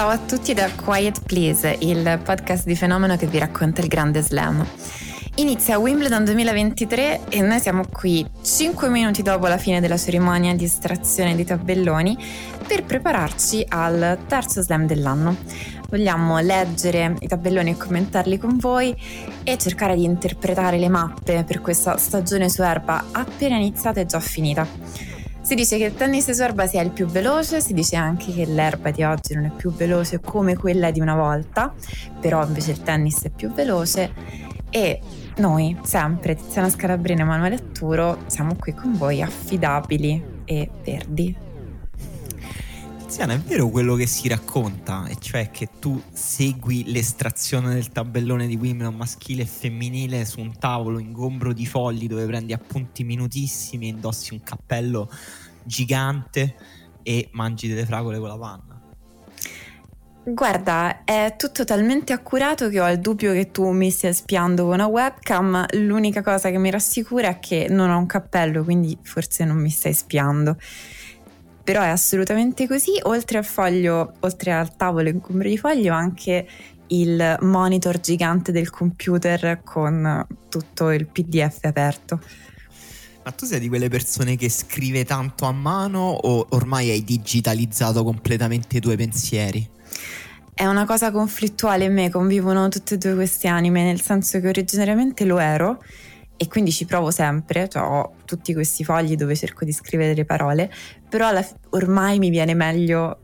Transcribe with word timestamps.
Ciao 0.00 0.08
a 0.08 0.16
tutti 0.16 0.54
da 0.54 0.70
Quiet 0.72 1.24
Please, 1.26 1.76
il 1.80 2.18
podcast 2.24 2.64
di 2.64 2.74
fenomeno 2.74 3.18
che 3.18 3.26
vi 3.26 3.36
racconta 3.36 3.82
il 3.82 3.88
grande 3.88 4.22
slam. 4.22 4.66
Inizia 5.34 5.78
Wimbledon 5.78 6.24
2023 6.24 7.28
e 7.28 7.42
noi 7.42 7.60
siamo 7.60 7.84
qui 7.86 8.26
5 8.40 8.88
minuti 8.88 9.20
dopo 9.20 9.46
la 9.46 9.58
fine 9.58 9.78
della 9.78 9.98
cerimonia 9.98 10.54
di 10.54 10.64
estrazione 10.64 11.36
dei 11.36 11.44
tabelloni 11.44 12.16
per 12.66 12.84
prepararci 12.84 13.66
al 13.68 14.20
terzo 14.26 14.62
slam 14.62 14.86
dell'anno. 14.86 15.36
Vogliamo 15.90 16.38
leggere 16.38 17.16
i 17.18 17.26
tabelloni 17.26 17.72
e 17.72 17.76
commentarli 17.76 18.38
con 18.38 18.56
voi 18.56 18.96
e 19.44 19.58
cercare 19.58 19.96
di 19.96 20.04
interpretare 20.04 20.78
le 20.78 20.88
mappe 20.88 21.44
per 21.44 21.60
questa 21.60 21.98
stagione 21.98 22.48
su 22.48 22.62
erba 22.62 23.04
appena 23.12 23.56
iniziata 23.56 24.00
e 24.00 24.06
già 24.06 24.18
finita. 24.18 24.66
Si 25.50 25.56
dice 25.56 25.78
che 25.78 25.86
il 25.86 25.94
tennis 25.94 26.30
su 26.30 26.42
erba 26.42 26.68
sia 26.68 26.80
il 26.80 26.90
più 26.90 27.06
veloce, 27.06 27.60
si 27.60 27.74
dice 27.74 27.96
anche 27.96 28.32
che 28.32 28.46
l'erba 28.46 28.92
di 28.92 29.02
oggi 29.02 29.34
non 29.34 29.46
è 29.46 29.50
più 29.50 29.72
veloce 29.72 30.20
come 30.20 30.54
quella 30.54 30.92
di 30.92 31.00
una 31.00 31.16
volta, 31.16 31.74
però 32.20 32.46
invece 32.46 32.70
il 32.70 32.82
tennis 32.84 33.24
è 33.24 33.30
più 33.30 33.52
veloce 33.52 34.12
e 34.70 35.00
noi, 35.38 35.76
sempre 35.82 36.36
Tiziana 36.36 36.68
Scalabrina 36.68 37.22
e 37.22 37.24
Emanuele 37.24 37.56
Atturo, 37.56 38.18
siamo 38.26 38.54
qui 38.54 38.74
con 38.74 38.96
voi 38.96 39.22
affidabili 39.22 40.22
e 40.44 40.70
verdi. 40.84 41.49
Tiziana, 43.10 43.32
è 43.34 43.40
vero 43.40 43.68
quello 43.70 43.96
che 43.96 44.06
si 44.06 44.28
racconta, 44.28 45.08
e 45.08 45.16
cioè 45.18 45.50
che 45.50 45.68
tu 45.80 46.00
segui 46.12 46.92
l'estrazione 46.92 47.74
del 47.74 47.90
tabellone 47.90 48.46
di 48.46 48.54
Wimbledon 48.54 48.94
maschile 48.94 49.42
e 49.42 49.46
femminile 49.46 50.24
su 50.24 50.38
un 50.38 50.56
tavolo 50.56 51.00
ingombro 51.00 51.52
di 51.52 51.66
fogli 51.66 52.06
dove 52.06 52.24
prendi 52.26 52.52
appunti 52.52 53.02
minutissimi, 53.02 53.88
indossi 53.88 54.32
un 54.32 54.44
cappello 54.44 55.10
gigante 55.64 56.54
e 57.02 57.28
mangi 57.32 57.66
delle 57.66 57.84
fragole 57.84 58.20
con 58.20 58.28
la 58.28 58.38
panna. 58.38 58.80
Guarda, 60.22 61.02
è 61.02 61.34
tutto 61.36 61.64
talmente 61.64 62.12
accurato 62.12 62.68
che 62.68 62.80
ho 62.80 62.88
il 62.88 63.00
dubbio 63.00 63.32
che 63.32 63.50
tu 63.50 63.68
mi 63.72 63.90
stia 63.90 64.12
spiando 64.12 64.66
con 64.66 64.74
una 64.74 64.86
webcam. 64.86 65.66
L'unica 65.72 66.22
cosa 66.22 66.50
che 66.50 66.58
mi 66.58 66.70
rassicura 66.70 67.26
è 67.26 67.38
che 67.40 67.66
non 67.68 67.90
ho 67.90 67.98
un 67.98 68.06
cappello, 68.06 68.62
quindi 68.62 68.96
forse 69.02 69.44
non 69.44 69.56
mi 69.56 69.70
stai 69.70 69.94
spiando 69.94 70.56
però 71.70 71.82
è 71.82 71.88
assolutamente 71.88 72.66
così. 72.66 72.98
Oltre 73.02 73.38
al 73.38 73.44
foglio, 73.44 74.14
oltre 74.18 74.50
al 74.50 74.74
tavolo 74.74 75.08
ingombro 75.08 75.48
di 75.48 75.56
foglio, 75.56 75.94
anche 75.94 76.44
il 76.88 77.36
monitor 77.42 78.00
gigante 78.00 78.50
del 78.50 78.70
computer 78.70 79.60
con 79.62 80.26
tutto 80.48 80.90
il 80.90 81.06
PDF 81.06 81.58
aperto. 81.62 82.20
Ma 83.22 83.30
tu 83.30 83.44
sei 83.44 83.60
di 83.60 83.68
quelle 83.68 83.88
persone 83.88 84.34
che 84.34 84.48
scrive 84.48 85.04
tanto 85.04 85.44
a 85.44 85.52
mano 85.52 86.08
o 86.08 86.44
ormai 86.48 86.90
hai 86.90 87.04
digitalizzato 87.04 88.02
completamente 88.02 88.78
i 88.78 88.80
tuoi 88.80 88.96
pensieri? 88.96 89.70
È 90.52 90.66
una 90.66 90.84
cosa 90.84 91.12
conflittuale 91.12 91.84
in 91.84 91.92
me, 91.92 92.10
convivono 92.10 92.68
tutte 92.68 92.96
e 92.96 92.98
due 92.98 93.14
queste 93.14 93.46
anime, 93.46 93.84
nel 93.84 94.00
senso 94.00 94.40
che 94.40 94.48
originariamente 94.48 95.24
lo 95.24 95.38
ero 95.38 95.80
e 96.42 96.48
quindi 96.48 96.72
ci 96.72 96.86
provo 96.86 97.10
sempre, 97.10 97.68
cioè 97.68 97.82
ho 97.82 98.14
tutti 98.24 98.54
questi 98.54 98.82
fogli 98.82 99.14
dove 99.14 99.36
cerco 99.36 99.66
di 99.66 99.72
scrivere 99.72 100.14
le 100.14 100.24
parole, 100.24 100.72
però 101.06 101.28
alla, 101.28 101.46
ormai 101.72 102.18
mi 102.18 102.30
viene 102.30 102.54
meglio 102.54 103.18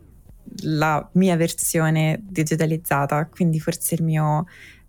la 0.64 1.08
mia 1.12 1.34
versione 1.34 2.20
digitalizzata, 2.22 3.24
quindi 3.24 3.58
forse 3.58 3.94
il 3.94 4.02
mio 4.02 4.44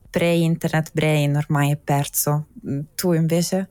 pre-internet 0.10 0.90
brain 0.92 1.38
ormai 1.38 1.72
è 1.72 1.78
perso. 1.78 2.48
Tu 2.96 3.14
invece? 3.14 3.70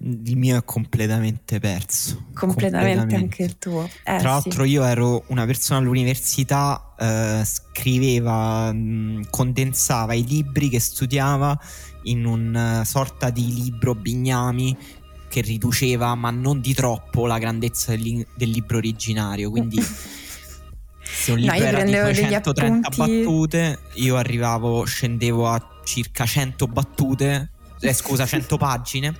Il 0.00 0.36
mio 0.36 0.58
è 0.58 0.64
completamente 0.64 1.58
perso. 1.58 2.26
Completamente, 2.34 2.98
completamente. 2.98 3.14
anche 3.14 3.42
il 3.42 3.56
tuo. 3.56 3.84
Eh, 3.84 4.18
Tra 4.18 4.32
l'altro, 4.32 4.64
io 4.64 4.84
ero 4.84 5.24
una 5.28 5.46
persona 5.46 5.80
all'università, 5.80 6.94
eh, 6.98 7.42
scriveva, 7.42 8.70
mh, 8.70 9.28
condensava 9.30 10.12
i 10.12 10.26
libri 10.26 10.68
che 10.68 10.78
studiava 10.78 11.58
in 12.04 12.24
una 12.24 12.80
eh, 12.80 12.84
sorta 12.84 13.30
di 13.30 13.52
libro 13.54 13.94
bignami 13.94 14.76
che 15.28 15.40
riduceva, 15.40 16.14
ma 16.14 16.30
non 16.30 16.60
di 16.60 16.74
troppo, 16.74 17.26
la 17.26 17.38
grandezza 17.38 17.94
del, 17.94 18.26
del 18.34 18.50
libro 18.50 18.76
originario. 18.78 19.50
Quindi, 19.50 19.80
se 21.02 21.32
un 21.32 21.38
libro 21.38 21.56
no, 21.56 21.62
era 21.62 21.82
di 21.82 21.92
230 21.92 22.88
battute, 22.96 23.80
io 23.94 24.16
arrivavo, 24.16 24.84
scendevo 24.84 25.48
a 25.48 25.80
circa 25.84 26.24
100 26.24 26.66
battute, 26.66 27.50
eh, 27.80 27.92
scusa, 27.92 28.26
100 28.26 28.56
pagine. 28.56 29.16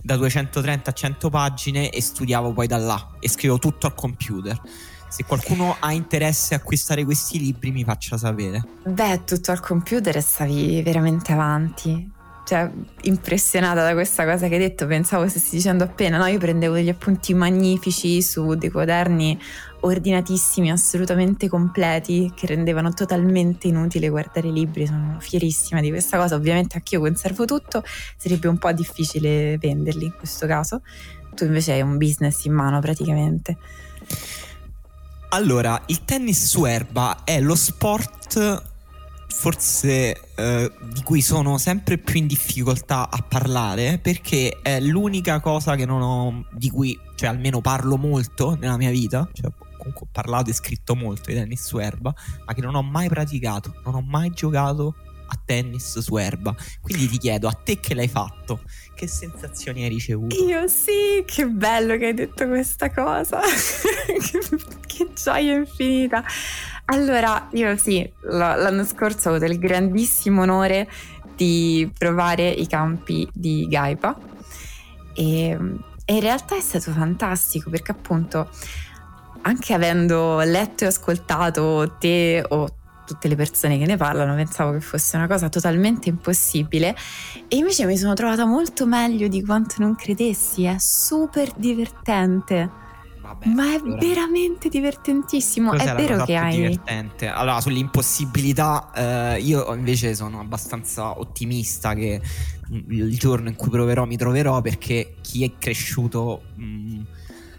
Da 0.00 0.16
230 0.16 0.90
a 0.90 0.92
100 0.92 1.30
pagine 1.30 1.90
e 1.90 2.00
studiavo 2.00 2.52
poi 2.52 2.68
da 2.68 2.76
là 2.76 3.10
e 3.18 3.28
scrivevo 3.28 3.58
tutto 3.58 3.88
al 3.88 3.94
computer 3.94 4.60
se 5.08 5.24
qualcuno 5.24 5.76
ha 5.78 5.92
interesse 5.92 6.54
a 6.54 6.58
acquistare 6.58 7.04
questi 7.04 7.38
libri 7.38 7.70
mi 7.70 7.84
faccia 7.84 8.16
sapere. 8.16 8.62
Beh, 8.84 9.24
tutto 9.24 9.50
al 9.50 9.60
computer 9.60 10.16
e 10.16 10.20
stavi 10.20 10.82
veramente 10.82 11.32
avanti. 11.32 12.14
Cioè, 12.46 12.70
impressionata 13.02 13.82
da 13.82 13.92
questa 13.92 14.24
cosa 14.24 14.46
che 14.46 14.54
hai 14.54 14.60
detto, 14.60 14.86
pensavo 14.86 15.28
stessi 15.28 15.56
dicendo 15.56 15.82
appena, 15.82 16.16
no? 16.16 16.26
Io 16.26 16.38
prendevo 16.38 16.74
degli 16.74 16.88
appunti 16.88 17.34
magnifici 17.34 18.22
su 18.22 18.54
dei 18.54 18.70
quaderni 18.70 19.36
ordinatissimi, 19.80 20.70
assolutamente 20.70 21.48
completi, 21.48 22.32
che 22.36 22.46
rendevano 22.46 22.92
totalmente 22.92 23.66
inutile 23.66 24.08
guardare 24.08 24.46
i 24.46 24.52
libri. 24.52 24.86
Sono 24.86 25.16
fierissima 25.18 25.80
di 25.80 25.88
questa 25.88 26.18
cosa. 26.18 26.36
Ovviamente 26.36 26.76
anch'io 26.76 27.00
conservo 27.00 27.46
tutto, 27.46 27.82
sarebbe 28.16 28.46
un 28.46 28.58
po' 28.58 28.70
difficile 28.70 29.58
venderli 29.58 30.04
in 30.04 30.14
questo 30.16 30.46
caso. 30.46 30.82
Tu 31.34 31.46
invece 31.46 31.72
hai 31.72 31.80
un 31.82 31.98
business 31.98 32.44
in 32.44 32.52
mano 32.52 32.78
praticamente. 32.78 33.56
Allora, 35.30 35.80
il 35.86 36.04
tennis 36.04 36.46
su 36.46 36.64
erba 36.64 37.24
è 37.24 37.40
lo 37.40 37.54
sport 37.54 38.74
forse 39.28 40.32
eh, 40.34 40.72
di 40.94 41.02
cui 41.02 41.20
sono 41.20 41.58
sempre 41.58 41.98
più 41.98 42.18
in 42.18 42.26
difficoltà 42.26 43.10
a 43.10 43.22
parlare 43.26 43.98
perché 43.98 44.60
è 44.62 44.80
l'unica 44.80 45.40
cosa 45.40 45.74
che 45.74 45.84
non 45.84 46.00
ho 46.00 46.46
di 46.52 46.70
cui 46.70 46.98
cioè 47.16 47.28
almeno 47.28 47.60
parlo 47.60 47.98
molto 47.98 48.56
nella 48.58 48.78
mia 48.78 48.90
vita 48.90 49.28
cioè 49.32 49.50
comunque 49.76 50.06
ho 50.06 50.08
parlato 50.10 50.48
e 50.48 50.54
scritto 50.54 50.94
molto 50.94 51.28
di 51.28 51.34
tennis 51.34 51.66
su 51.66 51.78
erba 51.78 52.14
ma 52.46 52.54
che 52.54 52.62
non 52.62 52.74
ho 52.76 52.82
mai 52.82 53.08
praticato 53.08 53.74
non 53.84 53.96
ho 53.96 54.00
mai 54.00 54.30
giocato 54.30 54.94
a 55.26 55.38
tennis 55.44 55.98
su 55.98 56.16
erba. 56.16 56.54
Quindi 56.80 57.08
ti 57.08 57.18
chiedo, 57.18 57.48
a 57.48 57.52
te 57.52 57.80
che 57.80 57.94
l'hai 57.94 58.08
fatto, 58.08 58.60
che 58.94 59.06
sensazioni 59.06 59.82
hai 59.82 59.88
ricevuto? 59.88 60.34
Io 60.44 60.66
sì, 60.68 61.22
che 61.24 61.46
bello 61.46 61.96
che 61.96 62.06
hai 62.06 62.14
detto 62.14 62.46
questa 62.46 62.90
cosa. 62.90 63.40
che, 64.86 65.08
gioia 65.14 65.54
infinita. 65.54 66.24
Allora, 66.86 67.48
io 67.52 67.76
sì, 67.76 68.08
l'anno 68.22 68.84
scorso 68.84 69.28
ho 69.28 69.34
avuto 69.34 69.50
il 69.50 69.58
grandissimo 69.58 70.42
onore 70.42 70.88
di 71.34 71.90
provare 71.96 72.48
i 72.48 72.66
campi 72.66 73.28
di 73.32 73.66
Gaipa 73.68 74.18
e, 75.12 75.58
e 76.04 76.14
in 76.14 76.20
realtà 76.20 76.56
è 76.56 76.60
stato 76.60 76.92
fantastico 76.92 77.68
perché 77.68 77.90
appunto 77.90 78.48
anche 79.42 79.74
avendo 79.74 80.40
letto 80.40 80.84
e 80.84 80.86
ascoltato 80.88 81.96
te 81.98 82.42
o 82.48 82.66
tutte 83.06 83.28
le 83.28 83.36
persone 83.36 83.78
che 83.78 83.86
ne 83.86 83.96
parlano 83.96 84.34
pensavo 84.34 84.72
che 84.72 84.80
fosse 84.80 85.16
una 85.16 85.26
cosa 85.26 85.48
totalmente 85.48 86.08
impossibile 86.08 86.94
e 87.48 87.56
invece 87.56 87.86
mi 87.86 87.96
sono 87.96 88.14
trovata 88.14 88.44
molto 88.44 88.86
meglio 88.86 89.28
di 89.28 89.42
quanto 89.42 89.76
non 89.78 89.94
credessi, 89.94 90.64
è 90.64 90.76
super 90.78 91.50
divertente. 91.56 92.84
Vabbè, 93.26 93.48
Ma 93.48 93.72
è 93.72 93.74
allora... 93.74 93.98
veramente 93.98 94.68
divertentissimo. 94.68 95.70
Cos'è 95.70 95.94
è 95.94 95.96
vero 95.96 96.24
che 96.24 96.36
hai. 96.36 96.56
Divertente? 96.56 97.26
Allora, 97.26 97.60
sull'impossibilità, 97.60 98.90
eh, 98.94 99.40
io 99.40 99.74
invece 99.74 100.14
sono 100.14 100.38
abbastanza 100.38 101.18
ottimista 101.18 101.94
che 101.94 102.20
il 102.70 103.18
giorno 103.18 103.48
in 103.48 103.56
cui 103.56 103.70
proverò 103.70 104.04
mi 104.04 104.16
troverò 104.16 104.60
perché 104.60 105.16
chi 105.22 105.44
è 105.44 105.52
cresciuto 105.58 106.42
mh, 106.54 107.00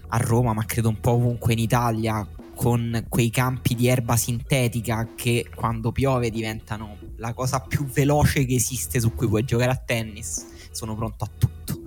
a 0.10 0.18
Roma, 0.18 0.54
ma 0.54 0.64
credo 0.66 0.88
un 0.88 1.00
po' 1.00 1.12
ovunque 1.12 1.54
in 1.54 1.60
Italia, 1.60 2.26
con 2.58 3.06
quei 3.08 3.30
campi 3.30 3.76
di 3.76 3.88
erba 3.88 4.18
sintetica 4.18 5.10
che 5.16 5.48
quando 5.54 5.92
piove 5.92 6.32
diventano 6.32 6.98
la 7.18 7.32
cosa 7.32 7.60
più 7.60 7.86
veloce 7.86 8.46
che 8.46 8.56
esiste 8.56 9.00
su 9.00 9.14
cui 9.14 9.28
puoi 9.28 9.44
giocare 9.44 9.70
a 9.70 9.76
tennis, 9.76 10.44
sono 10.72 10.96
pronto 10.96 11.24
a 11.24 11.30
tutto. 11.38 11.80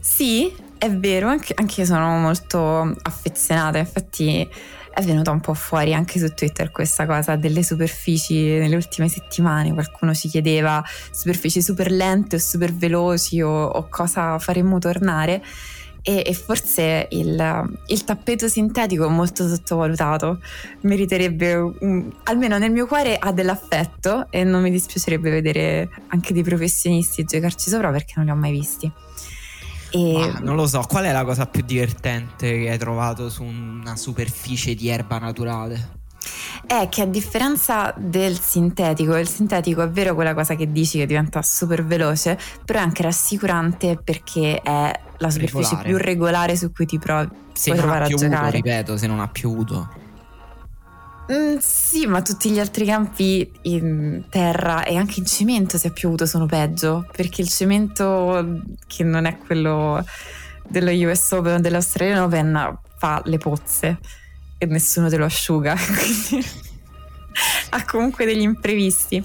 Sì, 0.00 0.52
è 0.76 0.90
vero, 0.90 1.28
anche, 1.28 1.54
anche 1.56 1.82
io 1.82 1.86
sono 1.86 2.18
molto 2.18 2.96
affezionata, 3.02 3.78
infatti 3.78 4.48
è 4.92 5.02
venuta 5.02 5.30
un 5.30 5.40
po' 5.40 5.54
fuori 5.54 5.94
anche 5.94 6.18
su 6.18 6.34
Twitter 6.34 6.72
questa 6.72 7.06
cosa 7.06 7.36
delle 7.36 7.62
superfici 7.62 8.42
nelle 8.42 8.74
ultime 8.74 9.08
settimane, 9.08 9.72
qualcuno 9.72 10.14
ci 10.14 10.26
chiedeva 10.26 10.82
superfici 11.12 11.62
super 11.62 11.92
lente 11.92 12.36
o 12.36 12.38
super 12.40 12.74
veloci 12.74 13.40
o, 13.40 13.66
o 13.66 13.86
cosa 13.88 14.40
faremmo 14.40 14.78
tornare 14.78 15.44
e, 16.08 16.22
e 16.24 16.34
forse 16.34 17.08
il, 17.10 17.76
il, 17.88 18.04
tappeto 18.04 18.46
sintetico 18.46 19.06
è 19.06 19.10
molto 19.10 19.48
sottovalutato, 19.48 20.38
meriterebbe, 20.82 21.54
un, 21.56 22.12
almeno 22.22 22.58
nel 22.58 22.70
mio 22.70 22.86
cuore 22.86 23.16
ha 23.18 23.32
dell'affetto 23.32 24.28
e 24.30 24.44
non 24.44 24.62
mi 24.62 24.70
dispiacerebbe 24.70 25.30
vedere 25.30 25.88
anche 26.06 26.32
dei 26.32 26.44
professionisti 26.44 27.24
giocarci 27.24 27.68
sopra 27.70 27.90
perché 27.90 28.12
non 28.16 28.26
li 28.26 28.30
ho 28.30 28.36
mai 28.36 28.52
visti. 28.52 28.88
E... 29.90 30.32
Non 30.42 30.54
lo 30.54 30.68
so, 30.68 30.84
qual 30.86 31.06
è 31.06 31.12
la 31.12 31.24
cosa 31.24 31.44
più 31.46 31.62
divertente 31.62 32.56
che 32.56 32.70
hai 32.70 32.78
trovato 32.78 33.28
su 33.28 33.42
una 33.42 33.96
superficie 33.96 34.76
di 34.76 34.88
erba 34.88 35.18
naturale? 35.18 36.04
È 36.66 36.88
che 36.88 37.02
a 37.02 37.06
differenza 37.06 37.94
del 37.96 38.40
sintetico, 38.40 39.16
il 39.16 39.28
sintetico 39.28 39.82
è 39.82 39.88
vero 39.88 40.14
quella 40.14 40.34
cosa 40.34 40.56
che 40.56 40.72
dici 40.72 40.98
che 40.98 41.06
diventa 41.06 41.40
super 41.40 41.84
veloce, 41.84 42.36
però 42.64 42.80
è 42.80 42.82
anche 42.82 43.02
rassicurante 43.02 44.00
perché 44.02 44.60
è 44.60 45.00
la 45.18 45.30
superficie 45.30 45.76
regolare. 45.76 45.88
più 45.88 45.96
regolare 45.96 46.56
su 46.56 46.72
cui 46.72 46.86
ti 46.86 46.98
provi, 46.98 47.28
se 47.52 47.70
puoi 47.70 47.80
provare 47.80 48.04
a 48.04 48.08
giocare. 48.08 48.50
ripeto, 48.50 48.96
se 48.96 49.06
non 49.06 49.20
ha 49.20 49.28
piovuto. 49.28 49.88
Mm, 51.30 51.56
sì, 51.60 52.06
ma 52.06 52.20
tutti 52.22 52.50
gli 52.50 52.58
altri 52.58 52.84
campi 52.84 53.48
in 53.62 54.24
terra 54.28 54.82
e 54.82 54.96
anche 54.96 55.20
in 55.20 55.26
cemento 55.26 55.78
se 55.78 55.88
ha 55.88 55.92
piovuto 55.92 56.26
sono 56.26 56.46
peggio, 56.46 57.06
perché 57.12 57.42
il 57.42 57.48
cemento 57.48 58.62
che 58.88 59.04
non 59.04 59.24
è 59.24 59.38
quello 59.38 60.04
dello 60.68 60.90
US 61.08 61.30
Open 61.30 61.54
o 61.54 61.60
dell'Australian 61.60 62.22
Open 62.22 62.78
fa 62.98 63.22
le 63.24 63.38
pozze 63.38 63.98
e 64.58 64.66
nessuno 64.66 65.08
te 65.08 65.16
lo 65.16 65.24
asciuga. 65.24 65.74
Quindi 65.76 66.64
ha 67.70 67.84
comunque 67.84 68.24
degli 68.24 68.40
imprevisti. 68.40 69.22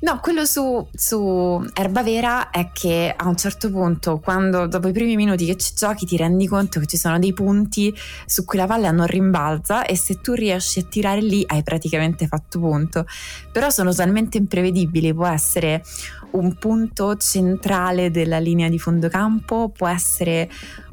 No, 0.00 0.18
quello 0.20 0.44
su, 0.44 0.86
su 0.92 1.64
Erba 1.74 2.02
Vera 2.02 2.50
è 2.50 2.70
che 2.72 3.12
a 3.16 3.28
un 3.28 3.36
certo 3.36 3.70
punto, 3.70 4.18
quando 4.18 4.66
dopo 4.66 4.88
i 4.88 4.92
primi 4.92 5.16
minuti 5.16 5.46
che 5.46 5.56
ci 5.56 5.72
giochi, 5.74 6.06
ti 6.06 6.16
rendi 6.16 6.46
conto 6.46 6.80
che 6.80 6.86
ci 6.86 6.96
sono 6.96 7.18
dei 7.18 7.32
punti 7.32 7.94
su 8.26 8.44
cui 8.44 8.58
la 8.58 8.66
palla 8.66 8.90
non 8.90 9.06
rimbalza 9.06 9.84
e 9.84 9.96
se 9.96 10.20
tu 10.20 10.32
riesci 10.32 10.80
a 10.80 10.84
tirare 10.84 11.20
lì 11.20 11.44
hai 11.46 11.62
praticamente 11.62 12.26
fatto 12.26 12.58
punto. 12.58 13.06
Però 13.52 13.70
sono 13.70 13.92
talmente 13.92 14.38
imprevedibili, 14.38 15.14
può 15.14 15.26
essere 15.26 15.84
un 16.32 16.54
punto 16.54 17.16
centrale 17.16 18.10
della 18.10 18.38
linea 18.38 18.68
di 18.68 18.78
fondo 18.78 19.08
campo, 19.08 19.68
può 19.68 19.86
essere 19.86 20.50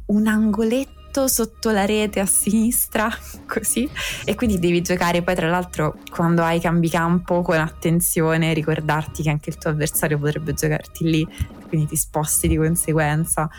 un 0.08 0.28
angoletto 0.28 0.99
tutto 1.10 1.28
sotto 1.28 1.72
la 1.72 1.86
rete 1.86 2.20
a 2.20 2.26
sinistra, 2.26 3.10
così. 3.48 3.90
E 4.24 4.36
quindi 4.36 4.60
devi 4.60 4.82
giocare 4.82 5.22
poi, 5.22 5.36
tra 5.36 5.50
l'altro, 5.50 5.98
quando 6.10 6.44
hai 6.44 6.60
cambi 6.60 6.90
campo 6.90 7.42
con 7.42 7.58
attenzione, 7.58 8.54
ricordarti 8.54 9.24
che 9.24 9.30
anche 9.30 9.50
il 9.50 9.58
tuo 9.58 9.72
avversario 9.72 10.20
potrebbe 10.20 10.54
giocarti 10.54 11.10
lì, 11.10 11.28
quindi 11.68 11.88
ti 11.88 11.96
sposti 11.96 12.48
di 12.48 12.56
conseguenza. 12.56 13.50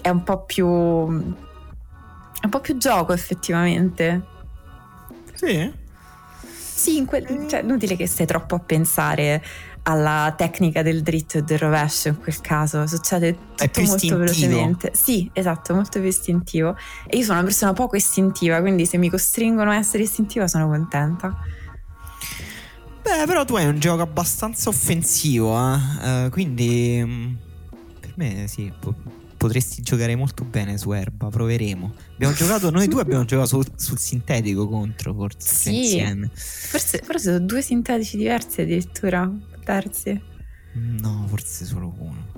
È 0.00 0.10
un 0.10 0.22
po' 0.22 0.44
più. 0.44 0.66
È 0.66 2.44
un 2.44 2.50
po' 2.50 2.60
più 2.60 2.76
gioco, 2.76 3.12
effettivamente. 3.12 4.22
Sì. 5.32 5.72
Sì, 6.44 7.04
que- 7.06 7.46
cioè, 7.48 7.60
inutile 7.60 7.96
che 7.96 8.06
stai 8.06 8.26
troppo 8.26 8.56
a 8.56 8.58
pensare 8.58 9.42
alla 9.86 10.32
tecnica 10.36 10.82
del 10.82 11.02
dritto 11.02 11.38
e 11.38 11.42
del 11.42 11.58
rovescio 11.58 12.08
in 12.08 12.18
quel 12.18 12.40
caso, 12.40 12.86
succede 12.86 13.36
tutto 13.54 13.62
molto 13.64 13.80
istintivo. 13.80 14.18
velocemente. 14.18 14.90
Sì, 14.94 15.30
esatto, 15.32 15.74
molto 15.74 16.00
più 16.00 16.08
istintivo. 16.08 16.76
E 17.06 17.18
io 17.18 17.22
sono 17.22 17.38
una 17.38 17.46
persona 17.46 17.72
poco 17.74 17.96
istintiva, 17.96 18.60
quindi 18.60 18.86
se 18.86 18.96
mi 18.96 19.10
costringono 19.10 19.70
a 19.70 19.76
essere 19.76 20.04
istintiva 20.04 20.48
sono 20.48 20.68
contenta. 20.68 21.36
Beh, 23.02 23.26
però 23.26 23.44
tu 23.44 23.56
hai 23.56 23.66
un 23.66 23.78
gioco 23.78 24.00
abbastanza 24.00 24.70
offensivo, 24.70 25.54
eh? 25.54 26.24
uh, 26.24 26.30
quindi 26.30 27.02
mm, 27.04 27.34
per 28.00 28.12
me 28.14 28.46
sì, 28.48 28.72
potresti 29.36 29.82
giocare 29.82 30.16
molto 30.16 30.44
bene 30.44 30.78
su 30.78 30.92
erba, 30.92 31.28
proveremo. 31.28 31.94
Abbiamo 32.14 32.32
giocato, 32.32 32.70
noi 32.70 32.88
due 32.88 33.02
abbiamo 33.02 33.26
giocato 33.26 33.48
sul, 33.48 33.66
sul 33.76 33.98
sintetico 33.98 34.66
contro, 34.66 35.12
forse 35.12 35.54
sì. 35.54 35.78
insieme. 35.80 36.30
Forse, 36.32 37.02
forse 37.04 37.24
sono 37.24 37.40
due 37.40 37.60
sintetici 37.60 38.16
diversi 38.16 38.62
addirittura 38.62 39.30
darsi? 39.64 40.20
No, 40.74 41.26
forse 41.28 41.64
solo 41.64 41.94
uno. 41.98 42.32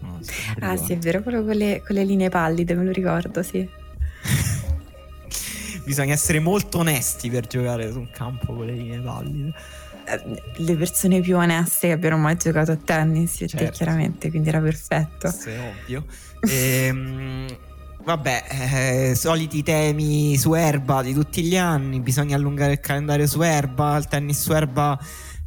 No, 0.00 0.18
ah, 0.60 0.76
sì, 0.76 0.94
è 0.94 0.98
vero, 0.98 1.22
quello 1.22 1.44
con 1.44 1.54
le, 1.54 1.82
con 1.84 1.94
le 1.94 2.04
linee 2.04 2.28
pallide, 2.28 2.74
me 2.74 2.84
lo 2.84 2.90
ricordo, 2.90 3.42
sì. 3.42 3.68
Bisogna 5.84 6.12
essere 6.12 6.40
molto 6.40 6.78
onesti 6.78 7.30
per 7.30 7.46
giocare 7.46 7.90
su 7.90 7.98
un 7.98 8.10
campo 8.10 8.54
con 8.54 8.66
le 8.66 8.72
linee 8.72 9.00
pallide. 9.00 9.52
Eh, 10.04 10.42
le 10.56 10.76
persone 10.76 11.20
più 11.20 11.36
oneste 11.36 11.88
che 11.88 11.92
abbiano 11.92 12.16
mai 12.16 12.36
giocato 12.36 12.72
a 12.72 12.76
tennis, 12.76 13.36
certo. 13.36 13.56
te 13.56 13.70
chiaramente, 13.70 14.30
quindi 14.30 14.48
era 14.48 14.60
perfetto. 14.60 15.28
Questo 15.28 15.50
è 15.50 15.58
ovvio. 15.58 16.04
ehm, 16.40 17.46
vabbè, 18.02 18.44
eh, 18.48 19.14
soliti 19.14 19.62
temi 19.62 20.36
su 20.36 20.54
erba 20.54 21.02
di 21.02 21.14
tutti 21.14 21.42
gli 21.42 21.56
anni, 21.56 22.00
bisogna 22.00 22.36
allungare 22.36 22.72
il 22.72 22.80
calendario 22.80 23.26
su 23.26 23.42
erba, 23.42 23.96
il 23.96 24.06
tennis 24.06 24.40
su 24.40 24.52
erba 24.52 24.98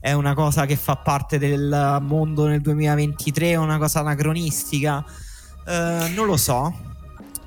è 0.05 0.11
una 0.11 0.35
cosa 0.35 0.67
che 0.67 0.75
fa 0.75 0.97
parte 0.97 1.39
del 1.39 1.97
mondo 2.03 2.45
nel 2.45 2.61
2023, 2.61 3.53
è 3.53 3.55
una 3.55 3.79
cosa 3.79 4.01
anacronistica. 4.01 5.03
Uh, 5.65 6.13
non 6.13 6.27
lo 6.27 6.37
so. 6.37 6.71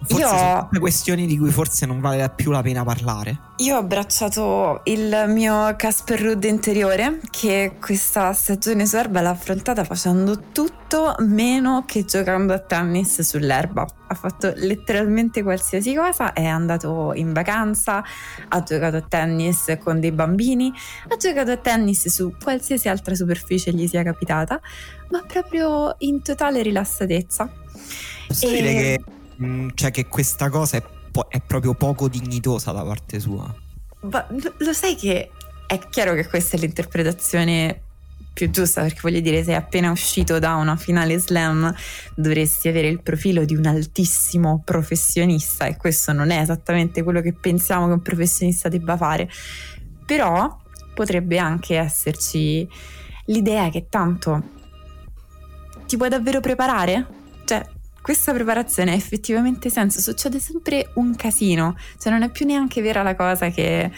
Forse 0.00 0.22
io, 0.22 0.28
sono 0.28 0.60
tutte 0.62 0.78
questioni 0.78 1.26
di 1.26 1.36
cui 1.36 1.50
forse 1.50 1.84
non 1.84 2.00
vale 2.00 2.30
più 2.34 2.50
la 2.50 2.62
pena 2.62 2.84
parlare. 2.84 3.40
Io 3.56 3.74
ho 3.74 3.78
abbracciato 3.78 4.82
il 4.84 5.24
mio 5.28 5.74
Casper 5.76 6.20
Rudd 6.20 6.44
interiore 6.44 7.20
che 7.30 7.76
questa 7.80 8.32
stagione 8.32 8.86
su 8.86 8.96
erba 8.96 9.20
l'ha 9.20 9.30
affrontata 9.30 9.82
facendo 9.82 10.40
tutto 10.52 11.16
meno 11.18 11.84
che 11.86 12.04
giocando 12.04 12.52
a 12.52 12.60
tennis 12.60 13.20
sull'erba. 13.20 13.86
Ha 14.06 14.14
fatto 14.14 14.52
letteralmente 14.54 15.42
qualsiasi 15.42 15.94
cosa, 15.94 16.32
è 16.32 16.44
andato 16.44 17.12
in 17.14 17.32
vacanza, 17.32 18.02
ha 18.48 18.62
giocato 18.62 18.96
a 18.96 19.02
tennis 19.02 19.76
con 19.82 19.98
dei 19.98 20.12
bambini, 20.12 20.72
ha 21.08 21.16
giocato 21.16 21.50
a 21.50 21.56
tennis 21.56 22.08
su 22.08 22.32
qualsiasi 22.40 22.88
altra 22.88 23.14
superficie 23.14 23.72
gli 23.72 23.88
sia 23.88 24.04
capitata, 24.04 24.60
ma 25.10 25.22
proprio 25.26 25.96
in 25.98 26.22
totale 26.22 26.62
rilassatezza. 26.62 27.50
Posso 28.28 28.46
e... 28.46 28.50
dire 28.50 28.72
che 28.72 29.02
Mm, 29.42 29.68
cioè 29.74 29.90
che 29.90 30.06
questa 30.06 30.50
cosa 30.50 30.78
è, 30.78 30.82
po- 31.10 31.28
è, 31.28 31.40
proprio 31.40 31.74
poco 31.74 32.08
dignitosa 32.08 32.72
da 32.72 32.82
parte 32.82 33.20
sua. 33.20 33.54
Ma 34.00 34.26
lo 34.30 34.72
sai 34.72 34.96
che 34.96 35.30
è 35.66 35.78
chiaro 35.90 36.14
che 36.14 36.26
questa 36.26 36.56
è 36.56 36.60
l'interpretazione 36.60 37.82
più 38.32 38.50
giusta 38.50 38.82
perché 38.82 39.00
voglio 39.02 39.20
dire 39.20 39.42
sei 39.42 39.56
appena 39.56 39.90
uscito 39.90 40.38
da 40.38 40.54
una 40.54 40.76
finale 40.76 41.18
slam 41.18 41.74
dovresti 42.14 42.68
avere 42.68 42.86
il 42.86 43.02
profilo 43.02 43.44
di 43.44 43.56
un 43.56 43.66
altissimo 43.66 44.62
professionista 44.64 45.66
e 45.66 45.76
questo 45.76 46.12
non 46.12 46.30
è 46.30 46.40
esattamente 46.40 47.02
quello 47.02 47.20
che 47.20 47.32
pensiamo 47.32 47.86
che 47.86 47.94
un 47.94 48.02
professionista 48.02 48.68
debba 48.68 48.96
fare 48.96 49.28
però 50.06 50.56
potrebbe 50.94 51.38
anche 51.38 51.76
esserci 51.76 52.68
l'idea 53.26 53.70
che 53.70 53.88
tanto 53.88 54.42
ti 55.86 55.96
puoi 55.96 56.08
davvero 56.08 56.40
preparare? 56.40 57.06
Cioè, 57.44 57.66
questa 58.08 58.32
preparazione 58.32 58.92
ha 58.92 58.94
effettivamente 58.94 59.68
senso, 59.68 60.00
succede 60.00 60.40
sempre 60.40 60.92
un 60.94 61.14
casino, 61.14 61.76
cioè 61.98 62.10
non 62.10 62.22
è 62.22 62.30
più 62.30 62.46
neanche 62.46 62.80
vera 62.80 63.02
la 63.02 63.14
cosa 63.14 63.50
che 63.50 63.92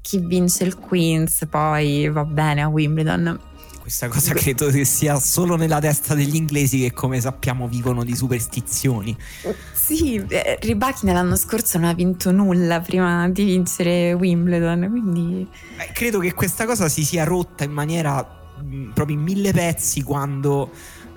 chi 0.00 0.18
vince 0.18 0.64
il 0.64 0.76
Queens 0.76 1.46
poi 1.46 2.08
va 2.08 2.24
bene 2.24 2.62
a 2.62 2.68
Wimbledon. 2.68 3.38
questa 3.82 4.08
cosa 4.08 4.32
credo 4.32 4.70
che 4.70 4.86
sia 4.86 5.20
solo 5.20 5.56
nella 5.56 5.78
testa 5.78 6.14
degli 6.14 6.36
inglesi 6.36 6.80
che 6.80 6.92
come 6.94 7.20
sappiamo 7.20 7.68
vivono 7.68 8.02
di 8.02 8.16
superstizioni. 8.16 9.14
Sì, 9.74 10.24
eh, 10.26 10.56
Ribachina 10.62 11.12
l'anno 11.12 11.36
scorso 11.36 11.76
non 11.76 11.90
ha 11.90 11.92
vinto 11.92 12.32
nulla 12.32 12.80
prima 12.80 13.28
di 13.28 13.44
vincere 13.44 14.14
Wimbledon, 14.14 14.88
quindi... 14.88 15.46
Beh, 15.76 15.90
credo 15.92 16.18
che 16.20 16.32
questa 16.32 16.64
cosa 16.64 16.88
si 16.88 17.04
sia 17.04 17.24
rotta 17.24 17.64
in 17.64 17.72
maniera 17.72 18.26
mh, 18.62 18.92
proprio 18.94 19.16
in 19.16 19.22
mille 19.22 19.52
pezzi 19.52 20.02
quando 20.02 20.70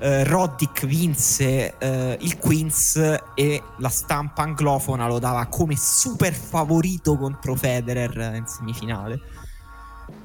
eh, 0.04 0.26
Roddick 0.26 0.86
vinse 0.86 1.78
eh, 1.78 2.18
il 2.20 2.38
Queens 2.38 2.98
e 3.36 3.64
la 3.78 3.88
stampa 3.88 4.42
anglofona 4.42 5.08
lo 5.08 5.18
dava 5.18 5.46
come 5.46 5.78
super 5.78 6.34
favorito 6.34 7.16
contro 7.16 7.56
Federer 7.56 8.36
in 8.36 8.46
semifinale. 8.46 9.22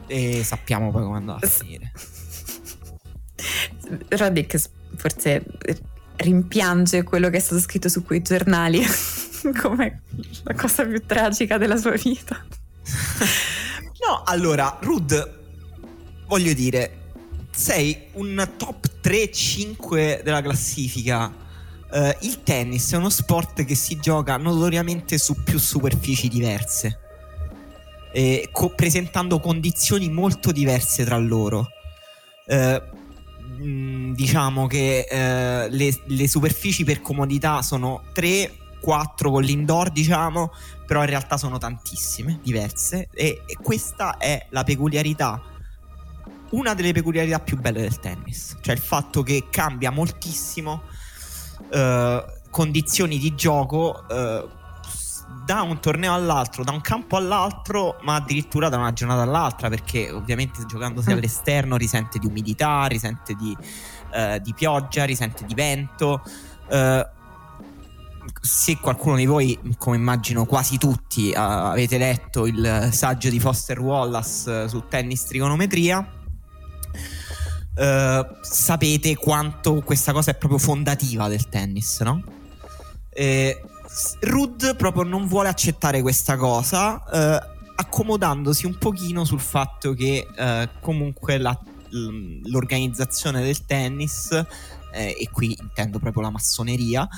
E 0.08 0.42
sappiamo 0.42 0.90
poi 0.90 1.04
come 1.04 1.18
andava 1.18 1.38
a 1.40 1.48
finire. 1.48 1.92
Roddick 4.08 4.60
forse 4.96 5.44
rimpiange 6.16 7.04
quello 7.04 7.30
che 7.30 7.36
è 7.36 7.40
stato 7.40 7.60
scritto 7.60 7.88
su 7.88 8.02
quei 8.02 8.20
giornali 8.20 8.82
come 9.62 10.02
la 10.42 10.54
cosa 10.54 10.84
più 10.84 11.06
tragica 11.06 11.56
della 11.56 11.76
sua 11.76 11.92
vita. 11.92 12.44
no, 14.04 14.22
allora, 14.24 14.76
Rud, 14.80 15.38
voglio 16.26 16.52
dire, 16.52 17.12
sei 17.52 18.08
un 18.14 18.54
top 18.56 18.87
3-5 19.08 20.22
della 20.22 20.42
classifica. 20.42 21.32
Uh, 21.90 22.10
il 22.20 22.42
tennis 22.42 22.92
è 22.92 22.96
uno 22.98 23.08
sport 23.08 23.64
che 23.64 23.74
si 23.74 23.96
gioca 23.98 24.36
notoriamente 24.36 25.16
su 25.16 25.42
più 25.42 25.58
superfici 25.58 26.28
diverse, 26.28 26.98
e 28.12 28.50
co- 28.52 28.74
presentando 28.74 29.40
condizioni 29.40 30.10
molto 30.10 30.52
diverse 30.52 31.04
tra 31.04 31.16
loro. 31.16 31.68
Uh, 32.44 34.12
diciamo 34.12 34.66
che 34.66 35.06
uh, 35.10 35.74
le, 35.74 35.98
le, 36.04 36.28
superfici 36.28 36.84
per 36.84 37.00
comodità 37.00 37.62
sono 37.62 38.02
3, 38.12 38.52
4 38.78 39.30
con 39.30 39.42
l'indoor, 39.42 39.90
diciamo, 39.90 40.52
però 40.86 41.00
in 41.00 41.08
realtà 41.08 41.38
sono 41.38 41.56
tantissime, 41.56 42.40
diverse, 42.42 43.08
e, 43.14 43.40
e 43.46 43.56
questa 43.62 44.18
è 44.18 44.48
la 44.50 44.64
peculiarità 44.64 45.47
una 46.50 46.74
delle 46.74 46.92
peculiarità 46.92 47.40
più 47.40 47.58
belle 47.58 47.80
del 47.80 47.98
tennis, 47.98 48.56
cioè 48.60 48.74
il 48.74 48.80
fatto 48.80 49.22
che 49.22 49.48
cambia 49.50 49.90
moltissimo 49.90 50.82
uh, 51.70 52.22
condizioni 52.50 53.18
di 53.18 53.34
gioco 53.34 54.04
uh, 54.08 54.56
da 55.44 55.62
un 55.62 55.78
torneo 55.80 56.14
all'altro, 56.14 56.64
da 56.64 56.72
un 56.72 56.80
campo 56.80 57.16
all'altro, 57.16 57.98
ma 58.02 58.14
addirittura 58.14 58.68
da 58.68 58.78
una 58.78 58.92
giornata 58.92 59.22
all'altra, 59.22 59.68
perché 59.68 60.10
ovviamente 60.10 60.64
giocandosi 60.66 61.10
mm. 61.10 61.12
all'esterno 61.12 61.76
risente 61.76 62.18
di 62.18 62.26
umidità, 62.26 62.86
risente 62.86 63.34
di, 63.34 63.56
uh, 63.56 64.38
di 64.38 64.54
pioggia, 64.54 65.04
risente 65.04 65.44
di 65.44 65.54
vento. 65.54 66.22
se 68.40 68.78
qualcuno 68.78 69.16
di 69.16 69.26
voi, 69.26 69.58
come 69.78 69.96
immagino 69.96 70.44
quasi 70.44 70.78
tutti, 70.78 71.32
avete 71.34 71.98
letto 71.98 72.46
il 72.46 72.88
saggio 72.92 73.30
di 73.30 73.40
Foster 73.40 73.80
Wallace 73.80 74.68
su 74.68 74.84
tennis 74.88 75.24
trigonometria, 75.24 76.17
Uh, 77.78 78.36
sapete 78.40 79.14
quanto 79.14 79.82
questa 79.82 80.12
cosa 80.12 80.32
è 80.32 80.34
proprio 80.34 80.58
fondativa 80.58 81.28
del 81.28 81.48
tennis, 81.48 82.00
no? 82.00 82.24
Eh, 83.10 83.62
Rud 84.20 84.74
proprio 84.74 85.04
non 85.04 85.26
vuole 85.26 85.48
accettare 85.48 86.02
questa 86.02 86.36
cosa, 86.36 86.94
uh, 86.94 87.56
accomodandosi 87.76 88.66
un 88.66 88.76
pochino 88.78 89.24
sul 89.24 89.40
fatto 89.40 89.92
che 89.92 90.26
uh, 90.28 90.80
comunque 90.80 91.38
la, 91.38 91.56
l'organizzazione 91.90 93.42
del 93.42 93.64
tennis, 93.64 94.30
eh, 94.92 95.16
e 95.18 95.28
qui 95.30 95.56
intendo 95.60 95.98
proprio 95.98 96.22
la 96.22 96.30
massoneria, 96.30 97.08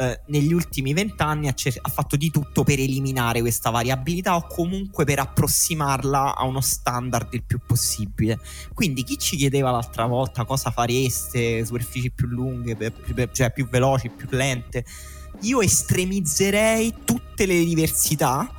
eh, 0.00 0.18
negli 0.28 0.54
ultimi 0.54 0.94
vent'anni 0.94 1.46
ha, 1.46 1.52
cer- 1.52 1.78
ha, 1.82 1.90
fatto 1.90 2.16
di 2.16 2.30
tutto 2.30 2.64
per 2.64 2.78
eliminare 2.78 3.42
questa 3.42 3.68
variabilità 3.68 4.34
o 4.34 4.46
comunque 4.46 5.04
per 5.04 5.18
approssimarla 5.18 6.36
a 6.36 6.44
uno 6.44 6.62
standard 6.62 7.34
il 7.34 7.44
più 7.44 7.60
possibile. 7.66 8.40
Quindi 8.72 9.04
chi 9.04 9.18
ci 9.18 9.36
chiedeva 9.36 9.70
l'altra 9.70 10.06
volta 10.06 10.46
cosa 10.46 10.70
fareste, 10.70 11.66
superfici 11.66 12.10
più 12.10 12.28
lunghe, 12.28 12.76
per, 12.76 12.92
per, 12.92 13.30
cioè 13.30 13.52
più 13.52 13.68
veloci, 13.68 14.08
più 14.08 14.26
lente, 14.30 14.86
io 15.42 15.60
estremizzerei 15.60 16.94
tutte 17.04 17.44
le 17.44 17.62
diversità. 17.62 18.54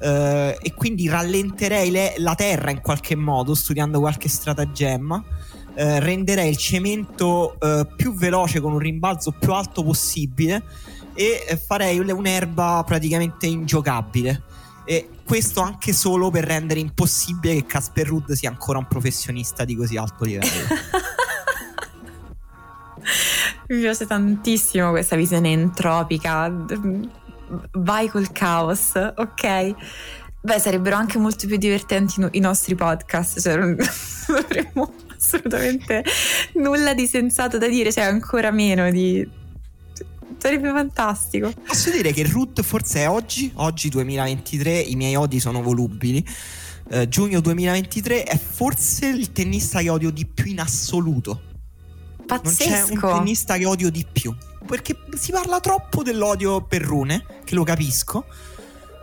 Uh, 0.00 0.54
e 0.62 0.74
quindi 0.76 1.08
rallenterei 1.08 1.90
le, 1.90 2.14
la 2.18 2.36
terra 2.36 2.70
in 2.70 2.80
qualche 2.80 3.16
modo 3.16 3.52
studiando 3.56 3.98
qualche 3.98 4.28
stratagemma 4.28 5.24
eh, 5.78 6.00
renderei 6.00 6.48
il 6.50 6.56
cemento 6.56 7.54
eh, 7.60 7.86
più 7.94 8.12
veloce 8.12 8.58
con 8.58 8.72
un 8.72 8.80
rimbalzo 8.80 9.30
più 9.30 9.52
alto 9.52 9.84
possibile 9.84 10.64
e 11.14 11.44
eh, 11.46 11.56
farei 11.56 12.00
un'erba 12.00 12.82
praticamente 12.84 13.46
ingiocabile. 13.46 14.42
E 14.84 15.08
questo 15.24 15.60
anche 15.60 15.92
solo 15.92 16.30
per 16.30 16.42
rendere 16.42 16.80
impossibile 16.80 17.54
che 17.54 17.66
Casper 17.66 18.08
Rudd 18.08 18.32
sia 18.32 18.50
ancora 18.50 18.78
un 18.78 18.88
professionista 18.88 19.64
di 19.64 19.76
così 19.76 19.96
alto 19.96 20.24
livello. 20.24 20.50
Mi 23.68 23.78
piace 23.78 24.04
tantissimo 24.04 24.90
questa 24.90 25.14
visione 25.14 25.52
entropica. 25.52 26.52
Vai 27.70 28.08
col 28.08 28.32
caos, 28.32 28.94
ok? 28.94 29.74
Beh, 30.40 30.58
sarebbero 30.58 30.96
anche 30.96 31.18
molto 31.18 31.46
più 31.46 31.56
divertenti 31.56 32.26
i 32.32 32.40
nostri 32.40 32.74
podcast, 32.74 33.40
cioè 33.40 33.58
dovremmo 34.26 35.06
assolutamente 35.18 36.04
nulla 36.54 36.94
di 36.94 37.06
sensato 37.06 37.58
da 37.58 37.68
dire, 37.68 37.92
cioè 37.92 38.04
ancora 38.04 38.50
meno 38.50 38.90
di... 38.90 39.28
Sarebbe 40.38 40.70
fantastico. 40.70 41.52
Posso 41.66 41.90
dire 41.90 42.12
che 42.12 42.24
Root 42.30 42.62
forse 42.62 43.00
è 43.00 43.08
oggi, 43.08 43.50
oggi 43.56 43.88
2023, 43.88 44.78
i 44.78 44.94
miei 44.94 45.16
odi 45.16 45.40
sono 45.40 45.62
volubili. 45.62 46.24
Eh, 46.90 47.08
giugno 47.08 47.40
2023 47.40 48.22
è 48.22 48.38
forse 48.38 49.06
il 49.08 49.32
tennista 49.32 49.80
che 49.80 49.88
odio 49.88 50.10
di 50.10 50.24
più 50.26 50.46
in 50.46 50.60
assoluto. 50.60 51.42
Pazzesco. 52.24 52.70
Non 52.70 52.86
c'è 52.86 52.94
un 52.94 53.18
tennista 53.18 53.56
che 53.56 53.66
odio 53.66 53.90
di 53.90 54.06
più. 54.10 54.32
Perché 54.64 54.96
si 55.16 55.32
parla 55.32 55.58
troppo 55.58 56.04
dell'odio 56.04 56.62
per 56.62 56.82
Rune, 56.82 57.24
che 57.42 57.56
lo 57.56 57.64
capisco. 57.64 58.26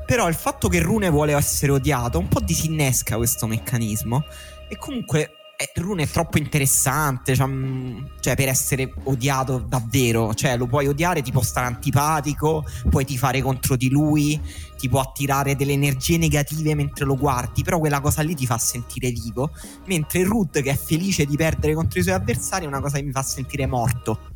Però 0.06 0.30
il 0.30 0.36
fatto 0.36 0.70
che 0.70 0.80
Rune 0.80 1.10
vuole 1.10 1.34
essere 1.34 1.74
odiato 1.74 2.18
un 2.18 2.30
po' 2.30 2.40
disinnesca 2.40 3.18
questo 3.18 3.46
meccanismo. 3.46 4.24
E 4.70 4.78
comunque 4.78 5.32
eh, 5.58 5.72
Rune 5.76 6.04
è 6.04 6.08
troppo 6.08 6.38
interessante, 6.38 7.36
cioè, 7.36 7.48
mm, 7.48 8.06
cioè, 8.20 8.36
per 8.36 8.48
essere 8.48 8.94
odiato 9.04 9.60
davvero, 9.60 10.34
cioè 10.34 10.58
lo 10.58 10.68
puoi 10.68 10.88
odiare, 10.88 11.22
ti 11.22 11.32
può 11.32 11.42
stare 11.42 11.68
antipatico, 11.68 12.66
puoi 12.90 13.06
tifare 13.06 13.42
contro 13.42 13.76
di 13.76 13.90
lui, 13.90 14.40
ti 14.78 14.90
può 14.90 15.00
attirare 15.00 15.56
delle 15.56 15.74
energie 15.74 16.18
negative 16.18 16.76
mentre 16.76 17.06
lo 17.06 17.16
guardi, 17.16 17.64
però 17.64 17.80
quella 17.80 18.02
cosa 18.02 18.22
lì 18.22 18.36
ti 18.36 18.46
fa 18.46 18.58
sentire 18.58 19.10
vivo, 19.12 19.52
mentre 19.86 20.24
Rudd 20.24 20.60
che 20.60 20.72
è 20.72 20.78
felice 20.78 21.26
di 21.26 21.36
perdere 21.36 21.74
contro 21.74 22.00
i 22.00 22.04
suoi 22.04 22.16
avversari 22.16 22.66
è 22.66 22.68
una 22.68 22.82
cosa 22.82 22.98
che 22.98 23.04
mi 23.04 23.12
fa 23.12 23.24
sentire 23.24 23.66
morto. 23.66 24.35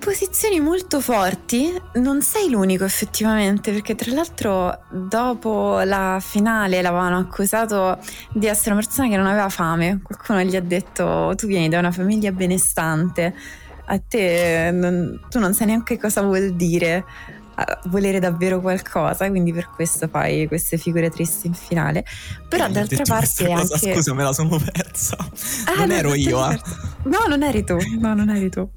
Posizioni 0.00 0.60
molto 0.60 1.00
forti, 1.00 1.72
non 1.94 2.22
sei 2.22 2.50
l'unico 2.50 2.84
effettivamente, 2.84 3.70
perché 3.70 3.94
tra 3.94 4.10
l'altro 4.12 4.84
dopo 4.90 5.80
la 5.84 6.18
finale 6.20 6.80
l'avevano 6.82 7.18
accusato 7.18 7.98
di 8.32 8.46
essere 8.46 8.72
una 8.72 8.80
persona 8.80 9.08
che 9.08 9.16
non 9.16 9.26
aveva 9.26 9.48
fame. 9.50 10.00
Qualcuno 10.02 10.40
gli 10.42 10.56
ha 10.56 10.62
detto 10.62 11.34
tu 11.36 11.46
vieni 11.46 11.68
da 11.68 11.78
una 11.78 11.92
famiglia 11.92 12.32
benestante, 12.32 13.34
a 13.84 14.00
te 14.00 14.70
non, 14.72 15.20
tu 15.28 15.38
non 15.38 15.52
sai 15.54 15.66
neanche 15.66 15.98
cosa 15.98 16.22
vuol 16.22 16.54
dire 16.54 17.04
volere 17.84 18.20
davvero 18.20 18.60
qualcosa, 18.60 19.28
quindi 19.28 19.52
per 19.52 19.68
questo 19.68 20.08
fai 20.08 20.46
queste 20.48 20.78
figure 20.78 21.10
tristi 21.10 21.46
in 21.46 21.54
finale. 21.54 22.04
Però 22.48 22.66
eh, 22.66 22.70
d'altra 22.70 23.04
parte 23.04 23.50
anche... 23.52 23.92
Scusa, 23.92 24.14
me 24.14 24.22
la 24.22 24.32
sono 24.32 24.58
persa. 24.58 25.16
Ah, 25.66 25.74
non 25.74 25.90
ero 25.90 26.14
io, 26.14 26.50
eh. 26.50 26.58
No, 27.04 27.26
non 27.28 27.42
eri 27.42 27.64
tu, 27.64 27.76
no, 27.98 28.14
non 28.14 28.30
eri 28.30 28.48
tu. 28.48 28.68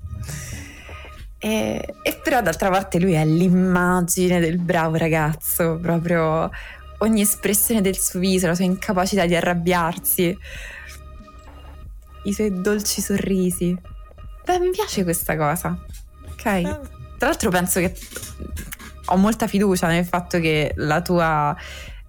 E, 1.44 1.96
e 2.02 2.20
però 2.24 2.42
d'altra 2.42 2.70
parte 2.70 3.02
lui 3.02 3.12
è 3.12 3.26
l'immagine 3.26 4.40
del 4.40 4.60
bravo 4.60 4.96
ragazzo, 4.96 5.78
proprio 5.82 6.50
ogni 7.00 7.20
espressione 7.20 7.82
del 7.82 7.98
suo 7.98 8.22
viso, 8.22 8.48
la 8.48 8.56
sua 8.56 8.64
incapacità 8.64 9.26
di 9.26 9.36
arrabbiarsi, 9.36 10.38
i 12.24 12.32
suoi 12.34 12.62
dolci 12.62 13.02
sorrisi. 13.02 13.78
Beh, 14.46 14.60
mi 14.60 14.70
piace 14.70 15.04
questa 15.04 15.36
cosa. 15.36 15.78
Ok. 16.32 16.46
Eh. 16.46 16.62
Tra 16.62 17.28
l'altro 17.28 17.50
penso 17.50 17.82
che 17.82 17.94
ho 19.08 19.18
molta 19.18 19.46
fiducia 19.46 19.88
nel 19.88 20.06
fatto 20.06 20.40
che 20.40 20.72
la 20.78 21.02
tua 21.02 21.54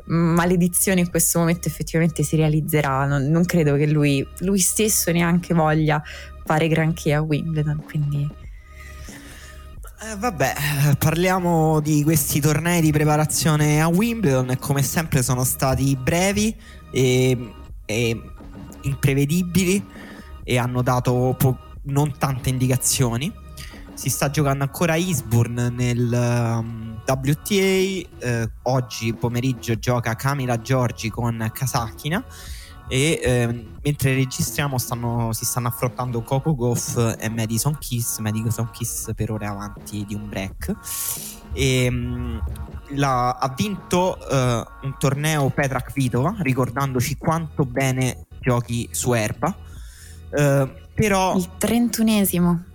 maledizione 0.04 1.00
in 1.00 1.10
questo 1.10 1.40
momento 1.40 1.66
effettivamente 1.66 2.22
si 2.22 2.36
realizzerà. 2.36 3.04
Non, 3.04 3.24
non 3.24 3.44
credo 3.44 3.74
che 3.74 3.88
lui, 3.88 4.24
lui 4.40 4.60
stesso 4.60 5.10
neanche 5.10 5.54
voglia 5.54 6.00
fare 6.44 6.68
granché 6.68 7.14
a 7.14 7.20
Wimbledon, 7.20 7.82
quindi 7.82 8.42
eh, 10.10 10.16
vabbè, 10.16 10.54
parliamo 10.98 11.80
di 11.80 12.02
questi 12.02 12.40
tornei 12.40 12.82
di 12.82 12.92
preparazione 12.92 13.80
a 13.80 13.88
Wimbledon 13.88 14.56
come 14.60 14.82
sempre 14.82 15.22
sono 15.22 15.44
stati 15.44 15.96
brevi 15.96 16.54
e, 16.90 17.54
e 17.86 18.22
imprevedibili 18.82 19.82
e 20.42 20.58
hanno 20.58 20.82
dato 20.82 21.34
po- 21.38 21.58
non 21.84 22.16
tante 22.18 22.50
indicazioni. 22.50 23.32
Si 23.94 24.10
sta 24.10 24.28
giocando 24.28 24.64
ancora 24.64 24.94
a 24.94 24.96
Eastbourne 24.96 25.70
nel 25.70 26.10
um, 26.12 27.00
WTA. 27.06 27.54
Eh, 27.54 28.50
oggi 28.62 29.14
pomeriggio 29.14 29.78
gioca 29.78 30.14
Camila 30.16 30.60
Giorgi 30.60 31.08
con 31.08 31.50
Kasakina. 31.52 32.22
E 32.88 33.20
eh, 33.22 33.66
mentre 33.82 34.14
registriamo 34.14 34.78
stanno, 34.78 35.32
si 35.32 35.44
stanno 35.44 35.68
affrontando 35.68 36.22
Coco 36.22 36.54
Goff 36.54 37.16
e 37.18 37.28
Madison 37.28 37.76
Kiss. 37.78 38.18
Madison 38.18 38.70
Kiss 38.70 39.12
per 39.14 39.30
ore 39.30 39.46
avanti 39.46 40.04
di 40.06 40.14
un 40.14 40.28
break. 40.28 40.74
E, 41.52 41.88
um, 41.88 42.42
la, 42.90 43.30
ha 43.30 43.54
vinto 43.56 44.18
uh, 44.20 44.86
un 44.86 44.94
torneo 44.98 45.48
Petra 45.50 45.80
Kvitova, 45.80 46.36
ricordandoci 46.40 47.16
quanto 47.16 47.64
bene 47.64 48.26
giochi 48.40 48.88
su 48.90 49.12
erba. 49.12 49.54
Uh, 50.30 50.68
però 50.94 51.36
il 51.36 51.48
trentunesimo 51.58 52.72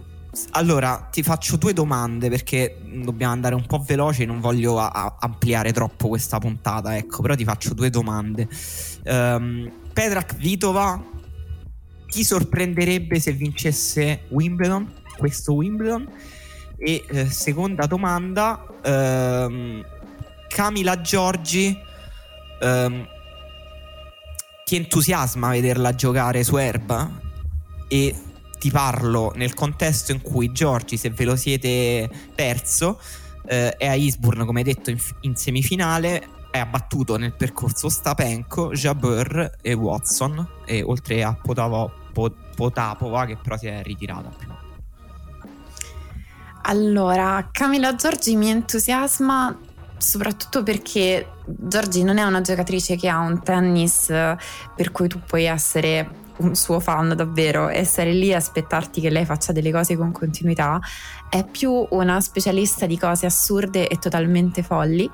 allora, 0.52 1.08
ti 1.12 1.24
faccio 1.24 1.58
due 1.58 1.74
domande 1.74 2.30
perché 2.30 2.78
dobbiamo 3.04 3.34
andare 3.34 3.56
un 3.56 3.66
po' 3.66 3.84
veloce, 3.86 4.26
non 4.26 4.40
voglio 4.40 4.80
a- 4.80 4.90
a 4.90 5.16
ampliare 5.20 5.74
troppo 5.74 6.08
questa 6.08 6.38
puntata, 6.38 6.96
ecco, 6.96 7.22
però 7.22 7.36
ti 7.36 7.44
faccio 7.44 7.74
due 7.74 7.90
domande. 7.90 8.48
Um, 9.06 9.72
Petra 10.00 10.24
Kvitova, 10.24 11.04
chi 12.06 12.24
sorprenderebbe 12.24 13.20
se 13.20 13.34
vincesse 13.34 14.28
Wimbledon, 14.30 14.90
questo 15.18 15.52
Wimbledon? 15.56 16.10
E 16.78 17.04
eh, 17.06 17.26
seconda 17.30 17.86
domanda, 17.86 18.66
um, 18.86 19.86
Camila 20.48 21.02
Giorgi, 21.02 21.78
um, 22.62 23.06
ti 24.64 24.78
entusiasma 24.78 25.50
vederla 25.50 25.94
giocare 25.94 26.46
su 26.46 26.56
erba? 26.56 27.20
E 27.90 28.16
ti 28.58 28.72
parlo 28.72 29.34
nel 29.36 29.54
contesto 29.54 30.14
in 30.14 30.22
cui 30.22 30.54
Giorgi, 30.54 30.96
se 30.96 31.10
ve 31.10 31.26
lo 31.26 31.36
siete 31.36 32.10
perso, 32.34 33.02
eh, 33.46 33.72
è 33.72 33.88
a 33.88 33.96
Eastbourne, 33.96 34.46
come 34.46 34.64
detto, 34.64 34.92
in, 34.92 35.00
in, 35.22 35.36
semifinale. 35.36 36.38
È 36.52 36.58
abbattuto 36.58 37.18
nel 37.18 37.34
percorso 37.34 37.90
Stapenko, 37.90 38.72
Jabeur 38.72 39.58
e 39.62 39.74
Watson, 39.74 40.48
e 40.66 40.82
oltre 40.82 41.24
a 41.24 41.34
Potavo, 41.34 41.92
Pot, 42.12 42.56
Potapova, 42.56 43.26
che 43.26 43.38
però 43.38 43.58
si 43.58 43.68
è 43.68 43.84
ritirata 43.84 44.30
prima. 44.30 44.60
Allora, 46.64 47.50
Camilla 47.52 47.96
Giorgi 47.96 48.36
mi 48.36 48.50
entusiasma 48.50 49.58
soprattutto 49.98 50.64
perché 50.64 51.34
Giorgi 51.46 52.04
non 52.04 52.18
è 52.18 52.24
una 52.24 52.42
giocatrice 52.42 52.96
che 52.96 53.10
ha 53.10 53.20
un 53.20 53.44
tennis 53.44 54.08
per 54.08 54.92
cui 54.92 55.08
tu 55.08 55.20
puoi 55.26 55.44
essere 55.44 56.28
un 56.38 56.56
suo 56.56 56.80
fan 56.80 57.14
davvero 57.16 57.70
e 57.70 57.84
stare 57.84 58.14
lì 58.14 58.30
e 58.30 58.36
aspettarti 58.36 59.02
che 59.02 59.10
lei 59.10 59.26
faccia 59.26 59.52
delle 59.52 59.72
cose 59.72 59.98
con 59.98 60.12
continuità, 60.12 60.80
è 61.30 61.46
più 61.46 61.88
una 61.92 62.20
specialista 62.22 62.86
di 62.86 62.98
cose 62.98 63.26
assurde 63.26 63.88
e 63.88 63.98
totalmente 63.98 64.64
folli 64.64 65.10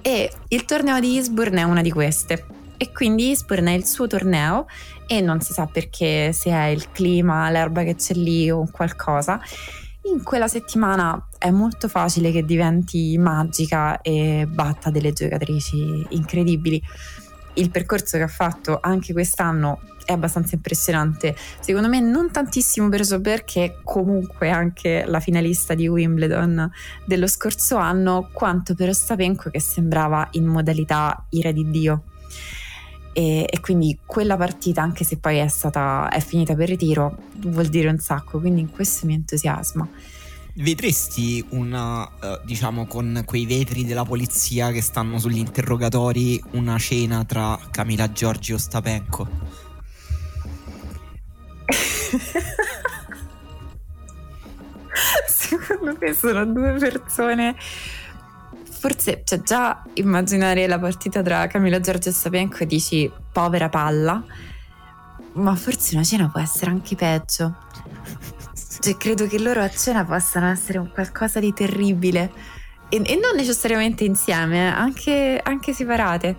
e 0.00 0.32
il 0.48 0.64
torneo 0.64 1.00
di 1.00 1.16
Eastbourne 1.16 1.60
è 1.60 1.64
una 1.64 1.82
di 1.82 1.90
queste. 1.90 2.46
E 2.76 2.92
quindi 2.92 3.30
Eastbourne 3.30 3.72
è 3.72 3.76
il 3.76 3.86
suo 3.86 4.06
torneo 4.06 4.66
e 5.06 5.20
non 5.20 5.40
si 5.40 5.52
sa 5.52 5.66
perché, 5.66 6.32
se 6.32 6.50
è 6.50 6.66
il 6.66 6.90
clima, 6.92 7.50
l'erba 7.50 7.82
che 7.82 7.94
c'è 7.96 8.14
lì 8.14 8.50
o 8.50 8.68
qualcosa. 8.70 9.40
In 10.02 10.22
quella 10.22 10.46
settimana 10.46 11.28
è 11.38 11.50
molto 11.50 11.88
facile 11.88 12.30
che 12.30 12.44
diventi 12.44 13.18
magica 13.18 14.00
e 14.02 14.46
batta 14.48 14.90
delle 14.90 15.12
giocatrici 15.12 16.06
incredibili. 16.10 16.80
Il 17.54 17.70
percorso 17.70 18.16
che 18.16 18.22
ha 18.22 18.28
fatto 18.28 18.78
anche 18.80 19.12
quest'anno 19.12 19.80
è 20.06 20.12
abbastanza 20.12 20.54
impressionante. 20.54 21.36
Secondo 21.60 21.88
me 21.88 22.00
non 22.00 22.30
tantissimo 22.30 22.88
per 22.88 23.04
Sober 23.04 23.44
che 23.44 23.80
comunque 23.84 24.48
anche 24.48 25.04
la 25.06 25.20
finalista 25.20 25.74
di 25.74 25.86
Wimbledon 25.88 26.70
dello 27.04 27.26
scorso 27.26 27.76
anno, 27.76 28.30
quanto 28.32 28.74
per 28.74 28.88
Ostapenko 28.88 29.50
che 29.50 29.60
sembrava 29.60 30.28
in 30.32 30.46
modalità 30.46 31.26
ira 31.30 31.50
di 31.52 31.68
Dio. 31.70 32.04
E, 33.12 33.46
e, 33.48 33.60
quindi 33.60 33.98
quella 34.04 34.36
partita, 34.36 34.82
anche 34.82 35.02
se 35.02 35.16
poi 35.16 35.38
è 35.38 35.48
stata 35.48 36.08
è 36.10 36.20
finita 36.20 36.54
per 36.54 36.68
ritiro, 36.68 37.16
vuol 37.46 37.66
dire 37.66 37.88
un 37.88 37.98
sacco, 37.98 38.38
quindi 38.38 38.60
in 38.60 38.70
questo 38.70 39.06
mi 39.06 39.14
entusiasma. 39.14 39.88
Vedresti 40.58 41.44
una, 41.50 42.02
uh, 42.02 42.08
diciamo, 42.44 42.86
con 42.86 43.22
quei 43.26 43.44
vetri 43.44 43.84
della 43.84 44.04
polizia 44.04 44.70
che 44.70 44.80
stanno 44.80 45.18
sugli 45.18 45.38
interrogatori, 45.38 46.42
una 46.52 46.78
cena 46.78 47.24
tra 47.24 47.58
Camila 47.70 48.10
Giorgi 48.10 48.52
e 48.52 48.54
Ostapenko? 48.54 49.28
Secondo 55.26 55.96
me 56.00 56.14
sono 56.14 56.44
due 56.46 56.74
persone. 56.74 57.56
Forse, 58.78 59.22
cioè, 59.24 59.40
già 59.40 59.82
immaginare 59.94 60.66
la 60.66 60.78
partita 60.78 61.22
tra 61.22 61.46
Camilla 61.46 61.80
Giorgio 61.80 62.10
e 62.10 62.12
Sapienco 62.12 62.64
dici 62.64 63.10
povera 63.32 63.68
palla, 63.68 64.22
ma 65.32 65.54
forse 65.56 65.94
una 65.94 66.04
cena 66.04 66.28
può 66.28 66.40
essere 66.40 66.70
anche 66.70 66.94
peggio. 66.94 67.56
Cioè, 68.80 68.96
credo 68.96 69.26
che 69.26 69.40
loro 69.40 69.62
a 69.62 69.70
cena 69.70 70.04
possano 70.04 70.48
essere 70.48 70.78
un 70.78 70.90
qualcosa 70.92 71.40
di 71.40 71.52
terribile. 71.52 72.30
E, 72.88 73.02
e 73.04 73.16
non 73.16 73.34
necessariamente 73.34 74.04
insieme, 74.04 74.72
anche, 74.72 75.40
anche 75.42 75.72
separate. 75.72 76.36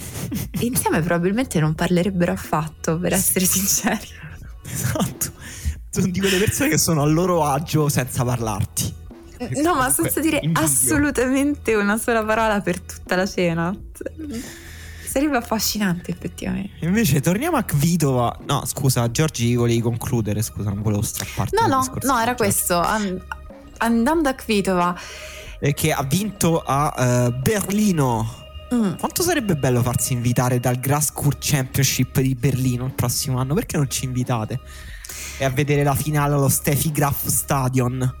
Insieme 0.60 1.00
probabilmente 1.00 1.60
non 1.60 1.74
parlerebbero 1.74 2.32
affatto, 2.32 2.98
per 2.98 3.12
essere 3.12 3.44
sinceri. 3.44 4.08
Esatto. 4.70 5.32
Sono 5.90 6.06
di 6.08 6.20
quelle 6.20 6.38
persone 6.38 6.68
che 6.68 6.78
sono 6.78 7.02
a 7.02 7.06
loro 7.06 7.44
agio 7.44 7.88
senza 7.88 8.24
parlarti. 8.24 8.94
No, 9.62 9.74
ma 9.74 9.88
senza 9.90 10.20
dire 10.20 10.40
assolutamente 10.52 11.74
una 11.74 11.96
sola 11.96 12.24
parola 12.24 12.60
per 12.60 12.80
tutta 12.80 13.16
la 13.16 13.26
cena. 13.26 13.74
Sarebbe 15.06 15.36
affascinante, 15.36 16.10
effettivamente. 16.10 16.84
Invece, 16.84 17.20
torniamo 17.20 17.56
a 17.56 17.62
Kvitova. 17.62 18.40
No, 18.46 18.64
scusa, 18.66 19.10
Giorgi, 19.10 19.54
volevi 19.54 19.80
concludere. 19.80 20.42
Scusa, 20.42 20.70
non 20.70 20.82
volevo 20.82 21.02
strapparti. 21.02 21.56
No, 21.58 21.66
no, 21.66 21.84
no, 22.02 22.18
era 22.20 22.34
questo. 22.34 22.80
andando 23.78 24.28
a 24.28 24.34
Kvitova. 24.34 24.98
E 25.60 25.72
che 25.72 25.92
ha 25.92 26.02
vinto 26.02 26.62
a 26.62 27.28
uh, 27.28 27.40
Berlino 27.40 28.46
Mm. 28.74 28.96
Quanto 28.98 29.22
sarebbe 29.22 29.56
bello 29.56 29.82
farsi 29.82 30.12
invitare 30.12 30.60
dal 30.60 30.78
Grasscourt 30.78 31.38
Championship 31.40 32.20
di 32.20 32.34
Berlino 32.34 32.84
il 32.84 32.92
prossimo 32.92 33.38
anno? 33.38 33.54
Perché 33.54 33.76
non 33.78 33.88
ci 33.88 34.04
invitate? 34.04 34.60
E 35.38 35.44
a 35.44 35.50
vedere 35.50 35.82
la 35.82 35.94
finale 35.94 36.34
allo 36.34 36.48
Steffi 36.48 36.92
Graf 36.92 37.26
Stadion. 37.26 38.16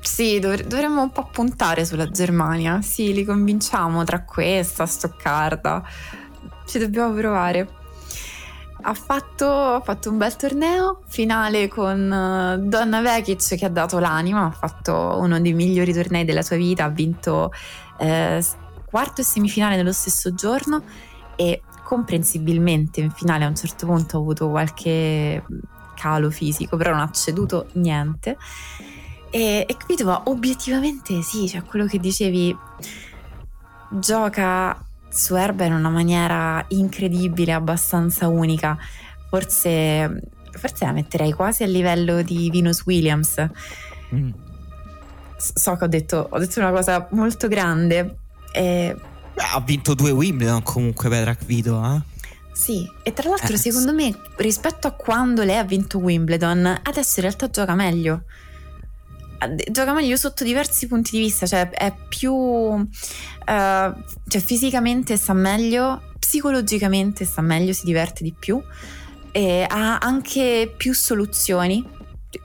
Sì, 0.00 0.40
dovre- 0.40 0.66
dovremmo 0.66 1.02
un 1.02 1.12
po' 1.12 1.28
puntare 1.30 1.84
sulla 1.84 2.10
Germania. 2.10 2.82
Sì, 2.82 3.12
li 3.12 3.24
convinciamo 3.24 4.02
tra 4.04 4.24
questa, 4.24 4.84
Stoccarda. 4.84 5.82
Ci 6.66 6.78
dobbiamo 6.78 7.14
provare. 7.14 7.68
Ha 8.82 8.94
fatto, 8.94 9.48
ha 9.48 9.80
fatto, 9.80 10.10
un 10.10 10.18
bel 10.18 10.34
torneo, 10.36 11.02
finale 11.06 11.68
con 11.68 12.10
uh, 12.10 12.68
Donna 12.68 13.00
Vekic 13.00 13.56
che 13.56 13.64
ha 13.64 13.70
dato 13.70 13.98
l'anima, 13.98 14.44
ha 14.44 14.50
fatto 14.50 15.16
uno 15.18 15.40
dei 15.40 15.54
migliori 15.54 15.94
tornei 15.94 16.26
della 16.26 16.42
sua 16.42 16.56
vita, 16.56 16.84
ha 16.84 16.90
vinto 16.90 17.50
eh, 17.98 18.44
quarto 18.94 19.22
e 19.22 19.24
semifinale 19.24 19.74
nello 19.74 19.90
stesso 19.90 20.34
giorno 20.34 20.80
e 21.34 21.62
comprensibilmente 21.82 23.00
in 23.00 23.10
finale 23.10 23.42
a 23.42 23.48
un 23.48 23.56
certo 23.56 23.86
punto 23.86 24.16
ha 24.16 24.20
avuto 24.20 24.48
qualche 24.50 25.44
calo 25.96 26.30
fisico, 26.30 26.76
però 26.76 26.92
non 26.92 27.00
ha 27.00 27.10
ceduto 27.10 27.70
niente. 27.72 28.36
E, 29.30 29.66
e 29.68 29.76
Kvitova 29.76 30.22
obiettivamente 30.26 31.22
sì, 31.22 31.48
cioè 31.48 31.64
quello 31.64 31.86
che 31.86 31.98
dicevi, 31.98 32.56
gioca 33.90 34.80
su 35.08 35.34
erba 35.34 35.64
in 35.64 35.72
una 35.72 35.90
maniera 35.90 36.64
incredibile, 36.68 37.52
abbastanza 37.52 38.28
unica. 38.28 38.78
Forse, 39.28 40.22
forse 40.52 40.84
la 40.84 40.92
metterei 40.92 41.32
quasi 41.32 41.64
a 41.64 41.66
livello 41.66 42.22
di 42.22 42.48
Venus 42.48 42.84
Williams. 42.86 43.44
Mm. 44.14 44.30
So 45.36 45.76
che 45.76 45.84
ho 45.84 45.88
detto, 45.88 46.28
ho 46.30 46.38
detto 46.38 46.60
una 46.60 46.70
cosa 46.70 47.08
molto 47.10 47.48
grande, 47.48 48.18
e... 48.54 48.96
ha 49.34 49.60
vinto 49.60 49.94
due 49.94 50.12
Wimbledon 50.12 50.62
comunque 50.62 51.08
Petra 51.08 51.34
Kvitova. 51.34 51.96
Eh? 51.96 52.12
Sì, 52.52 52.88
e 53.02 53.12
tra 53.12 53.28
l'altro 53.28 53.54
eh, 53.54 53.58
secondo 53.58 53.92
me 53.92 54.16
rispetto 54.36 54.86
a 54.86 54.92
quando 54.92 55.42
lei 55.42 55.56
ha 55.56 55.64
vinto 55.64 55.98
Wimbledon, 55.98 56.80
adesso 56.84 57.14
in 57.16 57.26
realtà 57.26 57.50
gioca 57.50 57.74
meglio. 57.74 58.22
Gioca 59.70 59.92
meglio 59.92 60.16
sotto 60.16 60.44
diversi 60.44 60.86
punti 60.86 61.10
di 61.12 61.18
vista, 61.18 61.46
cioè 61.46 61.68
è 61.68 61.92
più... 62.08 62.32
Uh, 62.32 62.86
cioè 63.44 64.40
fisicamente 64.40 65.16
sta 65.16 65.34
meglio, 65.34 66.12
psicologicamente 66.18 67.24
sta 67.24 67.42
meglio, 67.42 67.72
si 67.72 67.84
diverte 67.84 68.22
di 68.22 68.32
più 68.32 68.62
e 69.32 69.66
ha 69.68 69.98
anche 69.98 70.72
più 70.76 70.94
soluzioni 70.94 71.84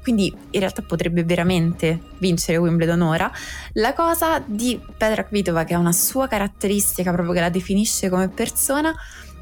quindi 0.01 0.33
in 0.51 0.59
realtà 0.59 0.81
potrebbe 0.81 1.23
veramente 1.23 1.99
vincere 2.19 2.57
Wimbledon 2.57 3.01
ora. 3.01 3.31
La 3.73 3.93
cosa 3.93 4.41
di 4.45 4.79
Petra 4.97 5.25
Kvitova, 5.25 5.63
che 5.63 5.73
ha 5.73 5.79
una 5.79 5.91
sua 5.91 6.27
caratteristica 6.27 7.11
proprio 7.11 7.33
che 7.33 7.39
la 7.39 7.49
definisce 7.49 8.09
come 8.09 8.29
persona, 8.29 8.93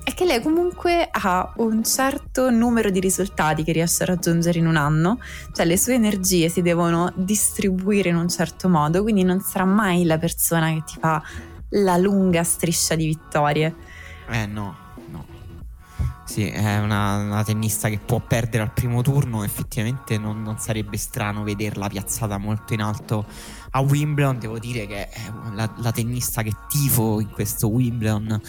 è 0.08 0.14
che 0.14 0.24
lei 0.24 0.42
comunque 0.42 1.10
ha 1.12 1.52
un 1.58 1.84
certo 1.84 2.50
numero 2.50 2.90
di 2.90 3.02
risultati 3.02 3.64
che 3.64 3.74
riesce 3.74 4.04
a 4.04 4.06
raggiungere 4.06 4.58
in 4.58 4.66
un 4.66 4.78
anno, 4.78 5.20
cioè 5.52 5.66
le 5.66 5.78
sue 5.78 5.96
energie 5.96 6.48
si 6.48 6.62
devono 6.62 7.12
distribuire 7.14 8.08
in 8.08 8.16
un 8.16 8.30
certo 8.30 8.70
modo, 8.70 9.02
quindi 9.02 9.24
non 9.24 9.42
sarà 9.42 9.66
mai 9.66 10.06
la 10.06 10.18
persona 10.18 10.72
che 10.74 10.84
ti 10.86 10.98
fa 10.98 11.22
la 11.72 11.98
lunga 11.98 12.44
striscia 12.44 12.96
di 12.96 13.08
vittorie. 13.08 13.76
Eh 14.30 14.46
no. 14.46 14.87
Sì, 16.38 16.50
è 16.50 16.78
una, 16.78 17.16
una 17.18 17.44
tennista 17.44 17.90
che 17.90 17.98
può 17.98 18.20
perdere 18.20 18.62
al 18.62 18.72
primo 18.72 19.02
turno, 19.02 19.44
effettivamente 19.44 20.20
non, 20.20 20.44
non, 20.44 20.60
sarebbe 20.60 20.96
strano 20.96 21.42
vederla 21.42 21.90
piazzata 21.90 22.38
molto 22.38 22.76
in 22.76 22.82
alto 22.82 23.26
a 23.72 23.80
Wimbledon, 23.80 24.38
devo 24.38 24.60
dire 24.60 24.86
che 24.86 25.10
è 25.10 25.32
la, 25.56 25.74
la 25.78 25.92
tennista 25.92 26.44
che 26.44 26.54
tifo 26.70 27.20
in 27.22 27.32
questo 27.32 27.70
Wimbledon 27.70 28.40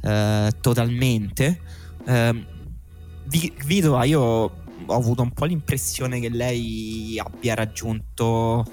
eh, 0.00 0.52
totalmente. 0.58 1.60
Eh, 2.06 2.46
Vito, 3.26 4.02
io 4.04 4.22
ho 4.22 4.52
avuto 4.86 5.20
un 5.20 5.32
po' 5.32 5.44
l'impressione 5.44 6.20
che 6.20 6.30
lei 6.30 7.20
abbia 7.22 7.54
raggiunto. 7.54 8.64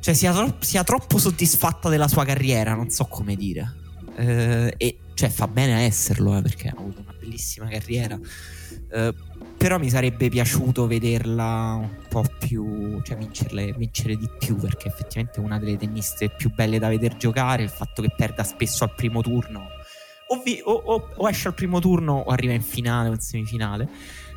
Cioè, 0.00 0.14
sia, 0.14 0.32
tro- 0.32 0.56
sia 0.60 0.84
troppo 0.84 1.18
soddisfatta 1.18 1.90
della 1.90 2.08
sua 2.08 2.24
carriera, 2.24 2.72
non 2.74 2.88
so 2.88 3.04
come 3.04 3.36
dire. 3.36 3.76
Eh, 4.16 4.74
e 4.74 4.98
cioè, 5.12 5.28
fa 5.28 5.48
bene 5.48 5.74
a 5.74 5.80
esserlo, 5.80 6.34
eh, 6.38 6.40
perché 6.40 6.68
ha 6.68 6.74
avuto 6.78 7.00
una 7.00 7.11
bellissima 7.22 7.68
carriera. 7.68 8.18
Eh, 8.90 9.14
però 9.56 9.78
mi 9.78 9.88
sarebbe 9.88 10.28
piaciuto 10.28 10.86
vederla 10.86 11.78
un 11.80 12.06
po' 12.08 12.24
più, 12.38 13.00
cioè 13.02 13.16
vincerle, 13.16 13.72
vincere 13.74 14.16
di 14.16 14.28
più, 14.38 14.56
perché 14.56 14.88
effettivamente 14.88 15.40
è 15.40 15.44
una 15.44 15.58
delle 15.58 15.76
tenniste 15.76 16.30
più 16.30 16.52
belle 16.52 16.78
da 16.78 16.88
vedere 16.88 17.16
giocare. 17.16 17.62
Il 17.62 17.68
fatto 17.68 18.02
che 18.02 18.12
perda 18.16 18.42
spesso 18.42 18.84
al 18.84 18.94
primo 18.94 19.22
turno 19.22 19.68
o, 20.32 20.42
vi, 20.42 20.60
o, 20.64 20.72
o, 20.72 21.08
o, 21.14 21.28
esce 21.28 21.48
al 21.48 21.54
primo 21.54 21.78
turno 21.78 22.14
o 22.14 22.30
arriva 22.30 22.54
in 22.54 22.62
finale 22.62 23.08
o 23.08 23.12
in 23.12 23.20
semifinale. 23.20 23.88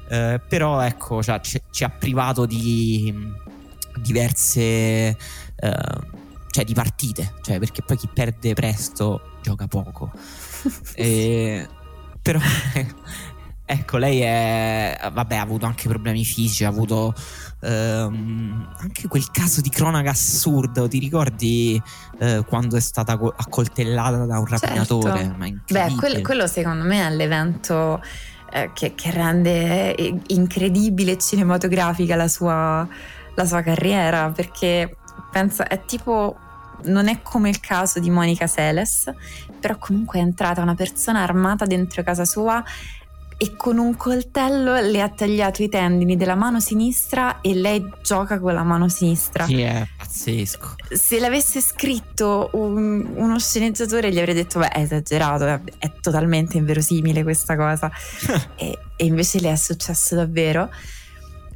Eh, 0.07 0.39
però 0.47 0.81
ecco, 0.81 1.23
cioè, 1.23 1.39
ci, 1.39 1.59
ci, 1.71 1.83
ha 1.83 1.89
privato 1.89 2.45
di 2.45 3.11
diverse 3.97 4.51
eh, 4.51 5.15
cioè 6.51 6.63
di 6.63 6.73
partite, 6.73 7.33
cioè 7.41 7.59
perché 7.59 7.81
poi 7.81 7.97
chi 7.97 8.07
perde 8.13 8.53
presto 8.53 9.39
gioca 9.41 9.67
poco. 9.67 10.11
e, 10.95 11.67
però 12.25 12.39
ecco, 13.67 13.97
lei 13.97 14.21
è 14.21 14.97
vabbè, 15.13 15.35
ha 15.35 15.41
avuto 15.41 15.67
anche 15.67 15.87
problemi 15.87 16.25
fisici, 16.25 16.65
ha 16.65 16.69
avuto 16.69 17.13
ehm, 17.61 18.67
anche 18.79 19.07
quel 19.07 19.29
caso 19.29 19.61
di 19.61 19.69
cronaca 19.69 20.09
assurdo, 20.09 20.87
ti 20.87 20.97
ricordi 20.97 21.79
eh, 22.17 22.43
quando 22.47 22.77
è 22.77 22.79
stata 22.79 23.11
accoltellata 23.13 24.25
da 24.25 24.39
un 24.39 24.47
certo. 24.47 24.65
rapinatore? 24.65 25.61
Beh, 25.69 25.93
quello, 25.95 26.21
quello, 26.21 26.47
secondo 26.47 26.83
me 26.83 27.05
è 27.05 27.11
l'evento 27.11 28.01
eh, 28.51 28.71
che, 28.73 28.95
che, 28.95 29.11
rende 29.11 29.93
eh, 29.93 30.19
incredibile 30.27 31.11
e 31.11 31.17
cinematografica 31.19 32.15
la 32.15 32.27
sua, 32.27 32.87
la 33.35 33.45
sua 33.45 33.61
carriera, 33.61 34.31
perché 34.31 34.97
pensa, 35.31 35.67
è 35.67 35.85
tipo 35.85 36.37
non 36.85 37.07
è 37.07 37.21
come 37.21 37.49
il 37.49 37.59
caso 37.59 37.99
di 37.99 38.09
Monica 38.09 38.47
Seles, 38.47 39.11
però 39.59 39.77
comunque 39.77 40.19
è 40.19 40.21
entrata 40.21 40.61
una 40.61 40.75
persona 40.75 41.21
armata 41.21 41.65
dentro 41.65 42.03
casa 42.03 42.25
sua 42.25 42.63
e 43.37 43.55
con 43.55 43.77
un 43.77 43.97
coltello 43.97 44.79
le 44.79 45.01
ha 45.01 45.09
tagliato 45.09 45.61
i 45.61 45.67
tendini 45.67 46.15
della 46.15 46.35
mano 46.35 46.61
sinistra 46.61 47.41
e 47.41 47.53
lei 47.53 47.85
gioca 48.01 48.39
con 48.39 48.53
la 48.53 48.63
mano 48.63 48.87
sinistra. 48.87 49.45
Sì, 49.45 49.61
è 49.61 49.85
pazzesco. 49.97 50.75
Se 50.89 51.19
l'avesse 51.19 51.59
scritto 51.59 52.49
un, 52.53 53.05
uno 53.15 53.37
sceneggiatore 53.37 54.11
gli 54.11 54.19
avrei 54.19 54.35
detto, 54.35 54.59
beh, 54.59 54.69
è 54.69 54.79
esagerato, 54.79 55.45
è, 55.45 55.59
è 55.79 55.91
totalmente 55.99 56.57
inverosimile 56.57 57.23
questa 57.23 57.57
cosa. 57.57 57.91
e, 58.55 58.79
e 58.95 59.05
invece 59.05 59.41
le 59.41 59.51
è 59.51 59.55
successo 59.55 60.15
davvero. 60.15 60.69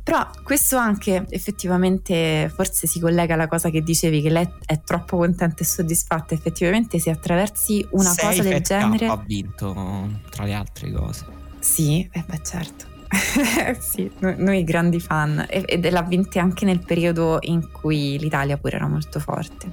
Però 0.10 0.28
questo 0.42 0.76
anche 0.76 1.28
effettivamente 1.30 2.52
forse 2.52 2.88
si 2.88 3.00
collega 3.00 3.36
alla 3.36 3.48
cosa 3.48 3.70
che 3.70 3.84
dicevi, 3.84 4.24
che 4.24 4.32
lei 4.32 4.50
è 4.66 4.82
troppo 4.82 5.18
contenta 5.18 5.62
e 5.62 5.66
soddisfatta. 5.66 6.34
Effettivamente 6.34 6.98
se 6.98 7.12
attraversi 7.12 7.86
una 7.92 8.10
Sei 8.10 8.26
cosa 8.26 8.42
del 8.42 8.62
genere... 8.62 9.06
ha 9.06 9.24
vinto 9.24 10.10
tra 10.32 10.46
le 10.46 10.54
altre 10.56 10.92
cose. 10.92 11.28
Sì, 11.60 12.10
eh 12.12 12.24
beh 12.26 12.40
certo. 12.44 12.86
sì, 13.80 14.10
noi, 14.18 14.64
grandi 14.64 15.00
fan 15.00 15.46
ed 15.48 15.88
l'ha 15.88 16.02
vinta 16.02 16.42
anche 16.42 16.66
nel 16.66 16.84
periodo 16.84 17.38
in 17.42 17.70
cui 17.72 18.18
l'Italia 18.18 18.58
pure 18.58 18.78
era 18.78 18.88
molto 18.88 19.20
forte. 19.20 19.72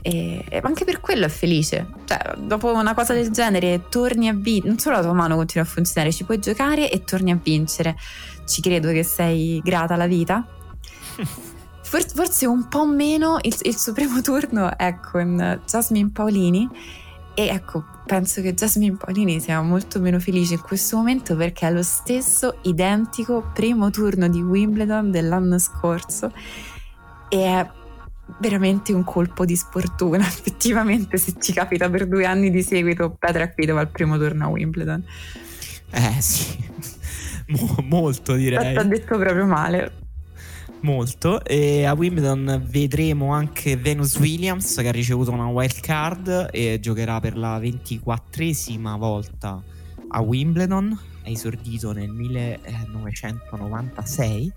E 0.00 0.44
anche 0.62 0.84
per 0.84 1.00
quello 1.00 1.24
è 1.24 1.28
felice. 1.28 1.88
Cioè, 2.04 2.36
dopo 2.38 2.72
una 2.72 2.94
cosa 2.94 3.12
del 3.12 3.30
genere 3.30 3.88
torni 3.88 4.28
a 4.28 4.32
vincere, 4.32 4.68
non 4.68 4.78
solo 4.78 4.94
la 4.94 5.02
tua 5.02 5.12
mano 5.12 5.34
continua 5.34 5.66
a 5.66 5.68
funzionare, 5.68 6.12
ci 6.12 6.22
puoi 6.22 6.38
giocare 6.38 6.88
e 6.88 7.02
torni 7.02 7.32
a 7.32 7.38
vincere. 7.42 7.96
Ci 8.46 8.60
credo 8.60 8.90
che 8.90 9.02
sei 9.02 9.60
grata 9.62 9.94
alla 9.94 10.06
vita. 10.06 10.46
Forse, 11.86 12.08
forse 12.16 12.46
un 12.46 12.66
po' 12.66 12.84
meno 12.84 13.38
il, 13.42 13.56
il 13.62 13.78
suo 13.78 13.92
primo 13.92 14.20
turno 14.20 14.76
è 14.76 14.98
con 14.98 15.60
Jasmine 15.64 16.10
Paolini 16.10 16.68
e 17.32 17.46
ecco, 17.48 17.84
penso 18.06 18.40
che 18.40 18.54
Jasmine 18.54 18.96
Paolini 18.96 19.40
sia 19.40 19.60
molto 19.60 20.00
meno 20.00 20.18
felice 20.18 20.54
in 20.54 20.62
questo 20.62 20.96
momento 20.96 21.36
perché 21.36 21.68
è 21.68 21.70
lo 21.70 21.82
stesso 21.82 22.58
identico 22.62 23.50
primo 23.52 23.90
turno 23.90 24.26
di 24.26 24.40
Wimbledon 24.40 25.10
dell'anno 25.10 25.58
scorso 25.58 26.32
e 27.28 27.44
è 27.44 27.70
veramente 28.38 28.92
un 28.92 29.04
colpo 29.04 29.44
di 29.44 29.54
sfortuna. 29.54 30.24
Effettivamente, 30.26 31.18
se 31.18 31.34
ci 31.38 31.52
capita 31.52 31.90
per 31.90 32.06
due 32.06 32.24
anni 32.24 32.50
di 32.50 32.62
seguito, 32.62 33.14
Petra 33.18 33.48
Kvitova 33.50 33.80
al 33.80 33.90
primo 33.90 34.16
turno 34.16 34.46
a 34.46 34.48
Wimbledon. 34.48 35.04
Eh 35.90 36.20
sì, 36.20 36.56
Mo- 37.46 37.76
molto 37.84 38.34
direi. 38.34 38.72
Ti 38.72 38.78
ha 38.78 38.84
detto 38.84 39.18
proprio 39.18 39.46
male. 39.46 39.92
Molto. 40.80 41.44
E 41.44 41.84
a 41.84 41.92
Wimbledon 41.94 42.64
vedremo 42.68 43.32
anche 43.32 43.76
Venus 43.76 44.18
Williams 44.18 44.74
che 44.76 44.88
ha 44.88 44.92
ricevuto 44.92 45.30
una 45.30 45.46
wild 45.46 45.78
card 45.80 46.48
e 46.50 46.78
giocherà 46.80 47.20
per 47.20 47.36
la 47.36 47.58
24esima 47.58 48.98
volta 48.98 49.62
a 50.08 50.20
Wimbledon. 50.20 50.98
È 51.22 51.30
esordito 51.30 51.92
nel 51.92 52.10
1996 52.10 54.52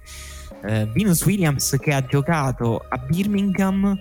eh, 0.63 0.87
Venus 0.93 1.25
Williams 1.25 1.77
che 1.79 1.93
ha 1.93 2.05
giocato 2.05 2.83
a 2.87 2.97
Birmingham 2.97 3.97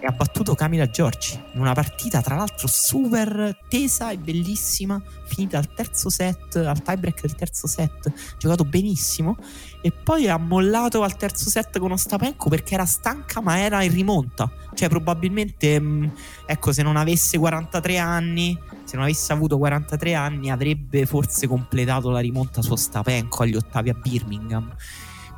e 0.00 0.06
ha 0.06 0.12
battuto 0.12 0.54
Camila 0.54 0.88
Giorgi 0.88 1.38
in 1.52 1.60
una 1.60 1.74
partita 1.74 2.22
tra 2.22 2.34
l'altro 2.34 2.66
super 2.66 3.56
tesa 3.68 4.10
e 4.10 4.16
bellissima 4.16 5.00
finita 5.24 5.58
al 5.58 5.72
terzo 5.72 6.08
set 6.08 6.56
al 6.56 6.82
tiebreak 6.82 7.20
del 7.20 7.34
terzo 7.34 7.66
set 7.66 8.10
giocato 8.38 8.64
benissimo 8.64 9.36
e 9.82 9.92
poi 9.92 10.28
ha 10.28 10.38
mollato 10.38 11.02
al 11.02 11.16
terzo 11.16 11.50
set 11.50 11.78
con 11.78 11.92
Ostapenko 11.92 12.48
perché 12.48 12.74
era 12.74 12.84
stanca 12.84 13.40
ma 13.40 13.58
era 13.58 13.82
in 13.82 13.92
rimonta. 13.92 14.50
Cioè 14.74 14.88
probabilmente 14.88 15.80
mm, 15.80 16.04
ecco 16.46 16.72
se 16.72 16.82
non 16.82 16.96
avesse 16.96 17.38
43 17.38 17.98
anni 17.98 18.58
se 18.84 18.96
non 18.96 19.04
avesse 19.04 19.32
avuto 19.32 19.56
43 19.58 20.14
anni 20.14 20.50
avrebbe 20.50 21.06
forse 21.06 21.46
completato 21.46 22.10
la 22.10 22.20
rimonta 22.20 22.62
su 22.62 22.72
Ostapenko 22.72 23.42
agli 23.42 23.56
ottavi 23.56 23.90
a 23.90 23.94
Birmingham 23.94 24.74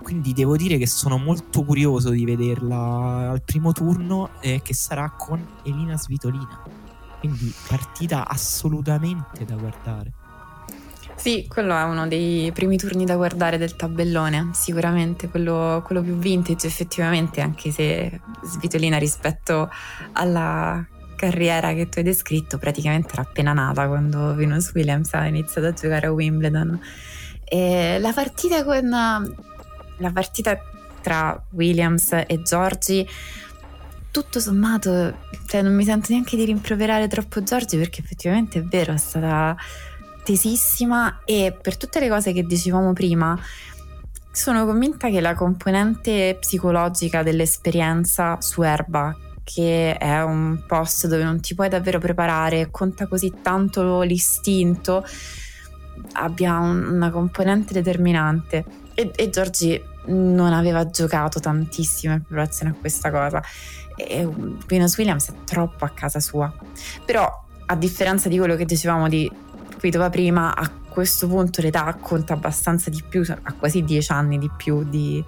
quindi 0.02 0.32
devo 0.32 0.56
dire 0.56 0.76
che 0.76 0.86
sono 0.86 1.16
molto 1.16 1.64
curioso 1.64 2.10
di 2.10 2.24
vederla 2.24 3.30
al 3.30 3.42
primo 3.42 3.72
turno 3.72 4.30
e 4.40 4.60
che 4.62 4.74
sarà 4.74 5.14
con 5.16 5.44
Elina 5.62 5.96
Svitolina. 5.96 6.62
Quindi 7.20 7.54
partita 7.68 8.28
assolutamente 8.28 9.44
da 9.44 9.54
guardare. 9.54 10.12
Sì, 11.14 11.46
quello 11.48 11.76
è 11.76 11.84
uno 11.84 12.08
dei 12.08 12.50
primi 12.52 12.76
turni 12.76 13.04
da 13.04 13.14
guardare 13.14 13.56
del 13.56 13.76
tabellone, 13.76 14.50
sicuramente 14.54 15.28
quello, 15.28 15.80
quello 15.86 16.02
più 16.02 16.16
vintage 16.16 16.66
effettivamente, 16.66 17.40
anche 17.40 17.70
se 17.70 18.20
Svitolina 18.42 18.98
rispetto 18.98 19.70
alla 20.14 20.84
carriera 21.14 21.72
che 21.74 21.88
tu 21.88 21.98
hai 21.98 22.04
descritto 22.04 22.58
praticamente 22.58 23.12
era 23.12 23.22
appena 23.22 23.52
nata 23.52 23.86
quando 23.86 24.34
Venus 24.34 24.72
Williams 24.74 25.14
ha 25.14 25.24
iniziato 25.26 25.68
a 25.68 25.72
giocare 25.72 26.08
a 26.08 26.12
Wimbledon. 26.12 26.80
E 27.44 27.98
la 28.00 28.12
partita 28.12 28.64
con 28.64 28.90
la 30.02 30.10
partita 30.10 30.58
tra 31.00 31.42
Williams 31.50 32.12
e 32.26 32.42
Giorgi 32.42 33.08
tutto 34.10 34.40
sommato 34.40 35.14
cioè 35.46 35.62
non 35.62 35.74
mi 35.74 35.84
sento 35.84 36.08
neanche 36.10 36.36
di 36.36 36.44
rimproverare 36.44 37.08
troppo 37.08 37.42
Giorgi 37.42 37.78
perché 37.78 38.02
effettivamente 38.02 38.58
è 38.58 38.62
vero 38.62 38.92
è 38.92 38.98
stata 38.98 39.56
tesissima 40.22 41.20
e 41.24 41.56
per 41.60 41.76
tutte 41.76 41.98
le 41.98 42.08
cose 42.08 42.32
che 42.32 42.44
dicevamo 42.44 42.92
prima 42.92 43.38
sono 44.30 44.64
convinta 44.66 45.08
che 45.08 45.20
la 45.20 45.34
componente 45.34 46.36
psicologica 46.38 47.22
dell'esperienza 47.22 48.40
su 48.40 48.62
Erba 48.62 49.16
che 49.44 49.96
è 49.96 50.22
un 50.22 50.62
posto 50.66 51.08
dove 51.08 51.24
non 51.24 51.40
ti 51.40 51.54
puoi 51.54 51.68
davvero 51.68 51.98
preparare 51.98 52.70
conta 52.70 53.06
così 53.06 53.32
tanto 53.42 54.02
l'istinto 54.02 55.04
abbia 56.12 56.58
una 56.58 57.10
componente 57.10 57.72
determinante. 57.72 58.64
E, 58.94 59.10
e 59.14 59.30
Giorgi 59.30 59.82
non 60.06 60.52
aveva 60.52 60.88
giocato 60.90 61.40
tantissimo 61.40 62.14
in 62.14 62.22
preparazione 62.22 62.72
a 62.72 62.74
questa 62.74 63.10
cosa 63.10 63.42
e 63.96 64.28
Venus 64.66 64.96
Williams 64.96 65.30
è 65.30 65.34
troppo 65.44 65.84
a 65.84 65.90
casa 65.90 66.18
sua 66.18 66.52
però 67.04 67.44
a 67.66 67.76
differenza 67.76 68.28
di 68.28 68.38
quello 68.38 68.56
che 68.56 68.64
dicevamo 68.64 69.08
di 69.08 69.30
Kvitova 69.82 70.10
prima, 70.10 70.54
a 70.54 70.70
questo 70.70 71.26
punto 71.26 71.60
l'età 71.60 71.92
conta 72.00 72.34
abbastanza 72.34 72.88
di 72.88 73.02
più, 73.08 73.24
ha 73.26 73.52
quasi 73.54 73.82
dieci 73.82 74.12
anni 74.12 74.38
di 74.38 74.48
più 74.56 74.84
di, 74.84 75.24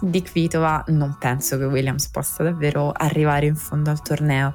di 0.00 0.22
Kvitova, 0.22 0.84
non 0.88 1.16
penso 1.18 1.58
che 1.58 1.64
Williams 1.64 2.08
possa 2.08 2.44
davvero 2.44 2.92
arrivare 2.92 3.46
in 3.46 3.56
fondo 3.56 3.90
al 3.90 4.00
torneo. 4.00 4.54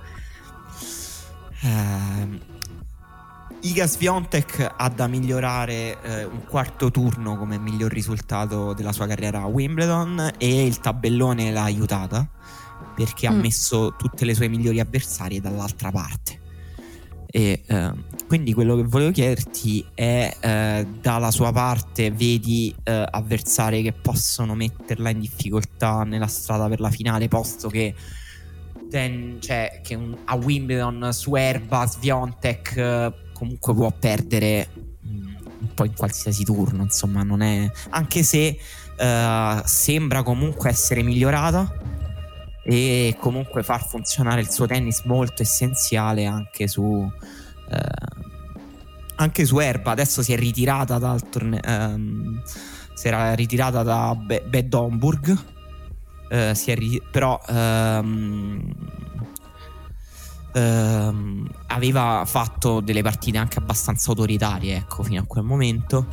Eh, 1.62 2.57
Iga 3.62 3.88
Sviontek 3.88 4.74
ha 4.78 4.89
da 4.89 5.08
migliorare 5.08 6.02
eh, 6.02 6.24
un 6.26 6.46
quarto 6.46 6.91
turno 6.91 7.38
come 7.38 7.58
miglior 7.58 7.91
risultato 7.91 8.74
della 8.74 8.91
sua 8.91 9.08
carriera 9.08 9.41
a 9.41 9.48
Wimbledon 9.48 10.34
e 10.38 10.65
il 10.65 10.80
tabellone 10.80 11.52
l'ha 11.52 11.63
aiutata 11.63 12.30
perché 12.96 13.28
mm. 13.30 13.32
ha 13.32 13.36
messo 13.36 13.96
tutte 13.98 14.26
le 14.26 14.36
sue 14.36 14.48
migliori 14.48 14.80
avversarie 14.80 15.41
dall'altra 15.41 15.91
parte. 15.91 16.46
E 17.26 17.63
eh, 17.65 17.91
quindi 18.28 18.54
quello 18.54 18.76
che 18.76 18.84
volevo 18.84 19.12
chiederti 19.12 19.86
è: 19.93 20.38
eh, 20.39 20.88
dalla 21.02 21.32
sua 21.32 21.52
parte 21.52 22.12
vedi 22.12 22.74
eh, 22.84 23.06
avversari 23.10 23.82
che 23.82 23.91
possono 23.91 24.56
metterla 24.56 25.10
in 25.10 25.20
difficoltà 25.20 26.04
nella 26.04 26.28
strada 26.28 26.67
per 26.67 26.80
la 26.80 26.89
finale, 26.89 27.28
posto 27.28 27.70
che, 27.70 27.93
ten, 28.89 29.38
cioè, 29.41 29.82
che 29.84 29.96
un, 29.96 30.15
a 30.26 30.36
Wimbledon 30.36 31.10
su 31.12 31.36
erba 31.36 31.86
Sviontek 31.86 32.78
eh, 32.78 33.13
comunque 33.38 33.73
può 33.76 33.91
perdere 33.91 34.67
mm, 35.06 35.36
un 35.60 35.73
po' 35.76 35.86
in 35.86 35.93
qualsiasi 35.95 36.43
turno, 36.43 36.82
insomma, 36.82 37.21
non 37.21 37.41
è 37.41 37.69
anche 37.89 38.23
se 38.23 38.58
uh, 38.97 39.62
sembra 39.63 40.23
comunque 40.23 40.69
essere 40.69 41.04
migliorata 41.04 41.71
e 42.63 43.15
comunque 43.19 43.62
far 43.62 43.88
funzionare 43.88 44.41
il 44.41 44.50
suo 44.50 44.65
tennis 44.65 45.04
molto 45.04 45.43
essenziale 45.43 46.26
anche 46.26 46.67
su 46.67 46.82
uh, 46.82 47.12
anche 49.15 49.45
su 49.45 49.60
erba. 49.60 49.91
Adesso 49.91 50.23
si 50.23 50.34
è 50.34 50.38
ritirata 50.38 50.97
dal 50.97 51.30
torneo 51.30 51.60
um, 51.65 52.41
si 52.93 53.08
era 53.08 53.36
ritirata 53.36 53.84
da 53.84 54.15
Be- 54.15 54.43
Bad 54.47 54.73
Homburg 54.73 55.30
uh, 56.30 56.73
ri- 56.73 57.02
però 57.12 57.39
um, 57.47 58.73
ehm, 60.58 61.48
aveva 61.67 62.24
fatto 62.26 62.80
delle 62.80 63.02
partite 63.02 63.38
anche 63.38 63.60
abbastanza 63.60 64.10
autoritarie, 64.10 64.76
ecco, 64.76 65.04
fino 65.04 65.22
a 65.22 65.26
quel 65.26 65.43
momento. 65.43 66.08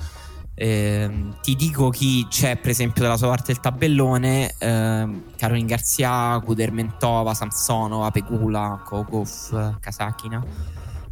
Eh, 0.56 1.10
ti 1.42 1.56
dico 1.56 1.88
chi 1.88 2.26
c'è, 2.28 2.56
per 2.56 2.70
esempio, 2.70 3.02
dalla 3.02 3.16
sua 3.16 3.28
parte 3.28 3.52
del 3.52 3.60
tabellone: 3.60 4.54
eh, 4.58 5.22
Caroline 5.36 5.66
Garzia, 5.66 6.40
Kudermentova, 6.44 7.34
Samsonova, 7.34 8.10
Pegula, 8.10 8.80
Kogov, 8.84 9.78
Kasakina 9.80 10.44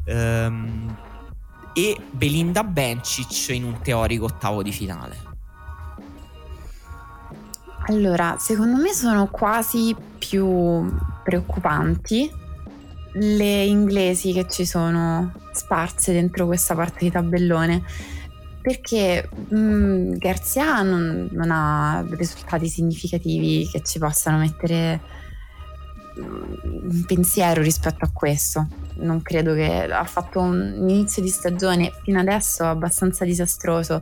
ehm, 0.05 0.97
e 1.73 2.01
Belinda 2.11 2.63
Bencic 2.63 3.49
in 3.49 3.65
un 3.65 3.81
teorico 3.81 4.27
ottavo 4.27 4.63
di 4.63 4.73
finale. 4.73 5.31
Allora, 7.87 8.37
secondo 8.39 8.81
me 8.81 8.93
sono 8.93 9.27
quasi 9.27 9.97
più 10.19 10.89
preoccupanti 11.25 12.42
le 13.15 13.65
inglesi 13.65 14.33
che 14.33 14.47
ci 14.49 14.65
sono 14.65 15.33
sparse 15.53 16.13
dentro 16.13 16.47
questa 16.47 16.75
parte 16.75 17.05
di 17.05 17.11
tabellone 17.11 17.83
perché 18.63 19.29
mh, 19.29 19.57
mm, 19.57 20.13
Garzia 20.15 20.83
non, 20.83 21.29
non, 21.33 21.51
ha 21.51 22.05
risultati 22.11 22.69
significativi 22.69 23.69
che 23.69 23.83
ci 23.83 23.99
possano 23.99 24.39
mettere 24.39 25.01
mm, 26.19 26.53
un 26.63 27.05
pensiero 27.05 27.61
rispetto 27.61 28.05
a 28.05 28.11
questo. 28.13 28.69
Non 28.99 29.21
credo 29.21 29.53
che 29.55 29.83
ha 29.83 30.05
fatto 30.05 30.39
un 30.39 30.77
inizio 30.89 31.21
di 31.21 31.29
stagione 31.29 31.93
fino 32.05 32.21
adesso 32.21 32.65
abbastanza 32.65 33.25
disastroso 33.25 34.01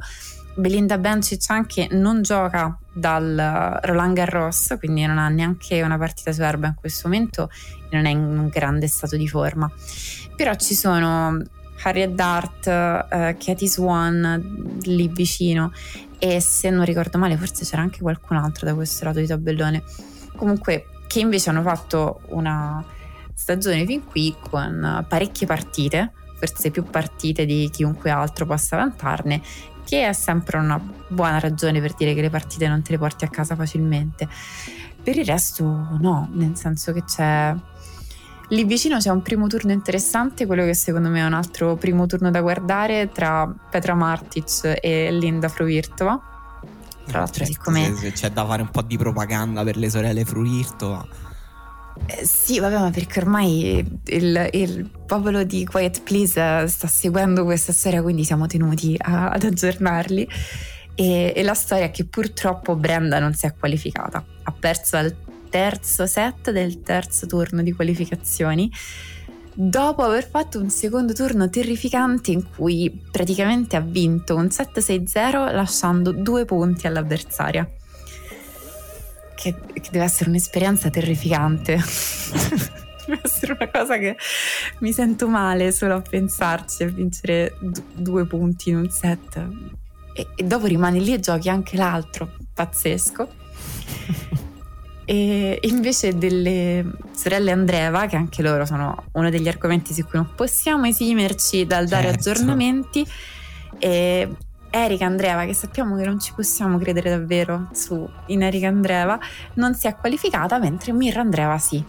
Belinda 0.55 0.99
Bencic 0.99 1.49
anche 1.49 1.89
non 1.91 2.23
gioca 2.23 2.77
dal 2.93 3.79
Roland 3.83 4.15
Garros, 4.15 4.75
quindi 4.79 5.07
non 5.07 5.19
ha 5.19 5.29
neanche 5.29 5.83
una 5.83 5.97
partita 5.97 6.33
su 6.33 6.43
erba 6.43 6.67
in 6.69 6.75
questo 6.75 7.09
momento 7.09 7.49
non 7.91 8.07
è 8.07 8.11
in 8.11 8.19
un 8.19 8.49
grande 8.49 8.87
stato 8.89 9.17
di 9.17 9.29
forma. 9.29 9.71
Però 10.37 10.55
ci 10.55 10.75
sono 10.75 11.41
Harriet 11.83 12.11
Dart, 12.11 12.67
uh, 12.67 13.37
Katie 13.39 13.69
Swan 13.69 14.79
lì 14.83 15.09
vicino 15.09 15.73
e 16.19 16.41
se 16.41 16.71
non 16.71 16.85
ricordo 16.85 17.19
male 17.19 17.37
forse 17.37 17.65
c'era 17.65 17.83
anche 17.83 18.01
qualcun 18.01 18.37
altro 18.37 18.67
da 18.67 18.75
questo 18.75 19.05
lato 19.05 19.21
di 19.21 19.27
tabellone. 19.27 19.83
Comunque 20.37 20.87
che 21.07 21.21
invece 21.21 21.51
hanno 21.51 21.63
fatto 21.63 22.21
una 22.29 22.85
stagione 23.35 23.87
fin 23.87 24.05
qui 24.05 24.35
con 24.49 25.05
parecchie 25.09 25.47
partite, 25.47 26.13
forse 26.39 26.71
più 26.71 26.85
partite 26.85 27.47
di 27.47 27.69
chiunque 27.71 28.11
altro 28.11 28.47
possa 28.47 28.77
vantarne 28.77 29.43
che 29.85 30.09
è 30.09 30.13
sempre 30.13 30.59
una 30.59 30.81
buona 31.09 31.39
ragione 31.39 31.81
per 31.81 31.95
dire 31.95 32.15
che 32.15 32.21
le 32.21 32.31
partite 32.31 32.69
non 32.69 32.83
te 32.83 32.93
le 32.93 32.99
porti 32.99 33.25
a 33.25 33.29
casa 33.29 33.55
facilmente. 33.55 34.29
Per 35.03 35.17
il 35.17 35.25
resto 35.25 35.65
no, 35.99 36.29
nel 36.33 36.57
senso 36.57 36.93
che 36.93 37.05
c'è... 37.05 37.55
Lì 38.49 38.65
vicino 38.65 38.99
c'è 38.99 39.11
un 39.11 39.23
primo 39.23 39.47
turno 39.47 39.71
interessante, 39.71 40.45
quello 40.45 40.65
che 40.65 40.75
secondo 40.75 41.09
me 41.09 41.21
è 41.21 41.25
un 41.25 41.35
altro 41.35 41.77
primo 41.77 42.07
turno 42.07 42.31
da 42.31 42.41
guardare 42.41 43.11
tra 43.13 43.47
Petra 43.71 43.95
Martic 43.95 44.79
e 44.81 45.13
Linda 45.13 45.49
Fruirtova. 45.49 46.21
Tra 47.07 47.21
l'altro, 47.21 47.45
siccome. 47.45 47.95
Se 47.95 48.13
c'è 48.13 48.31
da 48.31 48.45
fare 48.45 48.63
un 48.63 48.71
po' 48.71 48.83
di 48.83 48.97
propaganda 48.97 49.63
per 49.63 49.77
le 49.77 49.89
sorelle 49.89 50.25
Fruirtova 50.25 51.30
eh, 52.07 52.25
sì, 52.25 52.59
vabbè, 52.59 52.79
ma 52.79 52.91
perché 52.91 53.21
ormai 53.21 53.85
il, 54.07 54.49
il, 54.53 54.91
popolo 55.07 55.45
di 55.45 55.65
Quiet 55.65 56.03
Please 56.03 56.67
sta 56.69 56.87
seguendo 56.87 57.45
questa 57.45 57.73
storia, 57.73 58.03
quindi 58.03 58.25
siamo 58.25 58.47
tenuti 58.47 58.97
a, 58.99 59.31
ad 59.31 59.45
aggiornarli. 59.45 60.29
E, 60.95 61.33
e, 61.35 61.43
la 61.43 61.55
storia 61.55 61.85
è 61.85 61.91
che 61.91 62.05
purtroppo 62.05 62.77
Brenda 62.77 63.19
non 63.19 63.35
si 63.35 63.47
è 63.47 63.55
qualificata, 63.55 64.25
ha 64.43 64.53
perso 64.53 64.97
al 64.97 65.15
terzo 65.49 66.07
set 66.07 66.51
del 66.51 66.83
terzo 66.83 67.27
turno 67.27 67.63
di 67.63 67.73
qualificazioni. 67.73 68.71
Dopo 69.53 70.03
aver 70.03 70.29
fatto 70.29 70.61
un 70.61 70.71
secondo 70.71 71.13
turno 71.13 71.51
terrificante 71.51 72.31
in 72.31 72.49
cui 72.55 73.03
praticamente 73.11 73.77
ha 73.77 73.81
vinto 73.81 74.37
un 74.37 74.47
7-6-0 74.47 75.53
lasciando 75.53 76.13
due 76.13 76.45
punti 76.45 76.87
all'avversaria 76.87 77.69
che, 79.41 79.55
che 79.73 79.89
deve 79.91 80.05
essere 80.05 80.29
un'esperienza 80.29 80.91
terrificante. 80.91 81.77
deve 83.07 83.21
essere 83.23 83.57
una 83.59 83.71
cosa 83.71 83.97
che 83.97 84.17
mi 84.81 84.93
sento 84.93 85.29
male 85.29 85.73
solo 85.73 85.95
a 85.97 86.03
pensarci, 86.03 86.83
a 86.83 86.89
vincere 86.89 87.57
d- 87.59 87.83
due 87.95 88.27
punti 88.27 88.69
in 88.69 88.77
un 88.77 88.91
set. 88.91 89.49
E, 90.13 90.27
e 90.37 90.43
dopo 90.43 90.67
rimani 90.67 91.03
lì 91.03 91.15
e 91.15 91.21
giochi 91.21 91.49
anche 91.49 91.79
l'altro, 91.79 92.33
pazzesco. 92.53 93.39
E 95.07 95.59
invece 95.63 96.17
delle 96.17 96.85
sorelle 97.13 97.51
Andreva, 97.51 98.07
che 98.07 98.17
anche 98.17 98.43
loro 98.43 98.65
sono 98.67 99.07
uno 99.13 99.31
degli 99.31 99.49
argomenti 99.49 99.93
su 99.95 100.03
cui 100.03 100.19
non 100.19 100.35
possiamo 100.37 100.87
esimerci 100.87 101.67
dal 101.67 101.89
dare 101.89 102.13
certo. 102.13 102.31
aggiornamenti, 102.31 103.05
e 103.79 104.29
Erika 104.71 105.05
Andreva, 105.05 105.45
che 105.45 105.55
sappiamo 105.55 105.97
che 105.97 106.05
non 106.05 106.21
ci 106.21 106.33
possiamo 106.35 106.79
credere 106.79 107.11
davvero 107.11 107.69
su 107.73 108.09
in 108.27 108.43
Erika 108.43 108.69
Andreva, 108.69 109.19
non 109.55 109.75
si 109.75 109.89
è 109.89 109.97
qualificata, 109.97 110.59
mentre 110.59 110.93
Mirra 110.93 111.21
Andreva 111.21 111.59
sì. 111.59 111.83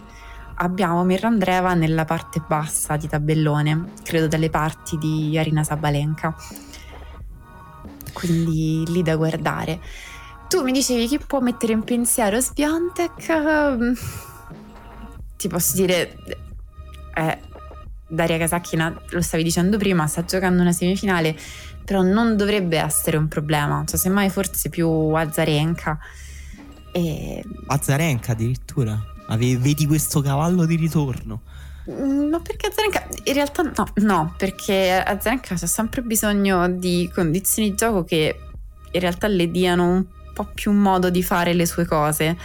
Abbiamo 0.56 1.04
Mirra 1.04 1.28
Andreva 1.28 1.74
nella 1.74 2.04
parte 2.04 2.42
bassa 2.46 2.96
di 2.96 3.08
tabellone, 3.08 3.92
credo 4.02 4.28
dalle 4.28 4.50
parti 4.50 4.98
di 4.98 5.38
Arina 5.38 5.64
Sabalenka. 5.64 6.34
Quindi 8.12 8.84
lì 8.88 9.02
da 9.02 9.16
guardare. 9.16 9.80
Tu 10.48 10.62
mi 10.62 10.72
dicevi 10.72 11.06
chi 11.06 11.18
può 11.18 11.40
mettere 11.40 11.72
in 11.72 11.82
pensiero 11.82 12.38
Sviantek? 12.38 13.96
Ti 15.36 15.48
posso 15.48 15.74
dire, 15.76 16.16
eh, 17.14 17.38
Daria 18.12 18.38
Casacchina, 18.38 18.94
lo 19.10 19.22
stavi 19.22 19.42
dicendo 19.42 19.78
prima, 19.78 20.06
sta 20.06 20.24
giocando 20.24 20.60
una 20.60 20.72
semifinale 20.72 21.36
però 21.84 22.02
non 22.02 22.36
dovrebbe 22.36 22.78
essere 22.78 23.16
un 23.16 23.28
problema, 23.28 23.84
cioè 23.86 23.98
semmai 23.98 24.30
forse 24.30 24.68
più 24.68 24.88
Azarenka. 24.88 25.98
E... 26.92 27.44
Azarenka 27.66 28.32
addirittura? 28.32 29.10
vedi 29.36 29.86
questo 29.86 30.20
cavallo 30.20 30.66
di 30.66 30.76
ritorno? 30.76 31.42
Mm, 31.90 32.28
no, 32.28 32.40
perché 32.40 32.68
Azarenka 32.68 33.06
in 33.24 33.32
realtà 33.32 33.62
no, 33.62 33.86
no, 33.96 34.34
perché 34.36 34.90
Azarenka 34.92 35.54
ha 35.54 35.66
sempre 35.66 36.02
bisogno 36.02 36.68
di 36.68 37.10
condizioni 37.12 37.70
di 37.70 37.76
gioco 37.76 38.04
che 38.04 38.38
in 38.90 39.00
realtà 39.00 39.26
le 39.26 39.50
diano 39.50 39.90
un 39.90 40.04
po' 40.34 40.48
più 40.54 40.70
modo 40.72 41.10
di 41.10 41.22
fare 41.22 41.54
le 41.54 41.66
sue 41.66 41.84
cose. 41.84 42.36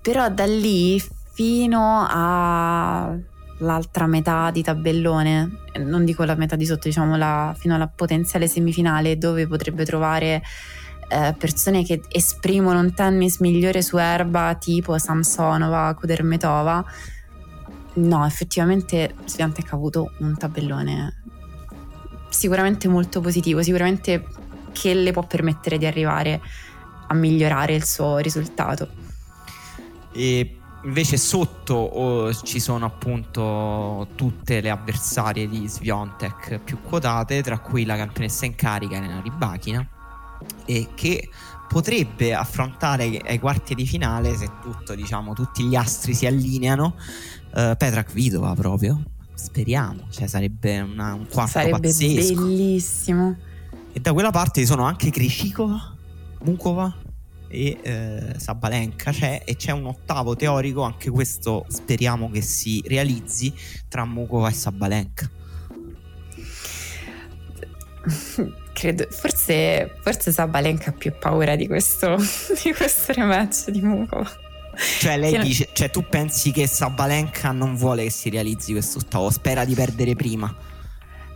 Però 0.00 0.30
da 0.30 0.46
lì 0.46 1.02
fino 1.34 2.06
a 2.08 3.16
l'altra 3.58 4.06
metà 4.06 4.50
di 4.50 4.62
tabellone, 4.62 5.50
non 5.78 6.04
dico 6.04 6.24
la 6.24 6.34
metà 6.34 6.56
di 6.56 6.66
sotto, 6.66 6.88
diciamo 6.88 7.16
la, 7.16 7.54
fino 7.56 7.74
alla 7.74 7.88
potenziale 7.88 8.46
semifinale 8.46 9.18
dove 9.18 9.46
potrebbe 9.46 9.84
trovare 9.84 10.42
eh, 11.08 11.34
persone 11.38 11.84
che 11.84 12.02
esprimono 12.08 12.80
un 12.80 12.92
tennis 12.94 13.38
migliore 13.38 13.82
su 13.82 13.96
erba 13.96 14.54
tipo 14.58 14.98
Samsonova, 14.98 15.94
sicuramente 22.28 22.88
molto 22.88 23.20
positivo, 23.20 23.62
sicuramente 23.62 24.24
che 24.72 24.94
le 24.94 25.12
può 25.12 25.26
permettere 25.26 25.78
di 25.78 25.86
arrivare 25.86 26.40
a 27.08 27.14
migliorare 27.14 27.74
il 27.74 27.84
suo 27.84 28.18
risultato. 28.18 28.88
E 30.12 30.57
invece 30.84 31.16
sotto 31.16 31.74
oh, 31.74 32.34
ci 32.34 32.60
sono 32.60 32.86
appunto 32.86 34.08
tutte 34.14 34.60
le 34.60 34.70
avversarie 34.70 35.48
di 35.48 35.66
Sviontek 35.66 36.60
più 36.60 36.80
quotate, 36.82 37.42
tra 37.42 37.58
cui 37.58 37.84
la 37.84 37.96
campionessa 37.96 38.46
in 38.46 38.54
carica 38.54 38.96
Elena 38.96 39.20
Ribachina, 39.20 39.86
e 40.64 40.88
che 40.94 41.28
potrebbe 41.68 42.34
affrontare 42.34 43.20
ai 43.26 43.38
quarti 43.38 43.74
di 43.74 43.86
finale 43.86 44.36
se 44.36 44.50
tutto, 44.62 44.94
diciamo, 44.94 45.34
tutti 45.34 45.64
gli 45.64 45.74
astri 45.74 46.14
si 46.14 46.26
allineano. 46.26 46.94
Uh, 47.52 47.76
Petra 47.76 48.04
Kvitova 48.04 48.54
proprio. 48.54 49.02
Speriamo, 49.34 50.06
cioè 50.10 50.26
sarebbe 50.26 50.80
una, 50.80 51.14
un 51.14 51.26
quarto 51.28 51.52
sarebbe 51.52 51.88
pazzesco. 51.88 52.42
bellissimo. 52.42 53.36
E 53.92 54.00
da 54.00 54.12
quella 54.12 54.30
parte 54.30 54.60
ci 54.60 54.66
sono 54.66 54.84
anche 54.84 55.10
Krishikova, 55.10 55.94
Mukova 56.42 56.94
e 57.48 57.78
eh, 57.82 58.34
Sabalenka 58.36 59.10
c'è 59.10 59.42
e 59.44 59.56
c'è 59.56 59.72
un 59.72 59.86
ottavo 59.86 60.36
teorico, 60.36 60.82
anche 60.82 61.10
questo 61.10 61.64
speriamo 61.68 62.30
che 62.30 62.42
si 62.42 62.82
realizzi 62.86 63.52
tra 63.88 64.04
Mukova 64.04 64.48
e 64.48 64.52
Sabalenka. 64.52 65.30
Credo, 68.72 69.06
forse, 69.10 69.96
forse 70.02 70.30
Sabalenka 70.30 70.90
ha 70.90 70.92
più 70.92 71.12
paura 71.18 71.56
di 71.56 71.66
questo, 71.66 72.16
di 72.62 72.72
questo 72.72 73.12
rematch 73.12 73.70
di 73.70 73.80
Mukova. 73.80 74.30
Cioè, 75.00 75.18
lei 75.18 75.32
che 75.32 75.40
dice, 75.40 75.68
cioè, 75.72 75.90
tu 75.90 76.04
pensi 76.08 76.52
che 76.52 76.68
Sabalenka 76.68 77.50
non 77.50 77.74
vuole 77.74 78.04
che 78.04 78.10
si 78.10 78.30
realizzi 78.30 78.72
questo 78.72 78.98
ottavo, 78.98 79.30
spera 79.30 79.64
di 79.64 79.74
perdere 79.74 80.14
prima. 80.14 80.54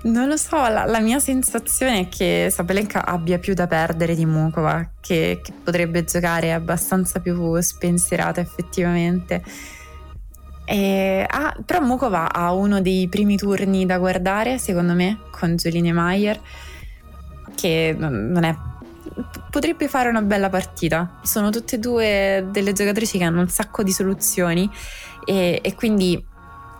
Non 0.05 0.27
lo 0.27 0.37
so, 0.37 0.57
la, 0.57 0.85
la, 0.85 1.01
mia 1.01 1.21
sensazione 1.21 2.01
è 2.01 2.09
che 2.09 2.49
Sabalenka 2.51 3.05
abbia 3.05 3.39
più 3.39 3.55
da 3.55 3.69
perdere 3.69 4.17
di 4.17 4.27
Mukova, 4.27 4.95
che, 5.01 5.41
che 5.43 5.53
potrebbe 5.63 6.03
giocare 6.05 6.53
abbastanza 6.53 7.21
più 7.21 7.61
spensierata 7.61 8.41
effettivamente. 8.41 9.45
E, 10.65 11.25
ah, 11.29 11.57
però 11.65 11.81
Mukova 11.81 12.33
ha 12.33 12.53
uno 12.53 12.81
dei 12.81 13.09
primi 13.09 13.37
turni 13.37 13.87
da 13.87 13.99
guardare, 13.99 14.59
secondo 14.59 14.95
me, 14.95 15.21
con 15.31 15.55
Jolene 15.55 15.93
Meyer, 15.93 16.41
che 17.55 17.95
non 17.97 18.43
è 18.43 18.57
potrebbe 19.51 19.89
fare 19.89 20.09
una 20.09 20.23
bella 20.23 20.49
partita. 20.49 21.21
Sono 21.23 21.51
tutte 21.51 21.77
e 21.77 21.79
due 21.79 22.49
delle 22.51 22.73
giocatrici 22.73 23.19
che 23.19 23.25
hanno 23.25 23.41
un 23.41 23.49
sacco 23.49 23.83
di 23.83 23.93
soluzioni 23.93 24.69
e, 25.25 25.61
e 25.63 25.75
quindi 25.75 26.25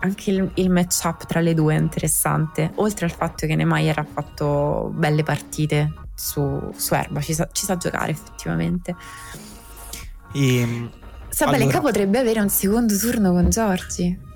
anche 0.03 0.31
il, 0.31 0.51
il 0.55 0.69
match-up 0.69 1.25
tra 1.25 1.39
le 1.39 1.53
due 1.53 1.75
è 1.75 1.79
interessante, 1.79 2.71
oltre 2.75 3.05
al 3.05 3.11
fatto 3.11 3.47
che 3.47 3.55
Neymar 3.55 3.99
ha 3.99 4.05
fatto 4.05 4.91
belle 4.93 5.23
partite 5.23 5.93
su, 6.13 6.71
su 6.75 6.93
erba, 6.93 7.21
ci 7.21 7.33
sa, 7.33 7.47
ci 7.51 7.65
sa, 7.65 7.77
giocare 7.77 8.11
effettivamente. 8.11 8.95
E, 10.33 10.57
ehm, 10.57 10.91
Sabalenka 11.29 11.77
allora... 11.77 11.91
potrebbe 11.91 12.19
avere 12.19 12.41
un 12.41 12.49
secondo 12.49 12.97
turno 12.97 13.31
con 13.31 13.49
Giorgi. 13.49 14.31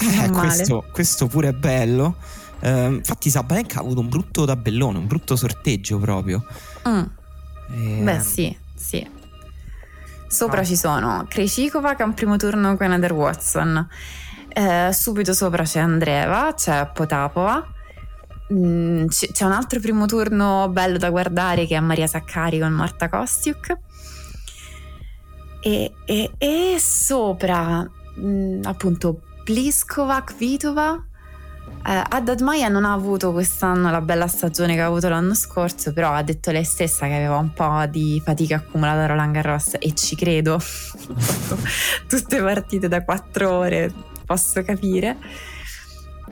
Eh, 0.00 0.30
questo, 0.30 0.84
questo, 0.92 1.26
pure 1.28 1.48
è 1.48 1.52
bello. 1.52 2.16
Eh, 2.60 2.86
infatti 2.86 3.30
Sabalenka 3.30 3.78
ha 3.78 3.82
avuto 3.82 4.00
un 4.00 4.08
brutto 4.08 4.44
tabellone, 4.44 4.98
un 4.98 5.06
brutto 5.06 5.36
sorteggio 5.36 5.98
proprio. 5.98 6.44
Mm. 6.88 7.02
E... 7.70 8.02
Beh 8.02 8.20
sì, 8.20 8.56
sì. 8.74 9.08
Sopra 10.26 10.60
ah. 10.60 10.64
ci 10.64 10.76
sono 10.76 11.24
Krejcikova 11.28 11.94
che 11.94 12.02
ha 12.02 12.06
un 12.06 12.14
primo 12.14 12.36
turno 12.36 12.76
con 12.76 12.92
Heather 12.92 13.12
Watson 13.12 13.88
eh, 14.48 14.90
subito 14.92 15.32
sopra 15.32 15.62
c'è 15.62 15.80
Andreva, 15.80 16.52
c'è 16.54 16.90
Potapova. 16.92 17.74
Mm, 18.52 19.06
c'è 19.06 19.44
un 19.44 19.52
altro 19.52 19.78
primo 19.78 20.06
turno 20.06 20.68
bello 20.70 20.96
da 20.96 21.10
guardare 21.10 21.66
che 21.66 21.76
è 21.76 21.80
Maria 21.80 22.06
Saccari 22.06 22.58
con 22.58 22.72
Marta 22.72 23.08
Kostiuk. 23.08 23.76
E, 25.60 25.92
e, 26.04 26.30
e 26.38 26.76
sopra 26.78 27.88
mm, 28.18 28.62
appunto 28.64 29.20
Pliskova, 29.44 30.22
Kvitova. 30.22 31.02
Eh, 31.86 32.02
Haddad 32.08 32.40
Maya 32.40 32.68
non 32.68 32.84
ha 32.84 32.92
avuto 32.92 33.32
quest'anno 33.32 33.90
la 33.90 34.00
bella 34.00 34.26
stagione 34.26 34.74
che 34.74 34.80
ha 34.80 34.86
avuto 34.86 35.08
l'anno 35.08 35.34
scorso, 35.34 35.92
però 35.92 36.12
ha 36.12 36.22
detto 36.22 36.50
lei 36.50 36.64
stessa 36.64 37.06
che 37.06 37.14
aveva 37.14 37.36
un 37.36 37.52
po' 37.52 37.86
di 37.86 38.20
fatica 38.24 38.56
accumulata 38.56 39.04
a 39.04 39.06
Roland 39.06 39.32
Garros 39.32 39.76
e 39.78 39.94
ci 39.94 40.16
credo. 40.16 40.58
Tutte 42.08 42.42
partite 42.42 42.88
da 42.88 43.04
quattro 43.04 43.50
ore, 43.52 43.92
posso 44.28 44.62
capire. 44.62 45.16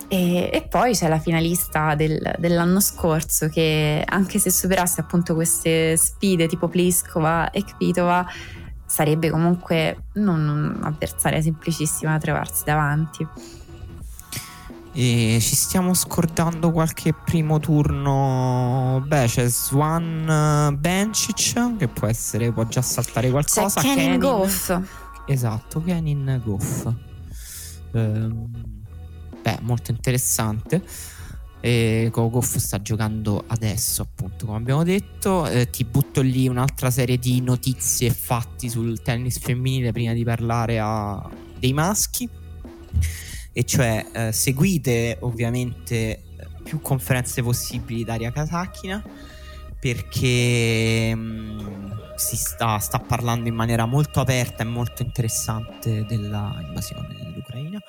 E, 0.08 0.50
e, 0.52 0.62
poi 0.68 0.92
c'è 0.92 1.08
la 1.08 1.18
finalista 1.18 1.94
del, 1.94 2.34
dell'anno 2.38 2.80
scorso 2.80 3.48
che 3.48 4.04
anche 4.06 4.38
se 4.38 4.50
superasse 4.50 5.00
appunto 5.00 5.34
queste 5.34 5.96
sfide 5.96 6.46
tipo 6.46 6.68
Pliskova 6.68 7.50
e 7.50 7.64
Kvitova 7.64 8.24
sarebbe 8.84 9.30
comunque 9.30 10.04
non 10.14 10.76
un'avversaria 10.78 11.40
semplicissima 11.40 12.12
da 12.12 12.18
trovarsi 12.18 12.62
davanti. 12.64 13.26
E 14.92 15.38
ci 15.40 15.54
stiamo 15.56 15.92
scordando 15.92 16.70
qualche 16.70 17.12
primo 17.12 17.58
turno. 17.58 19.02
Beh, 19.06 19.26
c'è 19.26 19.48
Swan 19.48 20.74
Bencic 20.78 21.76
che 21.76 21.88
può 21.88 22.06
essere, 22.06 22.52
può 22.52 22.64
già 22.64 22.80
saltare 22.80 23.30
qualcosa. 23.30 23.80
C'è 23.80 23.94
Kenin 23.94 24.18
Goff. 24.18 24.80
Esatto, 25.26 25.82
Kenin 25.82 26.40
Goff. 26.42 26.88
Ehm, 27.96 28.50
beh, 29.42 29.58
molto 29.62 29.90
interessante. 29.90 30.82
E 31.60 32.10
Gogoff 32.12 32.56
sta 32.56 32.80
giocando 32.80 33.42
adesso, 33.46 34.02
appunto, 34.02 34.46
come 34.46 34.58
abbiamo 34.58 34.84
detto. 34.84 35.46
Eh, 35.46 35.70
ti 35.70 35.84
butto 35.84 36.20
lì 36.20 36.46
un'altra 36.46 36.90
serie 36.90 37.18
di 37.18 37.40
notizie 37.40 38.08
e 38.08 38.12
fatti 38.12 38.68
sul 38.68 39.02
tennis 39.02 39.38
femminile 39.38 39.92
prima 39.92 40.12
di 40.12 40.22
parlare 40.22 40.78
a, 40.78 41.28
dei 41.58 41.72
maschi. 41.72 42.28
E 43.52 43.64
cioè, 43.64 44.06
eh, 44.12 44.32
seguite 44.32 45.16
ovviamente 45.20 46.22
più 46.62 46.80
conferenze 46.80 47.42
possibili 47.42 48.04
Daria 48.04 48.30
Kasakina 48.30 49.02
perché 49.78 51.14
mh, 51.14 51.20
mm, 51.20 51.90
si 52.16 52.36
sta, 52.36 52.78
sta, 52.78 52.98
parlando 52.98 53.48
in 53.48 53.54
maniera 53.54 53.86
molto 53.86 54.20
aperta 54.20 54.62
e 54.62 54.66
molto 54.66 55.02
interessante 55.02 56.04
dell'invasione 56.04 57.25
dell'Ucraina 57.76 57.80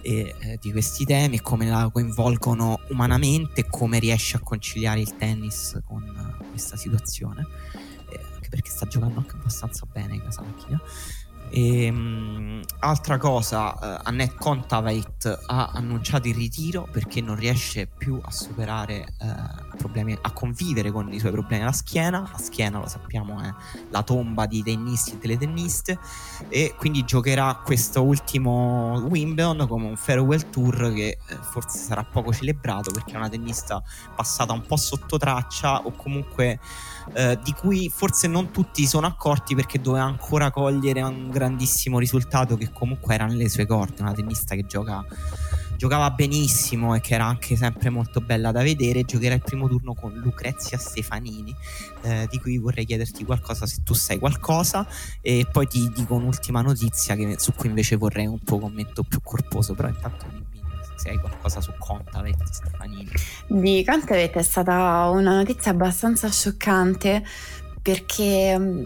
e 0.00 0.34
eh, 0.38 0.58
di 0.60 0.70
questi 0.70 1.04
temi 1.04 1.36
e 1.36 1.40
come 1.40 1.68
la 1.68 1.90
coinvolgono 1.92 2.80
umanamente 2.88 3.66
come 3.68 3.98
riesce 3.98 4.36
a 4.36 4.40
conciliare 4.40 5.00
il 5.00 5.16
tennis 5.16 5.78
con 5.84 6.02
uh, 6.02 6.48
questa 6.50 6.76
situazione. 6.76 7.46
Eh, 8.10 8.20
anche 8.34 8.48
perché 8.48 8.70
sta 8.70 8.86
giocando 8.86 9.18
anche 9.18 9.34
abbastanza 9.34 9.86
bene 9.90 10.22
Kasakina 10.22 10.80
e, 11.50 11.88
um, 11.88 12.62
altra 12.80 13.16
cosa, 13.16 13.72
uh, 13.72 14.00
Annette 14.02 14.34
Kontaveit 14.36 15.44
ha 15.46 15.70
annunciato 15.72 16.28
il 16.28 16.34
ritiro 16.34 16.86
perché 16.90 17.20
non 17.20 17.36
riesce 17.36 17.86
più 17.86 18.20
a 18.22 18.30
superare 18.30 19.14
uh, 19.18 19.67
problemi, 19.78 20.16
a 20.20 20.32
convivere 20.32 20.90
con 20.90 21.10
i 21.12 21.18
suoi 21.18 21.32
problemi 21.32 21.62
alla 21.62 21.72
schiena. 21.72 22.28
La 22.30 22.38
schiena, 22.38 22.78
lo 22.78 22.88
sappiamo, 22.88 23.40
è 23.40 23.52
la 23.90 24.02
tomba 24.02 24.46
di 24.46 24.62
tennisti 24.62 25.12
e 25.12 25.18
delle 25.18 25.38
tenniste. 25.38 25.98
E 26.48 26.74
quindi 26.76 27.04
giocherà 27.04 27.62
questo 27.64 28.02
ultimo 28.02 28.98
Wimbledon 29.08 29.66
come 29.66 29.86
un 29.86 29.96
farewell 29.96 30.50
tour 30.50 30.92
che 30.92 31.18
eh, 31.26 31.36
forse 31.40 31.78
sarà 31.78 32.04
poco 32.04 32.32
celebrato 32.32 32.90
perché 32.90 33.12
è 33.12 33.16
una 33.16 33.28
tennista 33.28 33.82
passata 34.14 34.52
un 34.52 34.66
po' 34.66 34.76
sotto 34.76 35.16
traccia 35.16 35.84
o 35.84 35.92
comunque 35.92 36.58
eh, 37.14 37.38
di 37.42 37.52
cui 37.52 37.90
forse 37.94 38.26
non 38.26 38.50
tutti 38.50 38.86
sono 38.86 39.06
accorti 39.06 39.54
perché 39.54 39.80
doveva 39.80 40.04
ancora 40.04 40.50
cogliere 40.50 41.02
un 41.02 41.30
grandissimo 41.30 41.98
risultato 41.98 42.56
che 42.56 42.70
comunque 42.72 43.14
era 43.14 43.26
nelle 43.26 43.48
sue 43.48 43.66
corde, 43.66 44.02
una 44.02 44.12
tennista 44.12 44.54
che 44.54 44.66
gioca, 44.66 45.04
giocava 45.78 46.10
benissimo 46.10 46.96
e 46.96 47.00
che 47.00 47.14
era 47.14 47.24
anche 47.24 47.54
sempre 47.54 47.88
molto 47.88 48.20
bella 48.20 48.50
da 48.50 48.62
vedere, 48.62 49.04
giocherà 49.04 49.34
il 49.34 49.42
primo 49.42 49.68
turno 49.68 49.94
con 49.94 50.12
Lucrezia 50.12 50.76
Stefanini, 50.76 51.54
eh, 52.02 52.26
di 52.28 52.40
cui 52.40 52.58
vorrei 52.58 52.84
chiederti 52.84 53.24
qualcosa 53.24 53.64
se 53.64 53.82
tu 53.84 53.94
sai 53.94 54.18
qualcosa 54.18 54.84
e 55.20 55.46
poi 55.50 55.68
ti 55.68 55.88
dico 55.94 56.16
un'ultima 56.16 56.62
notizia 56.62 57.14
che, 57.14 57.36
su 57.38 57.52
cui 57.54 57.68
invece 57.68 57.94
vorrei 57.94 58.26
un 58.26 58.42
tuo 58.42 58.58
commento 58.58 59.04
più 59.04 59.20
corposo, 59.22 59.74
però 59.74 59.86
intanto 59.86 60.26
se 60.96 61.10
hai 61.10 61.18
qualcosa 61.20 61.60
su 61.60 61.72
Contavet 61.78 62.42
Stefanini. 62.42 63.10
Di 63.46 63.84
Contavet 63.86 64.34
è 64.34 64.42
stata 64.42 65.08
una 65.10 65.36
notizia 65.36 65.70
abbastanza 65.70 66.28
scioccante 66.28 67.24
perché 67.80 68.58
mm, 68.58 68.82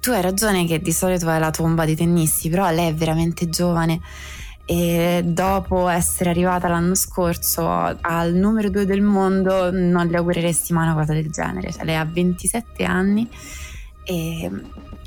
tu 0.00 0.10
hai 0.10 0.20
ragione 0.20 0.66
che 0.66 0.80
di 0.80 0.92
solito 0.92 1.30
è 1.30 1.38
la 1.38 1.50
tomba 1.50 1.84
dei 1.84 1.94
tennisti, 1.94 2.48
però 2.48 2.68
lei 2.72 2.88
è 2.88 2.94
veramente 2.94 3.48
giovane 3.48 4.00
e 4.64 5.22
dopo 5.24 5.88
essere 5.88 6.30
arrivata 6.30 6.68
l'anno 6.68 6.94
scorso 6.94 7.68
al 7.68 8.32
numero 8.34 8.70
2 8.70 8.86
del 8.86 9.02
mondo 9.02 9.70
non 9.72 10.06
le 10.06 10.16
augureresti 10.16 10.72
mai 10.72 10.84
una 10.84 10.94
cosa 10.94 11.12
del 11.12 11.30
genere, 11.30 11.72
cioè 11.72 11.84
lei 11.84 11.96
ha 11.96 12.04
27 12.04 12.84
anni 12.84 13.28
e 14.04 14.50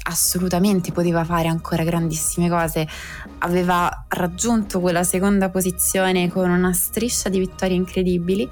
assolutamente 0.03 0.91
poteva 0.91 1.24
fare 1.24 1.47
ancora 1.47 1.84
grandissime 1.84 2.49
cose, 2.49 2.88
aveva 3.39 4.06
raggiunto 4.10 4.80
quella 4.80 5.03
seconda 5.03 5.49
posizione 5.49 6.30
con 6.30 6.49
una 6.49 6.74
striscia 6.74 7.30
di 7.30 7.39
vittorie 7.39 7.76
incredibili. 7.76 8.47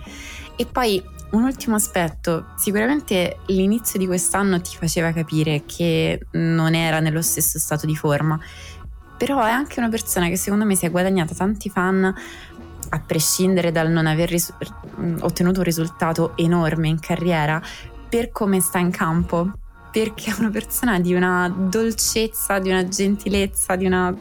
E 0.55 0.65
poi 0.65 1.03
un 1.31 1.43
ultimo 1.43 1.75
aspetto, 1.75 2.47
sicuramente 2.57 3.37
l'inizio 3.47 3.99
di 3.99 4.05
quest'anno 4.05 4.61
ti 4.61 4.75
faceva 4.77 5.11
capire 5.11 5.63
che 5.65 6.27
non 6.31 6.75
era 6.75 6.99
nello 6.99 7.21
stesso 7.21 7.57
stato 7.59 7.85
di 7.85 7.95
forma, 7.95 8.39
però 9.23 9.41
è 9.41 9.51
anche 9.51 9.79
una 9.79 9.87
persona 9.87 10.27
che 10.27 10.35
secondo 10.35 10.65
me 10.65 10.75
si 10.75 10.85
è 10.85 10.91
guadagnata 10.91 11.33
tanti 11.33 11.69
fan 11.69 12.03
a 12.03 12.99
prescindere 12.99 13.71
dal 13.71 13.89
non 13.89 14.05
aver 14.05 14.27
ris- 14.27 14.53
ottenuto 15.21 15.59
un 15.59 15.63
risultato 15.63 16.33
enorme 16.35 16.89
in 16.89 16.99
carriera 16.99 17.61
per 18.09 18.31
come 18.31 18.59
sta 18.59 18.79
in 18.79 18.91
campo, 18.91 19.49
perché 19.93 20.31
è 20.31 20.35
una 20.37 20.49
persona 20.49 20.99
di 20.99 21.13
una 21.13 21.47
dolcezza, 21.47 22.59
di 22.59 22.67
una 22.67 22.85
gentilezza, 22.85 23.77
di 23.77 23.85
una 23.85 24.13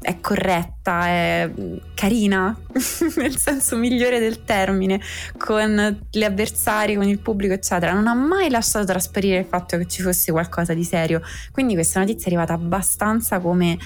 è 0.00 0.18
corretta, 0.20 1.06
è 1.06 1.50
carina, 1.94 2.56
nel 3.16 3.36
senso 3.36 3.76
migliore 3.76 4.18
del 4.18 4.44
termine, 4.44 5.00
con 5.36 6.00
gli 6.10 6.22
avversari, 6.22 6.94
con 6.94 7.06
il 7.06 7.18
pubblico, 7.18 7.52
eccetera. 7.52 7.92
Non 7.92 8.06
ha 8.06 8.14
mai 8.14 8.48
lasciato 8.48 8.86
trasparire 8.86 9.38
il 9.38 9.44
fatto 9.44 9.76
che 9.76 9.86
ci 9.86 10.00
fosse 10.00 10.32
qualcosa 10.32 10.72
di 10.72 10.84
serio. 10.84 11.20
Quindi 11.52 11.74
questa 11.74 12.00
notizia 12.00 12.24
è 12.24 12.26
arrivata 12.28 12.54
abbastanza 12.54 13.40
come 13.40 13.78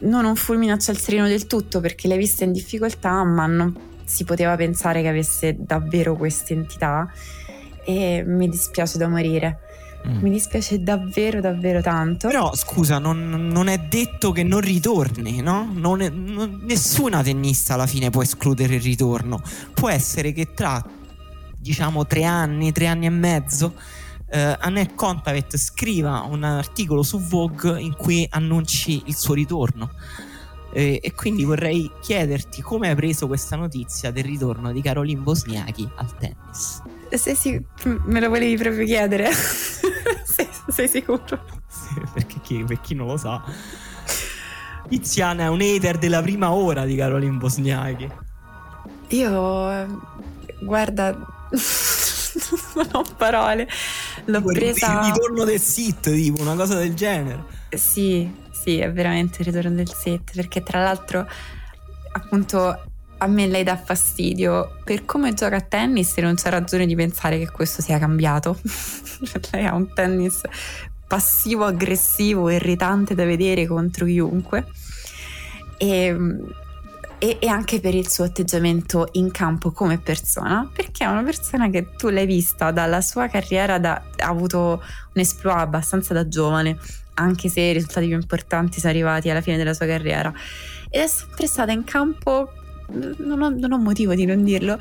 non 0.00 0.24
un 0.24 0.34
fulmine 0.34 0.72
a 0.72 0.78
ciel 0.78 0.98
sereno 0.98 1.28
del 1.28 1.46
tutto, 1.46 1.80
perché 1.80 2.08
l'hai 2.08 2.18
vista 2.18 2.44
in 2.44 2.52
difficoltà, 2.52 3.22
ma 3.22 3.46
non 3.46 3.74
si 4.04 4.24
poteva 4.24 4.56
pensare 4.56 5.02
che 5.02 5.08
avesse 5.08 5.56
davvero 5.58 6.16
questa 6.16 6.52
entità. 6.52 7.08
E 7.84 8.24
mi 8.26 8.48
dispiace 8.48 8.98
da 8.98 9.06
morire. 9.06 9.60
Mm. 10.08 10.18
Mi 10.20 10.30
dispiace 10.30 10.82
davvero, 10.82 11.40
davvero 11.40 11.80
tanto. 11.80 12.28
Però 12.28 12.54
scusa, 12.54 12.98
non, 12.98 13.48
non 13.48 13.66
è 13.66 13.78
detto 13.78 14.30
che 14.30 14.44
non 14.44 14.60
ritorni, 14.60 15.40
no? 15.40 15.68
Non 15.72 16.00
è, 16.00 16.08
non, 16.08 16.60
nessuna 16.62 17.22
tennista 17.22 17.74
alla 17.74 17.86
fine 17.86 18.10
può 18.10 18.22
escludere 18.22 18.76
il 18.76 18.82
ritorno. 18.82 19.42
Può 19.74 19.88
essere 19.88 20.32
che 20.32 20.52
tra, 20.54 20.84
diciamo, 21.58 22.06
tre 22.06 22.24
anni, 22.24 22.70
tre 22.72 22.86
anni 22.86 23.06
e 23.06 23.10
mezzo. 23.10 23.74
Uh, 24.28 24.56
Annette 24.58 24.94
Contavet 24.94 25.56
scriva 25.56 26.22
un 26.22 26.42
articolo 26.42 27.04
su 27.04 27.20
Vogue 27.20 27.80
in 27.80 27.94
cui 27.94 28.26
annunci 28.30 29.02
il 29.06 29.14
suo 29.14 29.34
ritorno. 29.34 29.90
E, 30.72 31.00
e 31.02 31.12
quindi 31.14 31.44
vorrei 31.44 31.90
chiederti 32.00 32.60
come 32.60 32.88
hai 32.88 32.94
preso 32.94 33.26
questa 33.26 33.56
notizia 33.56 34.10
del 34.10 34.24
ritorno 34.24 34.72
di 34.72 34.82
Caroline 34.82 35.20
Bosniachi 35.20 35.88
al 35.96 36.16
tennis. 36.16 36.82
Se 37.10 37.34
sì, 37.34 37.64
me 37.84 38.20
lo 38.20 38.28
volevi 38.28 38.56
proprio 38.56 38.84
chiedere. 38.84 39.30
sei, 39.32 40.48
sei, 40.68 40.88
sicuro? 40.88 41.44
Sì, 41.68 42.00
perché 42.12 42.40
chi, 42.42 42.64
per 42.64 42.80
chi 42.80 42.94
non 42.94 43.06
lo 43.06 43.16
sa, 43.16 43.42
Tiziana 44.88 45.44
è 45.44 45.48
un 45.48 45.60
hater 45.60 45.98
della 45.98 46.22
prima 46.22 46.52
ora 46.52 46.84
di 46.84 46.96
Caroline 46.96 47.36
Bosniachi. 47.36 48.08
Io, 49.08 50.00
guarda, 50.60 51.10
non 52.74 52.88
ho 52.92 53.04
parole. 53.16 53.68
L'ho 54.26 54.38
tipo 54.38 54.52
presa. 54.52 55.00
Il 55.00 55.12
ritorno 55.12 55.44
del 55.44 55.60
sit, 55.60 56.12
tipo 56.12 56.42
una 56.42 56.54
cosa 56.54 56.76
del 56.76 56.94
genere. 56.94 57.44
Sì, 57.70 58.30
sì, 58.50 58.78
è 58.78 58.90
veramente 58.92 59.42
il 59.42 59.46
ritorno 59.46 59.76
del 59.76 59.92
sit. 59.92 60.32
Perché 60.34 60.62
tra 60.62 60.82
l'altro, 60.82 61.26
appunto, 62.12 62.80
a 63.18 63.26
me 63.26 63.46
lei 63.46 63.62
dà 63.62 63.76
fastidio 63.76 64.78
per 64.84 65.04
come 65.04 65.32
gioca 65.32 65.56
a 65.56 65.60
tennis 65.60 66.16
non 66.18 66.34
c'è 66.34 66.50
ragione 66.50 66.86
di 66.86 66.94
pensare 66.94 67.38
che 67.38 67.50
questo 67.50 67.82
sia 67.82 67.98
cambiato. 67.98 68.58
lei 69.52 69.64
ha 69.64 69.74
un 69.74 69.92
tennis 69.92 70.42
passivo, 71.06 71.64
aggressivo, 71.64 72.50
irritante 72.50 73.14
da 73.14 73.24
vedere 73.24 73.66
contro 73.66 74.04
chiunque. 74.06 74.66
E, 75.78 76.16
e, 77.18 77.38
e, 77.40 77.48
anche 77.48 77.80
per 77.80 77.94
il 77.94 78.08
suo 78.10 78.24
atteggiamento 78.24 79.08
in 79.12 79.30
campo 79.30 79.72
come 79.72 79.98
persona, 79.98 80.70
perché 80.72 81.04
è 81.04 81.06
una 81.06 81.22
persona 81.22 81.70
che 81.70 81.94
tu 81.96 82.08
l'hai 82.08 82.26
vista 82.26 82.70
dalla 82.70 83.00
sua 83.00 83.28
carriera, 83.28 83.78
da, 83.78 84.02
ha 84.18 84.28
avuto 84.28 84.82
un 85.14 85.20
esploit 85.20 85.58
abbastanza 85.58 86.12
da 86.12 86.28
giovane, 86.28 86.78
anche 87.14 87.48
se 87.48 87.60
i 87.60 87.72
risultati 87.72 88.06
più 88.06 88.16
importanti 88.16 88.80
sono 88.80 88.92
arrivati 88.92 89.30
alla 89.30 89.40
fine 89.40 89.56
della 89.56 89.72
sua 89.72 89.86
carriera. 89.86 90.32
Ed 90.90 91.02
è 91.02 91.06
sempre 91.06 91.46
stata 91.46 91.72
in 91.72 91.84
campo 91.84 92.52
non 92.88 93.42
ho, 93.42 93.48
non 93.50 93.72
ho 93.72 93.78
motivo 93.78 94.14
di 94.14 94.24
non 94.24 94.44
dirlo, 94.44 94.78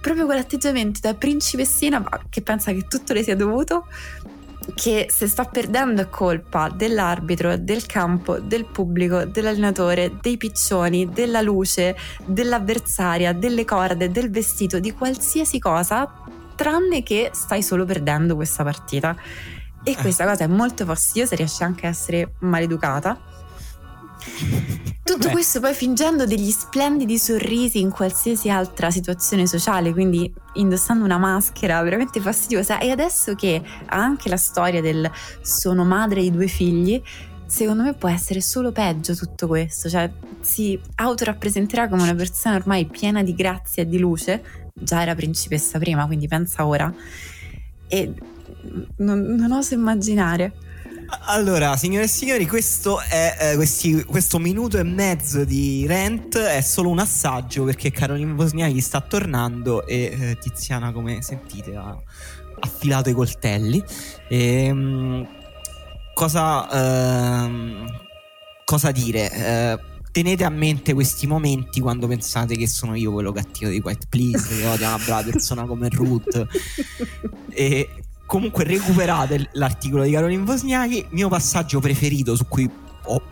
proprio 0.00 0.26
quell'atteggiamento 0.26 1.00
da 1.02 1.14
principessina 1.14 2.04
che 2.28 2.42
pensa 2.42 2.72
che 2.72 2.86
tutto 2.86 3.12
le 3.12 3.22
sia 3.22 3.34
dovuto, 3.34 3.86
che 4.74 5.06
se 5.10 5.26
sta 5.26 5.44
perdendo 5.44 6.02
è 6.02 6.08
colpa 6.08 6.68
dell'arbitro, 6.68 7.56
del 7.56 7.86
campo, 7.86 8.38
del 8.38 8.66
pubblico, 8.66 9.24
dell'allenatore, 9.24 10.16
dei 10.20 10.36
piccioni, 10.36 11.10
della 11.10 11.40
luce, 11.40 11.96
dell'avversaria, 12.24 13.32
delle 13.32 13.64
corde, 13.64 14.10
del 14.10 14.30
vestito, 14.30 14.78
di 14.78 14.92
qualsiasi 14.92 15.58
cosa, 15.58 16.08
tranne 16.54 17.02
che 17.02 17.30
stai 17.32 17.62
solo 17.62 17.84
perdendo 17.84 18.34
questa 18.34 18.64
partita. 18.64 19.16
E 19.82 19.90
eh. 19.92 19.96
questa 19.96 20.26
cosa 20.26 20.44
è 20.44 20.48
molto 20.48 20.84
fastidiosa, 20.84 21.36
riesce 21.36 21.62
anche 21.62 21.86
a 21.86 21.90
essere 21.90 22.34
maleducata 22.40 23.34
tutto 25.06 25.28
Beh. 25.28 25.32
questo 25.32 25.60
poi 25.60 25.72
fingendo 25.72 26.26
degli 26.26 26.50
splendidi 26.50 27.16
sorrisi 27.16 27.80
in 27.80 27.90
qualsiasi 27.90 28.50
altra 28.50 28.90
situazione 28.90 29.46
sociale, 29.46 29.92
quindi 29.92 30.32
indossando 30.54 31.04
una 31.04 31.16
maschera 31.16 31.80
veramente 31.82 32.20
fastidiosa. 32.20 32.78
E 32.78 32.90
adesso 32.90 33.34
che 33.34 33.62
ha 33.86 33.96
anche 33.96 34.28
la 34.28 34.36
storia 34.36 34.80
del 34.80 35.10
sono 35.40 35.84
madre 35.84 36.22
di 36.22 36.30
due 36.30 36.48
figli, 36.48 37.00
secondo 37.46 37.82
me 37.82 37.94
può 37.94 38.08
essere 38.08 38.40
solo 38.40 38.72
peggio 38.72 39.14
tutto 39.14 39.46
questo. 39.46 39.88
Cioè, 39.88 40.10
si 40.40 40.78
autorappresenterà 40.96 41.88
come 41.88 42.02
una 42.02 42.14
persona 42.14 42.56
ormai 42.56 42.84
piena 42.86 43.22
di 43.22 43.34
grazia 43.34 43.84
e 43.84 43.88
di 43.88 43.98
luce. 43.98 44.42
Già 44.74 45.00
era 45.00 45.14
principessa 45.14 45.78
prima, 45.78 46.04
quindi 46.06 46.28
pensa 46.28 46.66
ora. 46.66 46.92
E 47.88 48.12
non, 48.96 49.20
non 49.20 49.52
oso 49.52 49.74
immaginare. 49.74 50.52
Allora, 51.08 51.76
signore 51.76 52.04
e 52.04 52.08
signori, 52.08 52.46
questo, 52.46 53.00
è, 53.00 53.36
eh, 53.40 53.54
questi, 53.54 54.02
questo 54.04 54.38
minuto 54.38 54.78
e 54.78 54.82
mezzo 54.82 55.44
di 55.44 55.86
Rent 55.86 56.36
è 56.36 56.60
solo 56.60 56.88
un 56.88 56.98
assaggio 56.98 57.64
perché 57.64 57.90
Caroline 57.90 58.32
Bosniaki 58.32 58.80
sta 58.80 59.00
tornando 59.00 59.86
e 59.86 60.16
eh, 60.18 60.38
Tiziana, 60.38 60.92
come 60.92 61.22
sentite, 61.22 61.76
ha 61.76 61.96
affilato 62.60 63.08
i 63.08 63.12
coltelli. 63.12 63.82
E, 64.28 64.64
ehm, 64.64 64.78
mh, 64.78 65.28
cosa, 66.12 67.44
ehm, 67.44 67.86
cosa 68.64 68.90
dire? 68.90 69.30
Eh, 69.30 69.78
tenete 70.10 70.44
a 70.44 70.50
mente 70.50 70.92
questi 70.92 71.26
momenti 71.26 71.80
quando 71.80 72.06
pensate 72.06 72.56
che 72.56 72.66
sono 72.66 72.96
io 72.96 73.12
quello 73.12 73.32
cattivo 73.32 73.70
di 73.70 73.80
White 73.84 74.06
Please, 74.08 74.56
che 74.56 74.66
odia 74.66 74.88
una 74.94 75.04
brava 75.04 75.22
persona 75.30 75.66
come 75.66 75.88
Ruth. 75.88 76.46
e 77.50 77.88
Comunque 78.26 78.64
recuperate 78.64 79.48
l'articolo 79.52 80.02
di 80.02 80.10
Caroline 80.10 80.42
Wozniacki, 80.42 81.06
mio 81.10 81.28
passaggio 81.28 81.80
preferito 81.80 82.34
su 82.34 82.46
cui 82.48 82.68
ho 83.04 83.22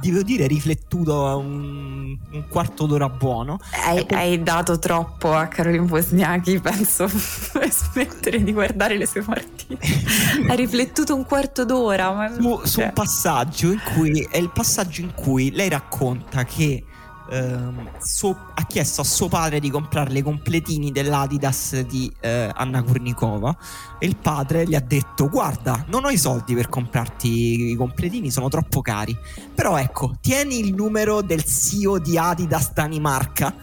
devo 0.00 0.22
dire 0.22 0.46
riflettuto 0.46 1.38
un, 1.38 2.16
un 2.32 2.48
quarto 2.48 2.86
d'ora 2.86 3.08
buono. 3.08 3.58
Hai, 3.84 4.06
poi... 4.06 4.18
hai, 4.18 4.42
dato 4.42 4.78
troppo 4.78 5.32
a 5.32 5.46
Caroline 5.46 5.86
Wozniacki, 5.86 6.58
penso 6.60 7.06
per 7.52 7.70
smettere 7.70 8.42
di 8.42 8.52
guardare 8.52 8.96
le 8.96 9.06
sue 9.06 9.22
partite. 9.22 9.78
hai 10.48 10.56
riflettuto 10.56 11.14
un 11.14 11.24
quarto 11.24 11.64
d'ora. 11.64 12.12
Ma... 12.12 12.32
Su, 12.32 12.40
su 12.40 12.48
un 12.48 12.64
cioè. 12.64 12.92
passaggio 12.92 13.70
in 13.70 13.80
cui 13.94 14.26
è 14.30 14.38
il 14.38 14.50
passaggio 14.50 15.02
in 15.02 15.12
cui 15.14 15.50
lei 15.50 15.68
racconta 15.68 16.44
che 16.44 16.84
ehm, 17.30 17.90
suo, 18.00 18.36
ha 18.54 18.64
chiesto 18.66 19.00
a 19.00 19.04
suo 19.04 19.28
padre 19.28 19.60
di 19.60 19.70
comprare 19.70 20.18
i 20.18 20.22
completini 20.22 20.90
dell'Adidas 20.90 21.80
di 21.80 22.12
eh, 22.20 22.50
Anna 22.52 22.82
Kurnikova. 22.82 23.56
E 23.98 24.06
il 24.06 24.16
padre 24.16 24.66
gli 24.66 24.74
ha 24.74 24.80
detto 24.80 25.28
guarda 25.28 25.84
non 25.88 26.04
ho 26.04 26.10
i 26.10 26.18
soldi 26.18 26.54
per 26.54 26.68
comprarti 26.68 27.70
i 27.70 27.74
completini 27.76 28.30
sono 28.30 28.48
troppo 28.48 28.80
cari. 28.80 29.16
Però 29.54 29.78
ecco 29.78 30.16
tieni 30.20 30.58
il 30.60 30.74
numero 30.74 31.22
del 31.22 31.44
CEO 31.44 31.98
di 31.98 32.18
Adidas 32.18 32.72
Danimarca 32.72 33.54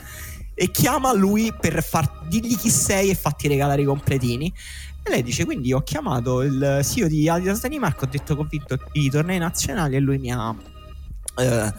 e 0.53 0.71
chiama 0.71 1.13
lui 1.13 1.53
per 1.53 1.83
far, 1.83 2.25
dirgli 2.27 2.57
chi 2.57 2.69
sei 2.69 3.09
e 3.09 3.15
fatti 3.15 3.47
regalare 3.47 3.81
i 3.81 3.85
completini. 3.85 4.51
E 5.03 5.09
lei 5.09 5.23
dice 5.23 5.45
quindi 5.45 5.71
ho 5.73 5.81
chiamato 5.81 6.41
il 6.41 6.81
CEO 6.83 7.07
di 7.07 7.29
Adidas 7.29 7.61
Danimarca 7.61 8.05
ho 8.05 8.09
detto 8.09 8.35
che 8.35 8.41
ho 8.41 8.47
vinto 8.49 8.77
i 8.93 9.09
tornei 9.09 9.37
nazionali 9.37 9.95
e 9.95 9.99
lui 9.99 10.17
mi 10.17 10.31
ha 10.31 10.53
eh, 11.37 11.73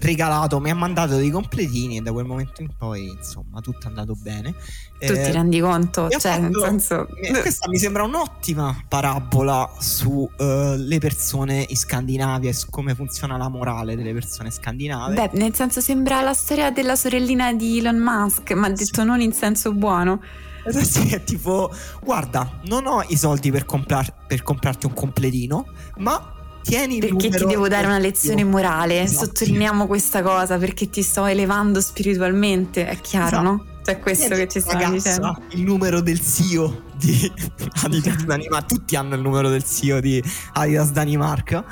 regalato, 0.00 0.60
mi 0.60 0.70
ha 0.70 0.74
mandato 0.74 1.16
dei 1.16 1.30
completini 1.30 1.98
e 1.98 2.00
da 2.00 2.12
quel 2.12 2.24
momento 2.24 2.62
in 2.62 2.70
poi, 2.76 3.08
insomma, 3.08 3.60
tutto 3.60 3.86
è 3.86 3.88
andato 3.88 4.14
bene. 4.14 4.54
Tu 4.98 5.12
eh, 5.12 5.24
ti 5.24 5.32
rendi 5.32 5.60
conto? 5.60 6.08
Cioè, 6.08 6.20
fatto, 6.20 6.40
nel 6.40 6.54
senso... 6.54 7.08
Questa 7.40 7.68
mi 7.68 7.78
sembra 7.78 8.02
un'ottima 8.04 8.84
parabola 8.88 9.70
sulle 9.78 10.30
uh, 10.36 10.98
persone 10.98 11.66
in 11.68 11.76
Scandinavia 11.76 12.50
e 12.50 12.52
su 12.54 12.70
come 12.70 12.94
funziona 12.94 13.36
la 13.36 13.48
morale 13.48 13.96
delle 13.96 14.12
persone 14.12 14.50
scandinave. 14.50 15.14
Beh, 15.14 15.30
nel 15.38 15.54
senso 15.54 15.80
sembra 15.80 16.20
la 16.22 16.34
storia 16.34 16.70
della 16.70 16.96
sorellina 16.96 17.52
di 17.52 17.78
Elon 17.78 17.98
Musk, 17.98 18.52
ma 18.52 18.68
detto 18.68 19.00
sì. 19.00 19.06
non 19.06 19.20
in 19.20 19.32
senso 19.32 19.72
buono. 19.72 20.20
Sì, 20.68 21.10
è 21.10 21.22
tipo, 21.22 21.72
guarda, 22.02 22.58
non 22.64 22.86
ho 22.86 23.04
i 23.06 23.16
soldi 23.16 23.52
per, 23.52 23.64
comprar- 23.64 24.26
per 24.26 24.42
comprarti 24.42 24.86
un 24.86 24.94
completino, 24.94 25.66
ma 25.98 26.35
tieni 26.66 26.98
perché 26.98 27.30
ti 27.30 27.44
devo 27.44 27.68
dare 27.68 27.86
una 27.86 27.98
lezione 27.98 28.42
morale 28.42 29.02
esatto. 29.02 29.26
sottolineiamo 29.26 29.86
questa 29.86 30.22
cosa 30.22 30.58
perché 30.58 30.90
ti 30.90 31.02
sto 31.02 31.24
elevando 31.24 31.80
spiritualmente 31.80 32.88
è 32.88 33.00
chiaro 33.00 33.26
esatto. 33.26 33.42
no? 33.42 33.64
Cioè 33.86 34.00
questo 34.00 34.34
che 34.34 34.48
ci 34.48 34.58
stanno 34.58 34.90
dicendo. 34.90 35.40
Il 35.50 35.62
numero 35.62 36.00
del 36.00 36.20
CEO 36.20 36.82
di 36.96 37.32
Adidas 37.84 38.24
Danimarca. 38.24 38.66
Tutti 38.66 38.96
hanno 38.96 39.14
il 39.14 39.20
numero 39.20 39.48
del 39.48 39.62
CEO 39.62 40.00
di 40.00 40.20
Adidas 40.54 40.90
Danimarca. 40.90 41.64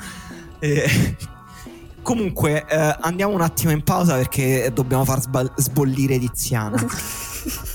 E... 0.59 1.17
Comunque 2.01 2.65
eh, 2.69 2.97
andiamo 3.01 3.33
un 3.33 3.41
attimo 3.41 3.71
in 3.71 3.83
pausa 3.83 4.15
perché 4.15 4.71
dobbiamo 4.73 5.03
far 5.03 5.19
sbal- 5.19 5.51
sbollire 5.57 6.17
Tiziana. 6.19 6.77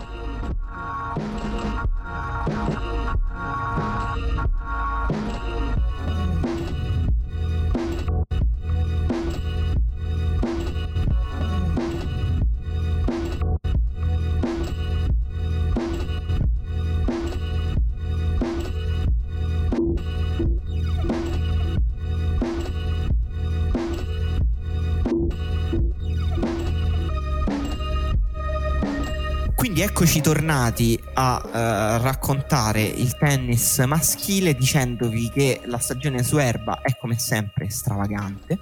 Eccoci 29.81 30.21
tornati 30.21 31.01
a 31.13 31.41
uh, 31.43 32.03
raccontare 32.03 32.83
il 32.83 33.17
tennis 33.17 33.79
maschile 33.79 34.53
dicendovi 34.53 35.31
che 35.31 35.61
la 35.65 35.79
stagione 35.79 36.21
su 36.21 36.37
erba 36.37 36.81
è 36.81 36.95
come 36.99 37.17
sempre 37.17 37.67
stravagante, 37.71 38.59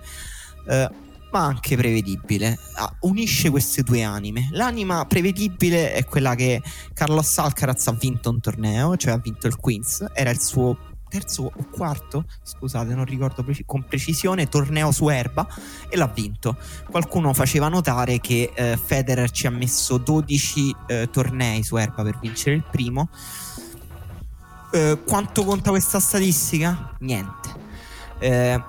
uh, 0.65 0.95
ma 1.29 1.43
anche 1.43 1.75
prevedibile. 1.75 2.57
Uh, 3.01 3.09
unisce 3.09 3.49
queste 3.49 3.83
due 3.83 4.01
anime. 4.01 4.47
L'anima 4.51 5.05
prevedibile 5.07 5.91
è 5.91 6.05
quella 6.05 6.35
che 6.35 6.61
Carlos 6.93 7.37
Alcaraz 7.37 7.87
ha 7.87 7.97
vinto 7.99 8.29
un 8.29 8.39
torneo, 8.39 8.95
cioè 8.95 9.11
ha 9.11 9.17
vinto 9.17 9.47
il 9.47 9.57
Queens, 9.57 10.05
era 10.13 10.29
il 10.29 10.39
suo 10.39 10.77
terzo 11.09 11.51
o 11.53 11.65
quarto, 11.71 12.25
scusate, 12.43 12.93
non 12.93 13.05
ricordo 13.05 13.43
preci- 13.43 13.63
con 13.65 13.83
precisione, 13.83 14.47
torneo 14.47 14.91
su 14.91 15.09
erba 15.09 15.47
e 15.89 15.97
l'ha 15.97 16.07
vinto. 16.07 16.57
Qualcuno 16.89 17.33
faceva 17.33 17.67
notare 17.67 18.19
che 18.19 18.51
eh, 18.53 18.77
Federer 18.77 19.29
ci 19.31 19.47
ha 19.47 19.51
messo 19.51 19.97
12 19.97 20.75
eh, 20.87 21.09
tornei 21.11 21.63
su 21.63 21.75
erba 21.75 22.03
per 22.03 22.17
vincere 22.19 22.55
il 22.55 22.63
primo. 22.69 23.09
Eh, 24.71 24.99
quanto 25.05 25.43
conta 25.43 25.71
questa 25.71 25.99
statistica? 25.99 26.95
Niente. 26.99 27.49
Eh, 28.19 28.63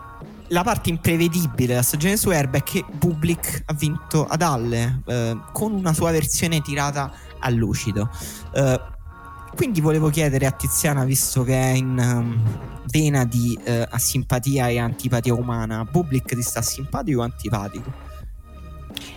la 0.49 0.63
parte 0.65 0.91
imprevedibile 0.91 1.69
della 1.69 1.83
stagione 1.83 2.17
su 2.17 2.31
erba 2.31 2.59
è 2.59 2.63
che 2.63 2.85
Bublik 2.91 3.63
ha 3.67 3.75
vinto 3.75 4.27
ad 4.27 4.43
Halle 4.43 5.03
eh, 5.07 5.39
con 5.53 5.73
una 5.73 5.93
sua 5.93 6.11
versione 6.11 6.61
tirata 6.61 7.13
a 7.39 7.51
lucido. 7.51 8.11
Eh, 8.53 8.81
quindi 9.55 9.81
volevo 9.81 10.09
chiedere 10.11 10.47
a 10.47 10.51
Tiziana, 10.53 11.05
visto 11.05 11.43
che 11.43 11.55
è 11.55 11.73
in 11.75 11.99
um, 11.99 12.43
vena 12.91 13.25
di 13.25 13.59
uh, 13.65 13.97
simpatia 13.97 14.69
e 14.69 14.79
antipatia 14.79 15.35
umana, 15.35 15.85
Bublik 15.85 16.35
ti 16.35 16.43
sta 16.43 16.63
simpatico 16.63 17.21
o 17.21 17.25
antipatico? 17.25 17.93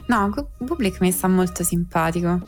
No, 0.07 0.33
Bublik 0.57 0.99
mi 1.01 1.11
sta 1.11 1.27
molto 1.27 1.63
simpatico. 1.63 2.41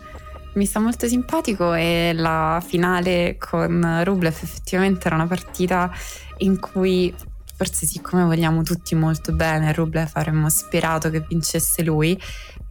Mi 0.53 0.65
sta 0.65 0.79
molto 0.79 1.07
simpatico 1.07 1.73
e 1.73 2.13
la 2.13 2.63
finale 2.65 3.35
con 3.37 4.01
Rublev 4.05 4.37
effettivamente 4.41 5.07
era 5.07 5.15
una 5.15 5.27
partita 5.27 5.91
in 6.37 6.59
cui 6.59 7.13
forse 7.57 7.85
siccome 7.85 8.23
vogliamo 8.23 8.63
tutti 8.63 8.95
molto 8.95 9.33
bene 9.33 9.73
Rublev 9.73 10.09
avremmo 10.13 10.49
sperato 10.49 11.09
che 11.09 11.25
vincesse 11.27 11.83
lui, 11.83 12.19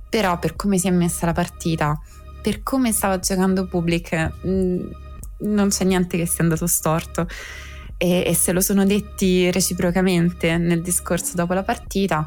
però 0.08 0.38
per 0.38 0.56
come 0.56 0.78
si 0.78 0.86
è 0.86 0.90
messa 0.90 1.26
la 1.26 1.32
partita, 1.32 1.98
per 2.42 2.62
come 2.62 2.92
stava 2.92 3.18
giocando 3.18 3.66
Bublik, 3.66 4.32
mm, 4.46 4.90
non 5.40 5.68
c'è 5.68 5.84
niente 5.84 6.16
che 6.16 6.26
sia 6.26 6.42
andato 6.42 6.66
storto. 6.66 7.26
E, 7.96 8.24
e 8.26 8.34
se 8.34 8.52
lo 8.52 8.60
sono 8.60 8.84
detti 8.84 9.50
reciprocamente 9.50 10.56
nel 10.58 10.82
discorso 10.82 11.34
dopo 11.34 11.52
la 11.52 11.62
partita, 11.62 12.26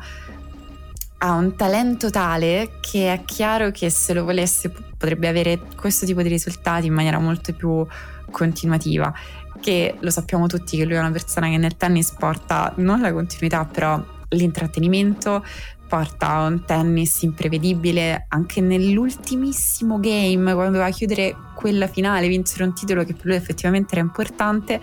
ha 1.19 1.33
un 1.33 1.55
talento 1.55 2.09
tale 2.09 2.77
che 2.79 3.11
è 3.11 3.23
chiaro 3.25 3.71
che 3.71 3.89
se 3.89 4.13
lo 4.13 4.23
volesse 4.23 4.69
potrebbe 4.69 5.27
avere 5.27 5.59
questo 5.75 6.05
tipo 6.05 6.21
di 6.21 6.29
risultati 6.29 6.87
in 6.87 6.93
maniera 6.93 7.17
molto 7.17 7.53
più 7.53 7.85
continuativa 8.29 9.13
che 9.59 9.95
lo 9.99 10.09
sappiamo 10.11 10.47
tutti 10.47 10.77
che 10.77 10.85
lui 10.85 10.93
è 10.93 10.99
una 10.99 11.11
persona 11.11 11.49
che 11.49 11.57
nel 11.57 11.75
tennis 11.75 12.11
porta 12.11 12.71
non 12.77 13.01
la 13.01 13.11
continuità 13.11 13.65
però 13.65 14.03
l'intrattenimento 14.29 15.43
porta 15.87 16.41
un 16.41 16.65
tennis 16.65 17.21
imprevedibile 17.21 18.25
anche 18.29 18.61
nell'ultimissimo 18.61 19.99
game 19.99 20.53
quando 20.53 20.73
doveva 20.73 20.89
chiudere 20.89 21.35
quella 21.55 21.87
finale, 21.87 22.27
vincere 22.27 22.63
un 22.63 22.73
titolo 22.73 23.03
che 23.03 23.13
per 23.13 23.25
lui 23.25 23.35
effettivamente 23.35 23.93
era 23.93 24.01
importante, 24.01 24.81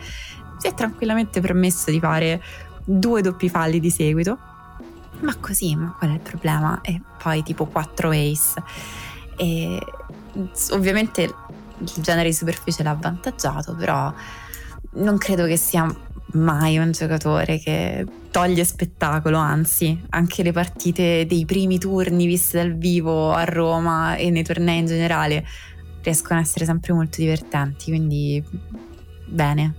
si 0.59 0.67
è 0.67 0.75
tranquillamente 0.75 1.41
permesso 1.41 1.91
di 1.91 2.01
fare 2.01 2.43
due 2.85 3.23
doppi 3.23 3.49
falli 3.49 3.81
di 3.81 3.91
seguito. 3.91 4.39
Ma 5.21 5.37
così, 5.37 5.77
ma 5.77 5.95
qual 5.97 6.11
è 6.11 6.15
il 6.15 6.21
problema? 6.21 6.81
E 6.83 7.01
poi 7.23 7.43
tipo 7.43 7.67
4 7.67 8.11
ace. 8.11 8.63
E 9.37 9.81
ovviamente 10.71 11.23
il 11.23 12.03
genere 12.03 12.29
di 12.29 12.35
superficie 12.35 12.83
l'ha 12.83 12.91
avvantaggiato, 12.91 13.75
però 13.75 14.13
non 14.95 15.19
credo 15.19 15.47
che 15.47 15.57
sia 15.57 15.87
mai 16.35 16.79
un 16.79 16.93
giocatore 16.93 17.59
che 17.59 18.07
toglie 18.31 18.65
spettacolo, 18.65 19.39
anzi, 19.39 20.01
anche 20.11 20.43
le 20.43 20.53
partite 20.53 21.27
dei 21.27 21.45
primi 21.45 21.79
turni 21.79 22.27
viste 22.27 22.59
dal 22.59 22.77
vivo 22.77 23.33
a 23.33 23.45
Roma 23.45 24.17
e 24.17 24.31
nei 24.31 24.43
tornei 24.43 24.79
in 24.79 24.87
generale 24.87 25.47
riescono 26.03 26.39
a 26.39 26.43
essere 26.43 26.65
sempre 26.65 26.93
molto 26.93 27.21
divertenti, 27.21 27.91
quindi 27.91 28.43
bene. 29.27 29.75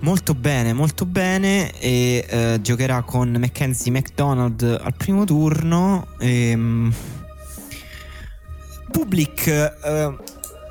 Molto 0.00 0.34
bene, 0.34 0.72
molto 0.72 1.06
bene 1.06 1.72
e 1.80 2.24
eh, 2.28 2.58
giocherà 2.60 3.02
con 3.02 3.30
Mackenzie 3.30 3.90
McDonald 3.90 4.62
al 4.62 4.94
primo 4.94 5.24
turno. 5.24 6.06
E, 6.18 6.54
um, 6.54 6.92
Public 8.90 9.46
eh, 9.48 10.16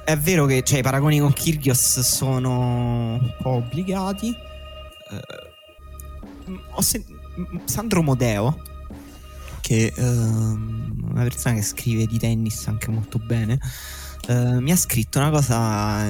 è 0.06 0.16
vero 0.18 0.46
che 0.46 0.62
cioè, 0.64 0.80
i 0.80 0.84
paragoni 0.84 1.20
con 1.20 1.34
Kyrgios 1.34 2.00
sono 2.02 3.16
un 3.16 3.36
po' 3.42 3.50
obbligati. 3.50 4.34
Uh, 5.10 6.54
ho 6.76 6.82
sentito 6.82 7.20
Sandro 7.66 8.04
Modeo, 8.04 8.62
che 9.62 9.92
è 9.94 10.00
uh, 10.00 10.06
una 10.06 11.24
persona 11.24 11.56
che 11.56 11.64
scrive 11.64 12.06
di 12.06 12.20
tennis 12.20 12.68
anche 12.68 12.92
molto 12.92 13.18
bene, 13.18 13.60
uh, 14.28 14.60
mi 14.60 14.72
ha 14.72 14.76
scritto 14.76 15.18
una 15.18 15.32
cosa 15.32 16.06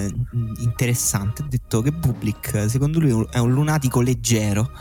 interessante. 0.58 1.44
Ha 1.44 1.46
detto 1.48 1.82
che 1.82 1.92
Bublik, 1.92 2.70
secondo 2.70 3.00
lui, 3.00 3.26
è 3.32 3.38
un 3.38 3.54
lunatico 3.54 4.02
leggero 4.02 4.72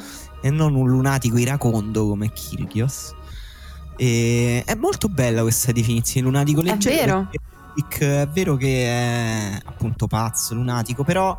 e 0.43 0.51
non 0.51 0.75
un 0.75 0.89
lunatico 0.89 1.39
iracondo 1.39 2.09
come 2.09 2.33
Kyrgios. 2.33 3.15
E 3.97 4.65
è 4.67 4.75
molto 4.75 5.09
bella 5.09 5.43
questa 5.43 5.71
definizione, 5.71 6.27
lunatico 6.27 6.63
leggero. 6.63 7.29
È 7.31 7.39
vero. 7.39 7.53
Kubrick 7.75 8.03
è 8.03 8.29
vero 8.29 8.57
che 8.57 8.87
è 8.87 9.61
appunto 9.65 10.07
pazzo, 10.07 10.55
lunatico, 10.55 11.03
però 11.03 11.37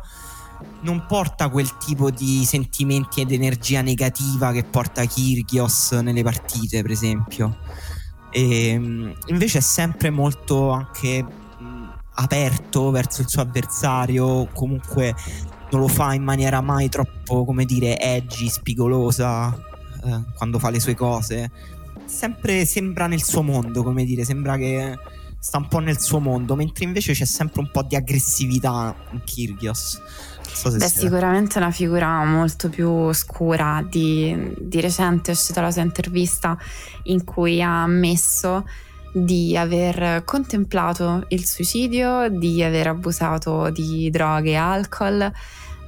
non 0.82 1.04
porta 1.06 1.48
quel 1.48 1.76
tipo 1.78 2.10
di 2.10 2.44
sentimenti 2.44 3.22
ed 3.22 3.32
energia 3.32 3.80
negativa 3.80 4.52
che 4.52 4.64
porta 4.64 5.04
Kirgios 5.04 5.92
nelle 5.92 6.22
partite, 6.22 6.82
per 6.82 6.90
esempio. 6.90 7.58
E, 8.30 9.14
invece 9.26 9.58
è 9.58 9.62
sempre 9.62 10.10
molto 10.10 10.70
anche 10.70 11.24
aperto 12.18 12.90
verso 12.90 13.22
il 13.22 13.28
suo 13.28 13.42
avversario, 13.42 14.48
comunque 14.52 15.14
non 15.70 15.80
lo 15.80 15.88
fa 15.88 16.14
in 16.14 16.22
maniera 16.22 16.60
mai 16.60 16.88
troppo, 16.88 17.44
come 17.44 17.64
dire, 17.64 17.98
edgy, 17.98 18.48
spigolosa 18.48 19.54
eh, 20.04 20.22
quando 20.36 20.58
fa 20.58 20.70
le 20.70 20.80
sue 20.80 20.94
cose. 20.94 21.50
Sempre 22.04 22.64
sembra 22.64 23.06
nel 23.06 23.22
suo 23.22 23.42
mondo, 23.42 23.82
come 23.82 24.04
dire, 24.04 24.24
sembra 24.24 24.56
che 24.56 24.96
sta 25.38 25.58
un 25.58 25.68
po' 25.68 25.78
nel 25.78 26.00
suo 26.00 26.18
mondo, 26.20 26.54
mentre 26.54 26.84
invece 26.84 27.12
c'è 27.12 27.24
sempre 27.24 27.60
un 27.60 27.70
po' 27.70 27.82
di 27.82 27.96
aggressività 27.96 28.94
in 29.12 29.22
Kyrgios. 29.24 30.00
So 30.42 30.70
Beh, 30.70 30.88
sicuramente 30.88 31.54
è 31.54 31.58
una 31.58 31.70
figura 31.70 32.24
molto 32.24 32.68
più 32.68 33.12
scura. 33.12 33.86
Di, 33.88 34.54
di 34.58 34.80
recente 34.80 35.30
è 35.30 35.34
uscita 35.34 35.60
la 35.60 35.70
sua 35.70 35.82
intervista 35.82 36.56
in 37.04 37.24
cui 37.24 37.62
ha 37.62 37.82
ammesso 37.82 38.64
di 39.12 39.56
aver 39.56 40.24
contemplato 40.24 41.24
il 41.28 41.46
suicidio, 41.46 42.28
di 42.28 42.62
aver 42.62 42.88
abusato 42.88 43.70
di 43.70 44.10
droghe 44.10 44.50
e 44.50 44.56
alcol 44.56 45.32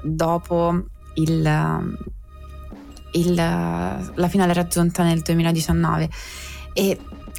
dopo 0.03 0.85
il, 1.15 1.97
il, 3.13 3.35
la 3.35 4.29
finale 4.29 4.53
raggiunta 4.53 5.03
nel 5.03 5.21
2019 5.21 6.09
e 6.73 6.99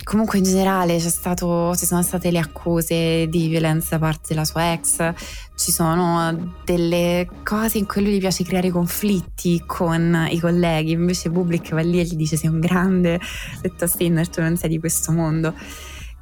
comunque 0.10 0.40
in 0.40 0.44
generale 0.44 1.00
stato, 1.00 1.76
ci 1.76 1.86
sono 1.86 2.02
state 2.02 2.32
le 2.32 2.40
accuse 2.40 3.28
di 3.28 3.48
violenza 3.48 3.90
da 3.92 4.06
parte 4.08 4.30
della 4.30 4.44
sua 4.44 4.74
ex, 4.74 5.14
ci 5.56 5.72
sono 5.72 6.56
delle 6.66 7.30
cose 7.44 7.78
in 7.78 7.86
cui 7.86 8.02
lui 8.02 8.14
gli 8.14 8.20
piace 8.20 8.44
creare 8.44 8.72
conflitti 8.72 9.62
con 9.68 10.28
i 10.32 10.40
colleghi, 10.40 10.94
invece 10.94 11.30
Bublik 11.30 11.74
va 11.74 11.82
lì 11.82 12.00
e 12.00 12.06
gli 12.06 12.16
dice 12.16 12.38
sei 12.38 12.50
un 12.50 12.60
grande, 12.60 13.20
detto 13.62 13.86
Steiner, 13.86 14.28
tu 14.28 14.42
non 14.42 14.58
sei 14.58 14.72
di 14.72 14.80
questo 14.80 15.12
mondo. 15.12 15.54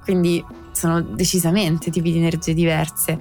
Quindi 0.03 0.43
sono 0.73 0.99
decisamente 0.99 1.89
tipi 1.89 2.11
di 2.11 2.17
energie 2.17 2.53
diverse. 2.53 3.17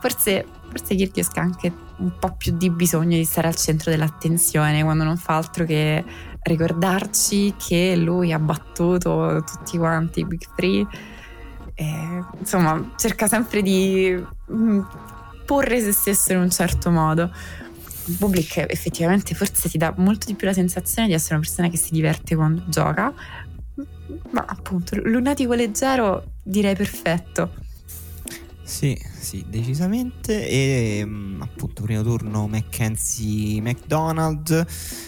Forse, 0.00 0.46
forse 0.70 0.94
Kyrgios 0.94 1.28
ha 1.34 1.42
anche 1.42 1.70
un 1.98 2.12
po' 2.18 2.34
più 2.36 2.56
di 2.56 2.70
bisogno 2.70 3.18
di 3.18 3.24
stare 3.24 3.48
al 3.48 3.56
centro 3.56 3.90
dell'attenzione 3.90 4.82
quando 4.82 5.04
non 5.04 5.18
fa 5.18 5.36
altro 5.36 5.66
che 5.66 6.02
ricordarci 6.42 7.54
che 7.56 7.96
lui 7.96 8.32
ha 8.32 8.38
battuto 8.38 9.42
tutti 9.44 9.78
quanti 9.78 10.20
i 10.20 10.24
Big 10.24 10.42
Three. 10.54 10.86
E, 11.74 12.24
insomma, 12.38 12.92
cerca 12.96 13.28
sempre 13.28 13.62
di 13.62 14.16
mm, 14.52 14.80
porre 15.44 15.80
se 15.80 15.92
stesso 15.92 16.32
in 16.32 16.40
un 16.40 16.50
certo 16.50 16.90
modo. 16.90 17.30
Bublik 18.04 18.64
effettivamente 18.68 19.34
forse 19.34 19.68
ti 19.68 19.76
dà 19.76 19.92
molto 19.98 20.26
di 20.26 20.34
più 20.34 20.46
la 20.46 20.54
sensazione 20.54 21.08
di 21.08 21.14
essere 21.14 21.34
una 21.34 21.42
persona 21.42 21.68
che 21.68 21.76
si 21.76 21.92
diverte 21.92 22.34
quando 22.34 22.64
gioca, 22.66 23.12
ma 24.30 24.44
appunto 24.46 24.96
lunatico 25.02 25.52
leggero 25.52 26.32
direi 26.42 26.74
perfetto. 26.74 27.66
Sì, 28.68 28.94
sì, 29.18 29.46
decisamente. 29.48 30.46
E 30.46 31.02
mm, 31.02 31.40
appunto, 31.40 31.82
primo 31.82 32.02
turno 32.02 32.46
Mackenzie 32.46 33.62
McDonald. 33.62 34.66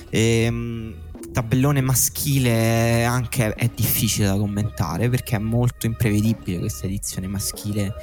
E, 0.09 0.49
mm, 0.51 0.93
tabellone 1.33 1.81
maschile 1.81 3.05
anche 3.05 3.55
è 3.55 3.71
difficile 3.75 4.27
da 4.27 4.37
commentare 4.37 5.09
perché 5.09 5.37
è 5.37 5.39
molto 5.39 5.87
imprevedibile 5.87 6.59
questa 6.59 6.87
edizione 6.87 7.27
maschile 7.27 7.95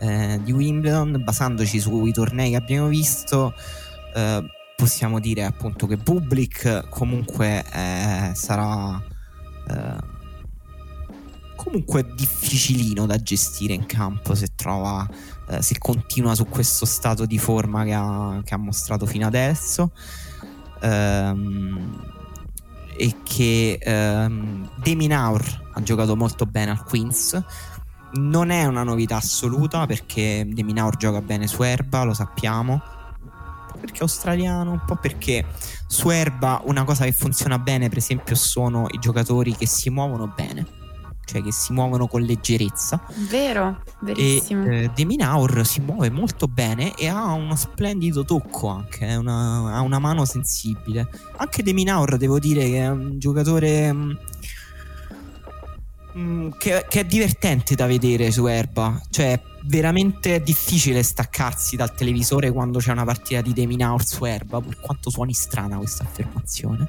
eh, 0.00 0.40
di 0.42 0.52
Wimbledon. 0.52 1.22
Basandoci 1.24 1.80
sui 1.80 2.12
tornei 2.12 2.50
che 2.50 2.56
abbiamo 2.56 2.88
visto, 2.88 3.52
eh, 4.14 4.42
possiamo 4.76 5.20
dire 5.20 5.44
appunto 5.44 5.86
che 5.86 5.96
Public 5.96 6.88
comunque 6.88 7.64
eh, 7.72 8.30
sarà 8.34 9.02
eh, 9.68 10.16
comunque 11.56 12.06
difficilino 12.14 13.04
da 13.04 13.16
gestire 13.16 13.74
in 13.74 13.84
campo 13.86 14.36
se 14.36 14.48
trova 14.54 15.06
eh, 15.48 15.60
se 15.60 15.76
continua 15.78 16.36
su 16.36 16.46
questo 16.46 16.86
stato 16.86 17.26
di 17.26 17.38
forma 17.38 17.82
che 17.82 17.92
ha, 17.92 18.40
che 18.44 18.54
ha 18.54 18.56
mostrato 18.56 19.06
fino 19.06 19.26
adesso 19.26 19.90
ehm, 20.80 22.16
e 22.98 23.18
che 23.22 23.78
ehm, 23.80 24.70
Deminaur 24.76 25.70
ha 25.72 25.82
giocato 25.82 26.16
molto 26.16 26.44
bene 26.44 26.72
al 26.72 26.82
Queens. 26.82 27.40
Non 28.14 28.50
è 28.50 28.64
una 28.64 28.82
novità 28.82 29.16
assoluta 29.16 29.86
perché 29.86 30.46
Deminaur 30.46 30.96
gioca 30.96 31.20
bene 31.20 31.46
su 31.46 31.62
erba 31.62 32.02
lo 32.02 32.14
sappiamo. 32.14 32.82
Perché 33.80 34.00
è 34.00 34.02
australiano, 34.02 34.72
un 34.72 34.82
po' 34.84 34.96
perché 34.96 35.46
su 35.86 36.10
erba 36.10 36.60
una 36.64 36.82
cosa 36.82 37.04
che 37.04 37.12
funziona 37.12 37.60
bene, 37.60 37.88
per 37.88 37.98
esempio, 37.98 38.34
sono 38.34 38.86
i 38.90 38.98
giocatori 38.98 39.54
che 39.54 39.66
si 39.66 39.88
muovono 39.88 40.26
bene 40.34 40.77
cioè 41.28 41.42
che 41.42 41.52
si 41.52 41.74
muovono 41.74 42.06
con 42.06 42.22
leggerezza. 42.22 43.00
Vero, 43.28 43.82
verissimo. 44.00 44.64
E 44.64 44.84
eh, 44.84 44.90
Deminaur 44.94 45.66
si 45.66 45.80
muove 45.80 46.08
molto 46.10 46.48
bene 46.48 46.94
e 46.94 47.06
ha 47.06 47.32
uno 47.32 47.54
splendido 47.54 48.24
tocco 48.24 48.68
anche, 48.68 49.06
eh, 49.06 49.16
una, 49.16 49.74
ha 49.74 49.80
una 49.82 49.98
mano 49.98 50.24
sensibile. 50.24 51.06
Anche 51.36 51.62
Deminaur 51.62 52.16
devo 52.16 52.38
dire 52.38 52.64
che 52.64 52.78
è 52.78 52.88
un 52.88 53.18
giocatore 53.18 53.92
mh, 53.92 54.18
mm, 56.16 56.18
mm, 56.18 56.48
che, 56.58 56.86
che, 56.88 57.00
è 57.00 57.04
divertente 57.04 57.74
da 57.74 57.86
vedere 57.86 58.30
su 58.30 58.46
Erba, 58.46 58.98
cioè 59.10 59.32
è 59.32 59.42
veramente 59.64 60.40
difficile 60.40 61.02
staccarsi 61.02 61.76
dal 61.76 61.94
televisore 61.94 62.50
quando 62.50 62.78
c'è 62.78 62.92
una 62.92 63.04
partita 63.04 63.42
di 63.42 63.52
Deminaur 63.52 64.02
su 64.02 64.24
Erba, 64.24 64.62
per 64.62 64.80
quanto 64.80 65.10
suoni 65.10 65.34
strana 65.34 65.76
questa 65.76 66.04
affermazione 66.04 66.88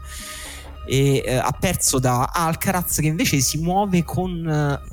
e 0.89 1.21
eh, 1.23 1.35
ha 1.35 1.51
perso 1.51 1.99
da 1.99 2.31
Alcaraz 2.33 2.95
che 2.95 3.05
invece 3.05 3.39
si 3.41 3.59
muove 3.59 4.03
con 4.03 4.43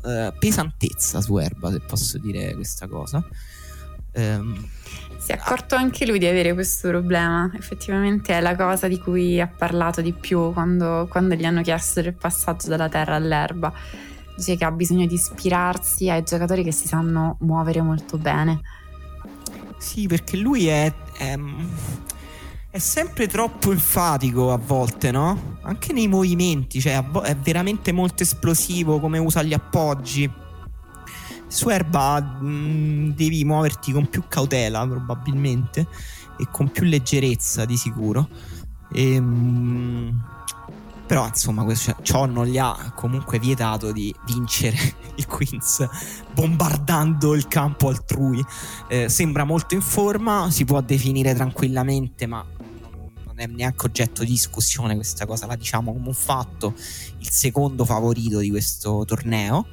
eh, 0.05 0.32
pesantezza 0.38 1.22
su 1.22 1.38
erba 1.38 1.72
se 1.72 1.80
posso 1.80 2.18
dire 2.18 2.55
questa 2.55 2.86
cosa. 2.86 3.26
Ehm, 4.12 4.68
si 5.16 5.32
è 5.32 5.36
accorto 5.36 5.74
anche 5.74 6.05
lui 6.05 6.18
di 6.18 6.26
avere 6.26 6.53
questo 6.53 6.88
problema. 6.88 7.51
Effettivamente 7.55 8.36
è 8.36 8.42
la 8.42 8.55
cosa 8.55 8.88
di 8.88 8.99
cui 8.99 9.40
ha 9.40 9.47
parlato 9.47 10.03
di 10.03 10.12
più 10.12 10.53
quando, 10.53 11.07
quando 11.09 11.34
gli 11.34 11.47
hanno 11.47 11.62
chiesto 11.62 12.03
del 12.03 12.12
passaggio 12.12 12.68
dalla 12.68 12.90
terra 12.90 13.14
all'erba. 13.14 13.72
Dice 14.36 14.55
che 14.57 14.66
ha 14.66 14.70
bisogno 14.70 15.07
di 15.07 15.14
ispirarsi 15.14 16.11
ai 16.11 16.22
giocatori 16.24 16.62
che 16.62 16.72
si 16.72 16.86
sanno 16.86 17.38
muovere 17.40 17.80
molto 17.80 18.18
bene. 18.18 18.61
Sì 19.78 20.07
perché 20.07 20.36
lui 20.36 20.66
è, 20.66 20.92
è 21.16 21.38
è 22.77 22.79
sempre 22.79 23.27
troppo 23.27 23.72
enfatico 23.72 24.53
a 24.53 24.59
volte, 24.59 25.11
no? 25.11 25.57
Anche 25.62 25.95
nei 25.95 26.09
movimenti, 26.09 26.79
cioè 26.79 27.03
è 27.22 27.35
veramente 27.35 27.91
molto 27.91 28.22
esplosivo 28.22 29.01
come 29.01 29.16
usa 29.16 29.43
gli 29.43 29.55
appoggi. 29.55 30.31
Su 31.47 31.70
erba 31.70 32.20
mh, 32.20 32.47
mm, 32.47 33.11
devi 33.12 33.45
muoverti 33.45 33.93
con 33.93 34.07
più 34.11 34.24
cautela, 34.29 34.87
probabilmente, 34.87 35.87
e 36.39 36.49
con 36.51 36.70
più 36.70 36.85
leggerezza, 36.85 37.64
di 37.64 37.79
sicuro. 37.79 38.29
E, 38.93 39.18
mh, 39.18 39.24
mm, 39.24 40.09
però, 41.07 41.27
insomma, 41.27 41.64
questo, 41.64 41.97
ciò 42.03 42.27
non 42.27 42.45
gli 42.45 42.59
ha 42.59 42.93
comunque 42.95 43.39
vietato 43.39 43.91
di 43.91 44.14
vincere 44.27 44.77
il 45.16 45.27
Queens 45.27 45.89
bombardando 46.35 47.35
il 47.35 47.49
campo 47.49 47.89
altrui. 47.89 48.45
Eh, 48.89 49.09
sembra 49.09 49.45
molto 49.45 49.74
in 49.74 49.81
forma, 49.81 50.51
si 50.51 50.66
può 50.66 50.79
definire 50.83 51.35
tranquillamente, 51.35 52.27
ma 52.27 52.45
non 53.37 53.45
è 53.45 53.47
neanche 53.47 53.87
oggetto 53.87 54.24
di 54.24 54.30
discussione 54.30 54.95
questa 54.95 55.26
cosa, 55.26 55.47
la 55.47 55.57
diciamo 55.57 55.93
come 55.93 56.09
un 56.09 56.14
fatto, 56.14 56.74
il 57.18 57.30
secondo 57.30 57.84
favorito 57.84 58.39
di 58.39 58.49
questo 58.49 59.05
torneo. 59.07 59.66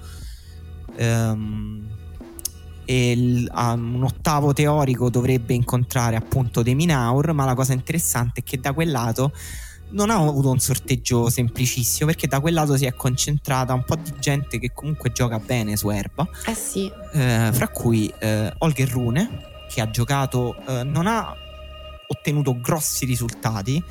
Um, 0.98 1.88
e 2.86 3.12
il, 3.12 3.52
um, 3.56 3.96
un 3.96 4.04
ottavo 4.04 4.52
teorico 4.52 5.10
dovrebbe 5.10 5.54
incontrare 5.54 6.18
appunto 6.18 6.62
De 6.62 6.74
Minaur, 6.74 7.32
ma 7.32 7.46
la 7.46 7.56
cosa 7.56 7.72
interessante 7.72 8.42
è 8.42 8.44
che 8.44 8.60
da 8.60 8.74
quel 8.74 8.92
lato 8.92 9.32
non 9.92 10.10
ha 10.10 10.16
avuto 10.16 10.50
un 10.50 10.60
sorteggio 10.60 11.30
semplicissimo 11.30 12.08
perché 12.08 12.28
da 12.28 12.40
quel 12.40 12.56
lato 12.56 12.76
si 12.76 12.86
è 12.86 12.94
concentrata 12.94 13.74
un 13.74 13.84
po' 13.86 13.96
di 13.96 14.12
gente 14.20 14.60
che 14.60 14.72
comunque 14.74 15.12
gioca 15.12 15.40
bene 15.40 15.78
su 15.78 15.90
erba. 15.90 16.28
Eh 16.46 16.56
sì. 16.56 16.92
Eh, 17.14 17.50
fra 17.54 17.68
cui 17.70 18.12
eh, 18.20 18.54
Olger 18.58 18.90
Rune 18.90 19.52
che 19.70 19.82
ha 19.82 19.90
giocato, 19.90 20.56
eh, 20.68 20.84
non 20.84 21.08
ha 21.08 21.36
ottenuto 22.14 22.60
grossi 22.60 23.06
risultati, 23.06 23.84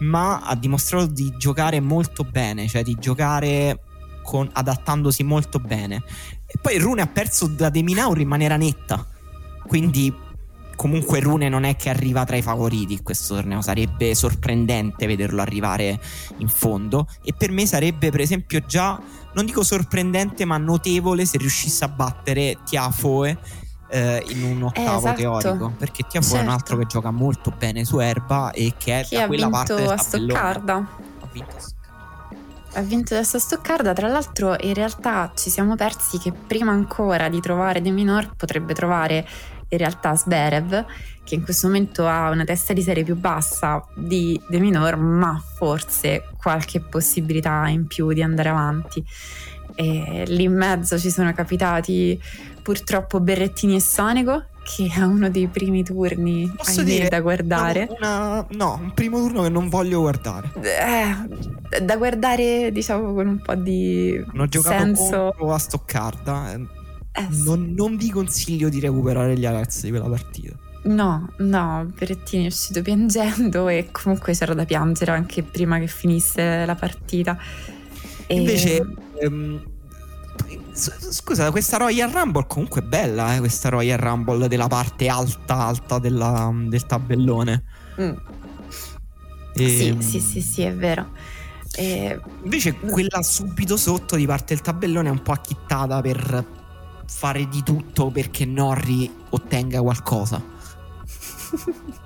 ma 0.00 0.40
ha 0.40 0.54
dimostrato 0.54 1.06
di 1.06 1.34
giocare 1.36 1.80
molto 1.80 2.24
bene, 2.24 2.68
cioè 2.68 2.82
di 2.82 2.96
giocare 2.98 3.80
con, 4.22 4.48
adattandosi 4.52 5.22
molto 5.22 5.58
bene. 5.58 6.02
E 6.46 6.58
poi 6.60 6.78
Rune 6.78 7.02
ha 7.02 7.06
perso 7.06 7.46
da 7.46 7.70
De 7.70 7.82
Minaur 7.82 8.20
in 8.20 8.28
maniera 8.28 8.56
netta, 8.56 9.06
quindi 9.66 10.28
comunque 10.80 11.20
Rune 11.20 11.50
non 11.50 11.64
è 11.64 11.76
che 11.76 11.90
arriva 11.90 12.24
tra 12.24 12.36
i 12.36 12.42
favoriti 12.42 12.94
in 12.94 13.02
questo 13.02 13.34
torneo, 13.34 13.60
sarebbe 13.60 14.14
sorprendente 14.14 15.06
vederlo 15.06 15.42
arrivare 15.42 16.00
in 16.38 16.48
fondo 16.48 17.06
e 17.22 17.34
per 17.36 17.50
me 17.50 17.66
sarebbe 17.66 18.10
per 18.10 18.20
esempio 18.20 18.60
già, 18.66 18.98
non 19.34 19.44
dico 19.44 19.62
sorprendente 19.62 20.46
ma 20.46 20.56
notevole 20.56 21.26
se 21.26 21.36
riuscisse 21.36 21.84
a 21.84 21.88
battere 21.88 22.56
Tiafoe 22.64 23.38
eh, 23.90 24.24
in 24.28 24.42
un 24.42 24.62
ottavo 24.62 24.98
esatto. 24.98 25.16
teorico 25.16 25.72
perché 25.76 26.04
Tiafo 26.08 26.28
certo. 26.28 26.36
è 26.36 26.40
un 26.40 26.48
certo. 26.48 26.52
altro 26.52 26.76
che 26.78 26.86
gioca 26.86 27.10
molto 27.10 27.52
bene 27.56 27.84
su 27.84 27.98
erba 27.98 28.52
e 28.52 28.74
che 28.78 29.00
è 29.00 29.04
che 29.04 29.16
da 29.18 29.26
quella 29.26 29.48
parte 29.48 29.74
del 29.74 29.98
Stoccarda 29.98 30.74
ha 30.74 31.28
vinto 31.32 31.56
a 31.56 31.60
Stoccarda 31.60 31.78
ha 32.74 32.82
vinto 32.82 33.14
adesso 33.14 33.38
Stoccarda. 33.38 33.92
Tra 33.92 34.08
l'altro, 34.08 34.56
in 34.60 34.74
realtà 34.74 35.32
ci 35.34 35.50
siamo 35.50 35.74
persi 35.74 36.18
che 36.18 36.32
prima 36.32 36.70
ancora 36.70 37.28
di 37.28 37.40
trovare 37.40 37.80
De 37.80 37.90
Minor 37.90 38.34
potrebbe 38.36 38.74
trovare 38.74 39.26
in 39.68 39.78
realtà 39.78 40.16
Sberev, 40.16 40.84
che 41.24 41.34
in 41.34 41.42
questo 41.42 41.66
momento 41.68 42.06
ha 42.06 42.30
una 42.30 42.44
testa 42.44 42.72
di 42.72 42.82
serie 42.82 43.04
più 43.04 43.16
bassa 43.16 43.84
di 43.94 44.40
De 44.48 44.58
Minor, 44.58 44.96
ma 44.96 45.42
forse 45.56 46.24
qualche 46.36 46.80
possibilità 46.80 47.66
in 47.68 47.86
più 47.86 48.12
di 48.12 48.22
andare 48.22 48.48
avanti. 48.48 49.04
E 49.74 50.24
lì 50.26 50.44
in 50.44 50.56
mezzo 50.56 50.98
ci 50.98 51.10
sono 51.10 51.32
capitati 51.32 52.20
purtroppo 52.62 53.20
Berrettini 53.20 53.76
e 53.76 53.80
Sonego, 53.80 54.44
che 54.62 54.88
è 54.94 55.00
uno 55.02 55.28
dei 55.30 55.46
primi 55.48 55.82
turni 55.82 56.52
Posso 56.56 56.82
dire, 56.82 57.08
da 57.08 57.20
guardare. 57.20 57.88
Una, 57.98 58.46
no, 58.50 58.78
un 58.82 58.92
primo 58.94 59.18
turno 59.18 59.42
che 59.42 59.48
non 59.48 59.68
voglio 59.68 60.00
guardare. 60.00 60.50
Eh, 60.60 61.80
da 61.82 61.96
guardare, 61.96 62.70
diciamo, 62.72 63.12
con 63.14 63.26
un 63.26 63.38
po' 63.40 63.54
di 63.54 64.22
Non 64.32 64.42
ho 64.44 64.46
giocato 64.46 64.76
senso. 64.82 65.34
contro 65.36 65.52
a 65.54 65.58
Stoccarda. 65.58 66.52
eh, 66.52 66.66
Eh, 67.12 67.26
sì. 67.32 67.42
Non, 67.44 67.72
non 67.76 67.96
vi 67.96 68.10
consiglio 68.10 68.68
di 68.68 68.78
recuperare 68.80 69.36
gli 69.36 69.42
ragazzi 69.44 69.82
di 69.86 69.90
quella 69.90 70.08
partita. 70.08 70.56
No, 70.82 71.28
no, 71.38 71.90
Berrettini 71.98 72.44
è 72.44 72.46
uscito 72.46 72.80
piangendo 72.80 73.68
e 73.68 73.88
comunque 73.90 74.32
c'era 74.32 74.54
da 74.54 74.64
piangere 74.64 75.10
anche 75.10 75.42
prima 75.42 75.78
che 75.78 75.88
finisse 75.88 76.64
la 76.64 76.74
partita. 76.74 77.36
E- 78.26 78.34
Invece, 78.34 78.86
ehm, 79.20 79.60
scusa, 80.80 81.50
questa 81.50 81.76
Royal 81.76 82.10
Rumble 82.10 82.46
comunque 82.46 82.80
è 82.82 82.84
bella, 82.84 83.34
eh, 83.34 83.38
questa 83.38 83.68
Royal 83.68 83.98
Rumble 83.98 84.48
della 84.48 84.66
parte 84.68 85.08
alta, 85.08 85.56
alta 85.66 85.98
della- 85.98 86.50
del 86.54 86.86
tabellone. 86.86 87.64
Mm, 88.00 88.12
sì, 89.52 89.88
Ehm, 89.88 90.00
sì, 90.00 90.20
sì, 90.20 90.40
sì, 90.40 90.62
è 90.62 90.74
vero. 90.74 91.12
E- 91.72 92.20
Invece 92.42 92.78
quella 92.78 93.22
subito 93.22 93.76
sotto 93.76 94.16
di 94.16 94.26
parte 94.26 94.54
del 94.54 94.62
tabellone 94.62 95.08
è 95.08 95.12
un 95.12 95.22
po' 95.22 95.32
acchittata 95.32 96.00
per 96.00 96.46
fare 97.06 97.48
di 97.48 97.62
tutto 97.62 98.10
perché 98.10 98.44
Norri 98.44 99.26
ottenga 99.30 99.80
qualcosa. 99.80 100.42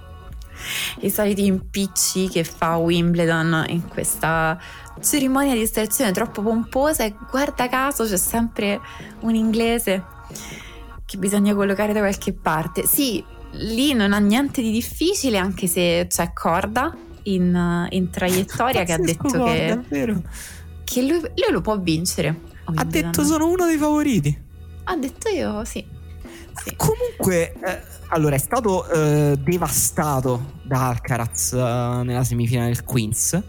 I 1.01 1.11
soliti 1.11 1.47
impicci 1.47 2.29
che 2.29 2.45
fa 2.45 2.77
Wimbledon 2.77 3.65
in 3.69 3.87
questa 3.89 4.59
cerimonia 5.01 5.55
di 5.55 5.62
estrazione 5.62 6.12
troppo 6.12 6.43
pomposa 6.43 7.05
e 7.05 7.15
guarda 7.31 7.69
caso 7.69 8.05
c'è 8.05 8.17
sempre 8.17 8.81
un 9.21 9.35
inglese 9.35 10.05
che 11.05 11.19
bisogna 11.19 11.55
collocare 11.55 11.93
da 11.93 12.01
qualche 12.01 12.33
parte. 12.33 12.87
Sì, 12.87 13.23
lì 13.53 13.93
non 13.93 14.12
ha 14.12 14.19
niente 14.19 14.62
di 14.62 14.71
difficile 14.71 15.39
anche 15.39 15.67
se 15.67 16.07
c'è 16.09 16.33
Corda 16.33 16.97
in, 17.25 17.87
in 17.91 18.11
traiettoria 18.11 18.85
che 18.85 18.93
ha 18.93 18.99
detto 18.99 19.29
guarda, 19.29 19.83
che, 19.89 20.23
che 20.85 21.03
lui, 21.03 21.21
lui 21.21 21.51
lo 21.51 21.61
può 21.61 21.79
vincere. 21.79 22.53
Ha 22.65 22.85
detto 22.85 23.25
sono 23.25 23.47
uno 23.47 23.67
dei 23.67 23.77
favoriti. 23.77 24.43
Ha 24.85 24.97
detto 24.97 25.29
io 25.29 25.65
sì. 25.65 25.85
Sì. 26.63 26.75
Comunque, 26.77 27.53
eh, 27.53 27.81
allora 28.09 28.37
è 28.37 28.39
stato 28.39 28.89
eh, 28.89 29.37
devastato 29.39 30.53
da 30.63 30.89
Alcaraz 30.89 31.53
eh, 31.53 31.57
nella 32.05 32.25
semifinale 32.25 32.69
del 32.69 32.85
Queens. 32.85 33.41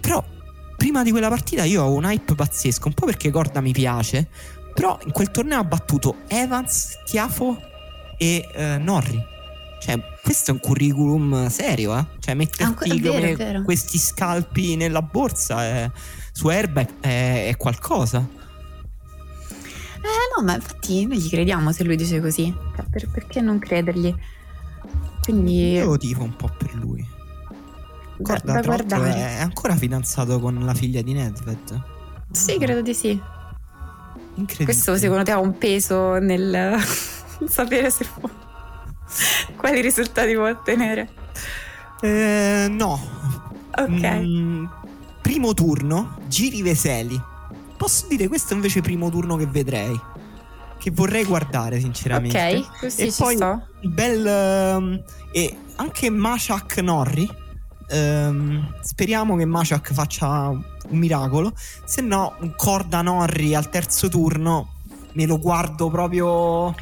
Però, 0.00 0.22
prima 0.76 1.02
di 1.02 1.10
quella 1.10 1.28
partita, 1.28 1.64
io 1.64 1.82
ho 1.84 1.92
un 1.92 2.04
hype 2.04 2.34
pazzesco. 2.34 2.88
Un 2.88 2.94
po' 2.94 3.06
perché 3.06 3.30
Corda 3.30 3.60
mi 3.60 3.72
piace. 3.72 4.28
Però 4.74 4.98
in 5.04 5.12
quel 5.12 5.30
torneo 5.30 5.58
ha 5.60 5.64
battuto 5.64 6.16
Evans, 6.28 6.98
Tiafo 7.04 7.60
e 8.16 8.48
eh, 8.52 8.78
Norri. 8.78 9.30
Cioè, 9.80 10.00
questo 10.22 10.50
è 10.50 10.54
un 10.54 10.60
curriculum 10.60 11.48
serio, 11.48 11.96
eh? 11.98 12.06
Cioè, 12.20 12.34
metterti 12.34 12.62
è 12.90 13.00
vero, 13.00 13.26
questi 13.64 13.98
scalpi 13.98 14.76
nella 14.76 15.02
borsa 15.02 15.64
è- 15.64 15.90
su 16.32 16.48
erba 16.48 16.80
è- 16.82 16.88
è- 17.00 17.48
è 17.48 17.56
qualcosa. 17.56 18.24
Eh 20.42 20.44
ma 20.44 20.54
infatti 20.56 21.06
noi 21.06 21.18
gli 21.20 21.28
crediamo 21.28 21.70
se 21.72 21.84
lui 21.84 21.96
dice 21.96 22.20
così. 22.20 22.52
Cioè, 22.76 22.84
per- 22.90 23.08
perché 23.08 23.40
non 23.40 23.58
credergli? 23.60 24.12
Quindi 25.22 25.74
Io 25.74 25.96
tifo 25.96 26.24
un 26.24 26.34
po' 26.34 26.50
per 26.58 26.74
lui. 26.74 27.00
da, 27.00 27.54
Guarda, 28.16 28.52
da 28.60 28.68
l'altro 28.68 28.98
guardare. 28.98 29.14
è 29.14 29.40
ancora 29.40 29.76
fidanzato 29.76 30.40
con 30.40 30.64
la 30.64 30.74
figlia 30.74 31.00
di 31.00 31.12
Nedved. 31.12 31.82
Sì, 32.32 32.58
credo 32.58 32.82
di 32.82 32.92
sì. 32.94 33.10
Incredibile. 34.34 34.64
Questo 34.64 34.96
secondo 34.96 35.22
te 35.22 35.30
ha 35.30 35.38
un 35.38 35.56
peso 35.58 36.18
nel 36.18 36.76
sapere 37.48 37.90
se 37.90 38.04
può... 38.18 38.28
quali 39.56 39.80
risultati 39.80 40.34
può 40.34 40.48
ottenere? 40.48 41.08
Eh, 42.00 42.66
no. 42.68 43.00
Ok. 43.78 44.06
Mm, 44.06 44.64
primo 45.20 45.54
turno, 45.54 46.16
Giri 46.26 46.62
Veseli. 46.62 47.20
Posso 47.76 48.06
dire 48.08 48.26
questo 48.28 48.54
invece 48.54 48.80
primo 48.80 49.08
turno 49.10 49.36
che 49.36 49.46
vedrei. 49.46 50.10
Che 50.82 50.90
vorrei 50.90 51.24
guardare, 51.24 51.78
sinceramente. 51.78 52.36
Ok, 52.36 52.78
così 52.80 53.02
e 53.02 53.12
ci 53.12 53.22
poi 53.22 53.36
sto. 53.36 53.68
bel 53.82 54.26
ehm, 54.26 55.02
e 55.30 55.56
anche 55.76 56.10
Mashak 56.10 56.78
Norri. 56.78 57.30
Ehm, 57.88 58.74
speriamo 58.80 59.36
che 59.36 59.44
Mashak 59.44 59.92
faccia 59.92 60.48
un 60.48 60.98
miracolo. 60.98 61.52
Se 61.84 62.00
no, 62.00 62.34
un 62.40 62.54
Corda 62.56 63.00
Norri 63.00 63.54
al 63.54 63.68
terzo 63.68 64.08
turno 64.08 64.80
me 65.12 65.24
lo 65.24 65.38
guardo 65.38 65.88
proprio 65.88 66.74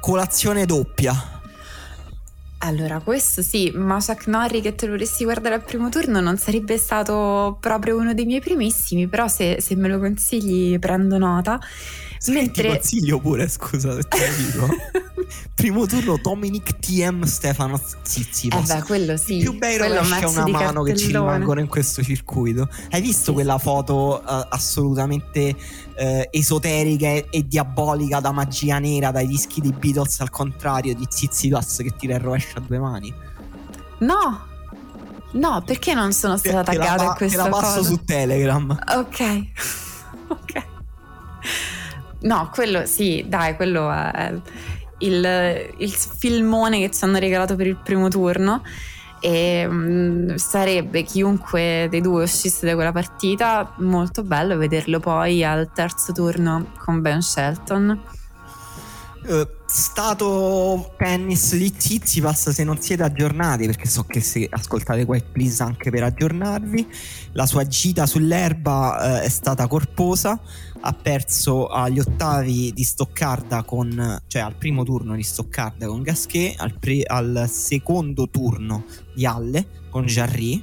colazione 0.00 0.66
doppia. 0.66 1.38
Allora, 2.62 3.00
questo 3.00 3.40
sì, 3.40 3.72
ma 3.74 4.04
Chuck 4.04 4.26
Norrie 4.26 4.60
che 4.60 4.74
te 4.74 4.84
lo 4.84 4.92
vorresti 4.92 5.24
guardare 5.24 5.54
al 5.54 5.64
primo 5.64 5.88
turno 5.88 6.20
non 6.20 6.36
sarebbe 6.36 6.76
stato 6.76 7.56
proprio 7.58 7.96
uno 7.96 8.12
dei 8.12 8.26
miei 8.26 8.40
primissimi, 8.40 9.08
però 9.08 9.28
se, 9.28 9.62
se 9.62 9.76
me 9.76 9.88
lo 9.88 9.98
consigli 9.98 10.78
prendo 10.78 11.16
nota. 11.16 11.58
Ti 12.22 12.32
Mentre... 12.32 12.68
consiglio 12.68 13.18
pure, 13.18 13.48
scusa 13.48 13.94
se 13.94 14.02
te 14.02 14.18
lo 14.18 14.34
dico. 14.66 14.68
Primo 15.54 15.86
turno 15.86 16.18
Dominic 16.22 16.78
TM 16.78 17.22
Stefano 17.24 17.80
Zizipas. 18.02 18.68
Eh 18.70 18.74
beh, 18.74 18.82
quello 18.82 19.16
sì. 19.16 19.38
I 19.38 19.40
più 19.42 19.56
bei 19.56 19.78
rovesci 19.78 20.24
a 20.24 20.28
una 20.28 20.42
di 20.44 20.50
mano 20.50 20.82
che 20.82 20.96
ci 20.96 21.04
cartellone. 21.04 21.32
rimangono 21.32 21.60
in 21.60 21.66
questo 21.66 22.02
circuito. 22.02 22.68
Hai 22.90 23.00
visto 23.00 23.26
Sì, 23.26 23.32
quella 23.32 23.56
foto 23.58 24.20
eh, 24.22 24.46
assolutamente 24.50 25.54
eh, 25.96 26.28
esoterica 26.30 27.06
e, 27.08 27.26
e 27.30 27.46
diabolica 27.46 28.20
da 28.20 28.32
magia 28.32 28.78
nera 28.78 29.10
dai 29.10 29.26
dischi 29.26 29.60
dei 29.60 29.72
Beatles 29.72 30.20
al 30.20 30.30
contrario 30.30 30.94
di 30.94 31.06
Zizipas 31.08 31.76
che 31.78 31.94
tira 31.96 32.14
il 32.16 32.20
rovescio 32.20 32.58
a 32.58 32.60
due 32.60 32.78
mani? 32.78 33.14
No, 33.98 34.46
no, 35.32 35.62
perché 35.64 35.94
non 35.94 36.12
sono 36.12 36.36
stata 36.36 36.62
taggata 36.64 37.04
in 37.04 37.12
questa 37.16 37.44
Te 37.44 37.48
la 37.50 37.56
passo 37.56 37.82
foto? 37.82 37.84
su 37.84 38.04
Telegram. 38.04 38.78
Ok, 38.96 39.20
ok. 40.28 40.64
No, 42.22 42.50
quello 42.52 42.86
sì, 42.86 43.24
dai, 43.26 43.56
quello 43.56 43.90
è 43.90 44.34
il, 44.98 45.72
il 45.78 45.90
filmone 45.90 46.78
che 46.78 46.90
ci 46.90 47.04
hanno 47.04 47.18
regalato 47.18 47.56
per 47.56 47.66
il 47.66 47.76
primo 47.76 48.08
turno. 48.08 48.62
E 49.22 49.66
mm, 49.68 50.36
sarebbe 50.36 51.02
chiunque 51.02 51.88
dei 51.90 52.00
due 52.00 52.22
uscisse 52.22 52.64
da 52.66 52.74
quella 52.74 52.92
partita 52.92 53.74
molto 53.78 54.22
bello 54.22 54.56
vederlo 54.56 54.98
poi 54.98 55.44
al 55.44 55.70
terzo 55.74 56.12
turno 56.12 56.72
con 56.78 57.02
Ben 57.02 57.20
Shelton. 57.20 58.00
Eh, 59.22 59.46
stato 59.66 60.94
tennis 60.96 61.54
di 61.54 61.70
Tsitsipas 61.70 62.48
se 62.48 62.64
non 62.64 62.80
siete 62.80 63.02
aggiornati 63.02 63.66
perché 63.66 63.86
so 63.86 64.04
che 64.04 64.22
se 64.22 64.48
ascoltate 64.50 65.04
Quiet 65.04 65.26
Please 65.30 65.62
anche 65.62 65.90
per 65.90 66.04
aggiornarvi 66.04 66.88
la 67.32 67.44
sua 67.44 67.66
gita 67.66 68.06
sull'erba 68.06 69.20
eh, 69.20 69.24
è 69.24 69.28
stata 69.28 69.66
corposa 69.66 70.40
ha 70.82 70.92
perso 70.92 71.68
agli 71.68 71.98
ottavi 71.98 72.72
di 72.72 72.84
Stoccarda 72.84 73.62
con 73.64 74.20
cioè 74.26 74.42
al 74.42 74.56
primo 74.56 74.82
turno 74.82 75.14
di 75.14 75.22
Stoccarda 75.22 75.86
con 75.86 76.02
Gasquet 76.02 76.58
al, 76.58 76.78
pre- 76.78 77.02
al 77.04 77.46
secondo 77.50 78.28
turno 78.28 78.84
di 79.14 79.26
Halle 79.26 79.66
con 79.90 80.06
Jarry 80.06 80.62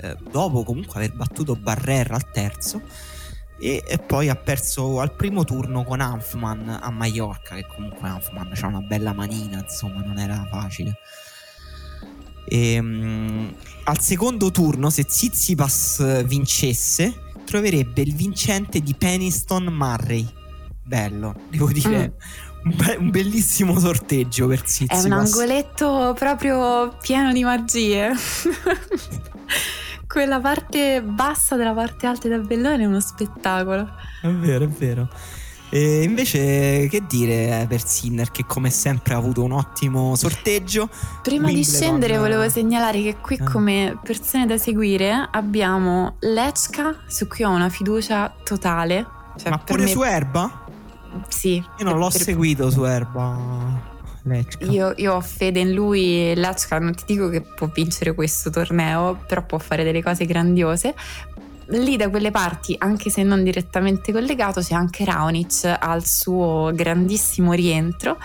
eh, 0.00 0.16
dopo 0.30 0.64
comunque 0.64 0.96
aver 0.96 1.14
battuto 1.14 1.56
Barrera 1.56 2.14
al 2.14 2.30
terzo 2.30 2.82
e, 3.58 3.82
e 3.86 3.98
poi 3.98 4.28
ha 4.28 4.36
perso 4.36 5.00
al 5.00 5.14
primo 5.14 5.44
turno 5.44 5.84
con 5.84 6.00
Hanfman 6.00 6.80
a 6.82 6.90
Mallorca 6.90 7.54
che 7.54 7.66
comunque 7.66 8.08
Hanfman 8.08 8.50
c'ha 8.52 8.66
una 8.66 8.80
bella 8.80 9.12
manina 9.12 9.60
insomma 9.60 10.02
non 10.02 10.18
era 10.18 10.46
facile. 10.50 10.98
E, 12.46 12.78
mm, 12.80 13.48
al 13.84 14.00
secondo 14.00 14.50
turno 14.50 14.90
se 14.90 15.04
Tsitsipas 15.04 16.24
vincesse 16.24 17.32
troverebbe 17.44 18.02
il 18.02 18.14
vincente 18.14 18.80
di 18.80 18.94
Peniston 18.94 19.64
Murray 19.64 20.26
bello 20.86 21.34
devo 21.48 21.70
dire 21.70 22.14
un, 22.64 22.74
be- 22.76 22.96
un 22.98 23.10
bellissimo 23.10 23.78
sorteggio 23.78 24.46
per 24.46 24.60
È 24.60 24.64
Tsitsipas 24.64 25.04
un 25.04 25.12
angoletto 25.12 26.14
proprio 26.18 26.96
pieno 27.00 27.32
di 27.32 27.44
magie. 27.44 28.12
Quella 30.06 30.40
parte 30.40 31.02
bassa 31.02 31.56
della 31.56 31.74
parte 31.74 32.06
alta 32.06 32.28
del 32.28 32.42
tabellone 32.42 32.84
è 32.84 32.86
uno 32.86 33.00
spettacolo. 33.00 33.88
È 34.22 34.28
vero, 34.28 34.64
è 34.64 34.68
vero. 34.68 35.08
E 35.74 36.04
invece, 36.04 36.86
che 36.88 37.02
dire 37.08 37.66
per 37.68 37.84
Sinner, 37.84 38.30
che 38.30 38.44
come 38.46 38.70
sempre 38.70 39.14
ha 39.14 39.16
avuto 39.16 39.42
un 39.42 39.50
ottimo 39.50 40.14
sorteggio. 40.14 40.88
Prima 41.20 41.46
Wimbledon- 41.46 41.54
di 41.54 41.64
scendere, 41.64 42.16
volevo 42.18 42.48
segnalare 42.48 43.02
che 43.02 43.16
qui, 43.20 43.34
Eh. 43.40 43.42
come 43.44 43.98
persone 44.00 44.46
da 44.46 44.56
seguire, 44.56 45.28
abbiamo 45.32 46.14
Lechka, 46.20 47.00
su 47.08 47.26
cui 47.26 47.42
ho 47.42 47.50
una 47.50 47.70
fiducia 47.70 48.32
totale. 48.44 49.04
Cioè, 49.36 49.50
Ma 49.50 49.58
pure 49.58 49.82
me- 49.82 49.88
su 49.88 50.02
Erba? 50.04 50.64
Sì. 51.26 51.54
Io 51.56 51.84
non 51.84 51.98
l'ho 51.98 52.08
per- 52.08 52.22
seguito 52.22 52.70
su 52.70 52.84
Erba. 52.84 53.92
Io, 54.70 54.92
io 54.96 55.14
ho 55.14 55.20
fede 55.20 55.58
in 55.58 55.72
lui. 55.72 56.32
Lechka 56.36 56.78
non 56.78 56.94
ti 56.94 57.02
dico 57.04 57.28
che 57.28 57.40
può 57.42 57.68
vincere 57.74 58.14
questo 58.14 58.48
torneo, 58.48 59.18
però 59.26 59.44
può 59.44 59.58
fare 59.58 59.82
delle 59.82 60.04
cose 60.04 60.24
grandiose. 60.24 60.94
Lì 61.68 61.96
da 61.96 62.08
quelle 62.10 62.30
parti, 62.30 62.74
anche 62.78 63.10
se 63.10 63.22
non 63.22 63.42
direttamente 63.42 64.12
collegato, 64.12 64.60
c'è 64.60 64.74
anche 64.74 65.04
Raonic 65.04 65.76
al 65.78 66.04
suo 66.04 66.70
grandissimo 66.74 67.52
rientro. 67.52 68.18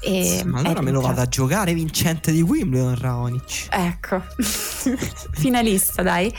E 0.00 0.42
ma 0.44 0.58
allora 0.58 0.82
me 0.82 0.90
lo 0.90 1.00
vado 1.00 1.22
a 1.22 1.26
giocare 1.26 1.72
vincente 1.72 2.30
di 2.30 2.42
Wimbledon, 2.42 2.94
Raonic. 2.96 3.68
Ecco, 3.70 4.22
finalista 5.32 6.02
dai. 6.02 6.32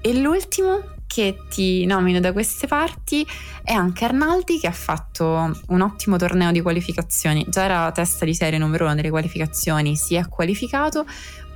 E 0.00 0.14
l'ultimo 0.18 0.96
che 1.06 1.38
ti 1.48 1.86
nomino 1.86 2.20
da 2.20 2.32
queste 2.32 2.66
parti 2.66 3.26
è 3.64 3.72
anche 3.72 4.04
Arnaldi 4.04 4.60
che 4.60 4.66
ha 4.66 4.72
fatto 4.72 5.50
un 5.68 5.80
ottimo 5.80 6.16
torneo 6.16 6.52
di 6.52 6.60
qualificazioni. 6.60 7.46
Già 7.48 7.64
era 7.64 7.90
testa 7.92 8.26
di 8.26 8.34
serie 8.34 8.58
numero 8.58 8.84
uno 8.84 8.94
delle 8.94 9.10
qualificazioni, 9.10 9.96
si 9.96 10.14
è 10.14 10.28
qualificato 10.28 11.06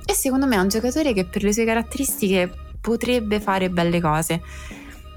e 0.05 0.13
secondo 0.13 0.47
me 0.47 0.55
è 0.55 0.59
un 0.59 0.67
giocatore 0.69 1.13
che 1.13 1.25
per 1.25 1.43
le 1.43 1.53
sue 1.53 1.65
caratteristiche 1.65 2.51
potrebbe 2.83 3.39
fare 3.39 3.69
belle 3.69 4.01
cose. 4.01 4.41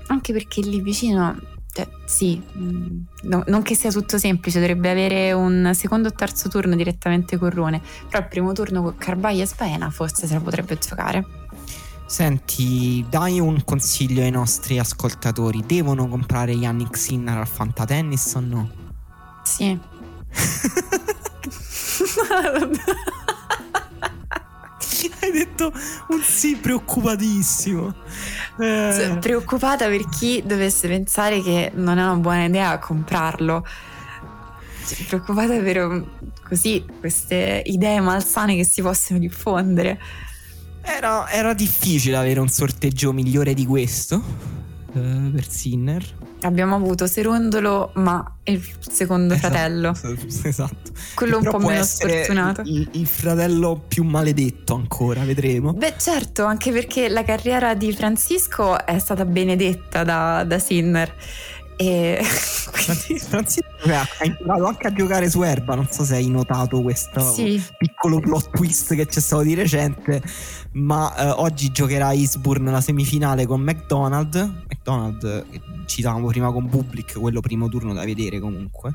Anche 0.07 0.33
perché 0.33 0.61
lì 0.61 0.81
vicino, 0.81 1.37
cioè, 1.73 1.89
sì, 2.05 2.37
mh, 2.37 3.05
no- 3.23 3.43
non 3.49 3.63
che 3.63 3.75
sia 3.75 3.91
tutto 3.91 4.19
semplice, 4.19 4.61
dovrebbe 4.61 4.89
avere 4.89 5.33
un 5.33 5.73
secondo 5.75 6.09
o 6.09 6.13
terzo 6.13 6.49
turno 6.49 6.77
direttamente 6.77 7.37
con 7.37 7.51
Rune, 7.51 7.83
però 8.09 8.21
il 8.21 8.29
primo 8.29 8.53
turno 8.53 8.83
con 8.83 8.97
Carbaia 8.97 9.43
e 9.43 9.47
Spaena 9.47 9.91
forse 9.91 10.29
se 10.29 10.35
la 10.35 10.41
potrebbe 10.41 10.79
giocare. 10.79 11.27
Senti, 12.07 13.05
dai 13.11 13.41
un 13.41 13.65
consiglio 13.65 14.23
ai 14.23 14.31
nostri 14.31 14.79
ascoltatori. 14.79 15.65
Devono 15.67 16.07
comprare 16.07 16.53
Yannick 16.53 16.97
Sinner 16.97 17.37
al 17.37 17.49
Fantatennis 17.49 18.35
o 18.35 18.41
no? 18.41 18.71
Sì. 19.43 19.77
Hai 25.21 25.31
detto 25.31 25.73
un 26.09 26.21
sì 26.23 26.57
preoccupatissimo. 26.57 27.95
Eh, 28.59 29.19
preoccupata 29.21 29.87
per 29.89 30.09
chi 30.09 30.43
dovesse 30.45 30.89
pensare 30.89 31.43
che 31.43 31.73
non 31.75 31.99
è 31.99 32.03
una 32.03 32.17
buona 32.17 32.45
idea 32.45 32.79
comprarlo. 32.79 33.65
Cioè, 34.87 35.05
preoccupata 35.07 35.59
per 35.59 36.05
così 36.49 36.85
queste 37.01 37.63
idee 37.67 38.01
malsane 38.01 38.57
che 38.57 38.65
si 38.65 38.83
possono 38.83 39.19
diffondere. 39.19 40.01
era, 40.83 41.29
era 41.29 41.53
difficile 41.55 42.17
avere 42.17 42.41
un 42.41 42.49
sorteggio 42.49 43.13
migliore 43.13 43.53
di 43.53 43.67
questo 43.67 44.23
eh, 44.95 45.31
per 45.33 45.49
Sinner. 45.49 46.26
Abbiamo 46.47 46.77
avuto 46.77 47.09
Serondolo, 47.09 47.91
ma 47.95 48.25
il 48.45 48.65
secondo 48.79 49.35
Esatto, 49.35 49.53
fratello, 49.53 49.93
Esatto. 50.45 50.93
quello 51.17 51.39
un 51.39 51.43
Però 51.43 51.53
po' 51.55 51.59
può 51.59 51.69
meno 51.71 51.83
sfortunato. 51.83 52.61
Il, 52.65 52.89
il 52.93 53.07
fratello 53.07 53.83
più 53.89 54.05
maledetto 54.05 54.75
ancora, 54.75 55.25
vedremo. 55.25 55.73
Beh, 55.73 55.95
certo, 55.97 56.45
anche 56.45 56.71
perché 56.71 57.09
la 57.09 57.25
carriera 57.25 57.75
di 57.75 57.93
Francisco 57.93 58.85
è 58.85 58.97
stata 59.01 59.25
benedetta 59.25 60.05
da, 60.05 60.45
da 60.45 60.59
Sinner. 60.61 61.13
E 61.77 62.23
quindi, 62.73 63.95
ha 63.95 64.25
imparato 64.25 64.65
anche 64.65 64.87
a 64.87 64.93
giocare 64.93 65.29
su 65.29 65.43
erba. 65.43 65.75
Non 65.75 65.87
so 65.91 66.05
se 66.05 66.15
hai 66.15 66.29
notato 66.29 66.81
questo 66.83 67.21
sì, 67.33 67.63
piccolo 67.77 68.19
plot 68.19 68.51
twist 68.51 68.95
che 68.95 69.07
c'è 69.07 69.21
stato 69.21 69.43
di 69.43 69.55
recente. 69.55 70.23
Ma 70.73 71.15
eh, 71.15 71.29
oggi 71.29 71.71
giocherà 71.71 72.13
Eastbourne 72.13 72.71
la 72.71 72.81
semifinale 72.81 73.47
con 73.47 73.61
McDonald. 73.61 74.65
McDonald, 74.69 75.47
che 75.51 75.61
citavamo 75.87 76.27
prima 76.29 76.51
con 76.51 76.67
Bublik, 76.67 77.19
quello 77.19 77.41
primo 77.41 77.69
turno 77.69 77.93
da 77.93 78.05
vedere 78.05 78.41
comunque. 78.41 78.95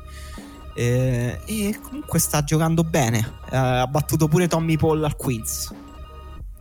Eh, 0.74 1.38
e 1.44 1.78
comunque 1.80 2.18
sta 2.18 2.42
giocando 2.42 2.82
bene. 2.82 3.18
Eh, 3.50 3.56
ha 3.56 3.86
battuto 3.86 4.26
pure 4.26 4.48
Tommy 4.48 4.76
Paul 4.76 5.04
al 5.04 5.16
Queens. 5.16 5.72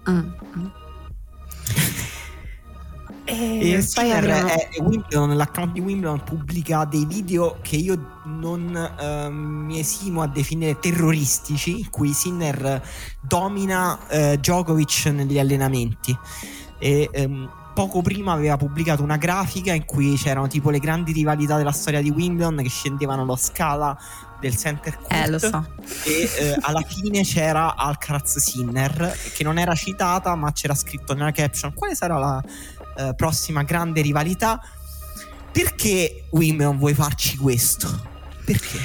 Mm, 0.09 0.29
mm. 3.33 3.59
E, 3.61 3.81
Sinner 3.81 4.17
avremo- 4.17 4.47
è 4.47 4.69
Wimbledon, 4.79 5.29
nell'account 5.29 5.71
di 5.73 5.79
Wimbledon 5.79 6.23
pubblica 6.23 6.85
dei 6.85 7.05
video 7.05 7.57
che 7.61 7.75
io 7.75 8.19
non 8.25 8.75
ehm, 8.99 9.33
mi 9.33 9.79
esimo 9.79 10.21
a 10.21 10.27
definire 10.27 10.79
terroristici, 10.79 11.79
in 11.79 11.89
cui 11.89 12.13
Sinner 12.13 12.81
domina 13.21 13.97
eh, 14.07 14.37
Djokovic 14.37 15.05
negli 15.07 15.39
allenamenti. 15.39 16.17
E 16.77 17.09
ehm, 17.11 17.49
poco 17.73 18.01
prima 18.01 18.33
aveva 18.33 18.57
pubblicato 18.57 19.01
una 19.01 19.17
grafica 19.17 19.73
in 19.73 19.85
cui 19.85 20.15
c'erano 20.15 20.47
tipo 20.47 20.69
le 20.69 20.79
grandi 20.79 21.13
rivalità 21.13 21.57
della 21.57 21.71
storia 21.71 22.01
di 22.01 22.09
Wimbledon 22.09 22.57
che 22.57 22.69
scendevano 22.69 23.23
lo 23.23 23.35
scala 23.35 23.97
del 24.39 24.57
center 24.57 24.97
court 24.97 25.11
Eh, 25.13 25.29
lo 25.29 25.39
so. 25.39 25.65
e 26.03 26.29
eh, 26.39 26.57
alla 26.61 26.81
fine 26.81 27.21
c'era 27.21 27.75
Alcaraz 27.75 28.39
Sinner 28.39 29.15
che 29.33 29.43
non 29.43 29.57
era 29.57 29.73
citata 29.75 30.35
ma 30.35 30.51
c'era 30.51 30.73
scritto 30.75 31.13
nella 31.13 31.31
caption 31.31 31.73
quale 31.73 31.95
sarà 31.95 32.17
la 32.17 32.43
eh, 33.09 33.13
prossima 33.15 33.63
grande 33.63 34.01
rivalità 34.01 34.61
perché 35.51 36.23
Wimbledon 36.29 36.77
vuoi 36.77 36.93
farci 36.93 37.37
questo? 37.37 37.87
Perché? 38.45 38.79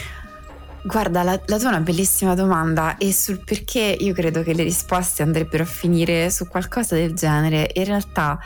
Guarda, 0.82 1.22
la, 1.22 1.40
la 1.46 1.58
tua 1.58 1.68
è 1.68 1.72
una 1.74 1.80
bellissima 1.80 2.34
domanda 2.34 2.96
e 2.96 3.12
sul 3.12 3.42
perché 3.44 3.96
io 3.98 4.12
credo 4.12 4.42
che 4.42 4.52
le 4.52 4.64
risposte 4.64 5.22
andrebbero 5.22 5.62
a 5.62 5.66
finire 5.66 6.30
su 6.30 6.46
qualcosa 6.48 6.96
del 6.96 7.14
genere. 7.14 7.70
In 7.74 7.84
realtà 7.84 8.38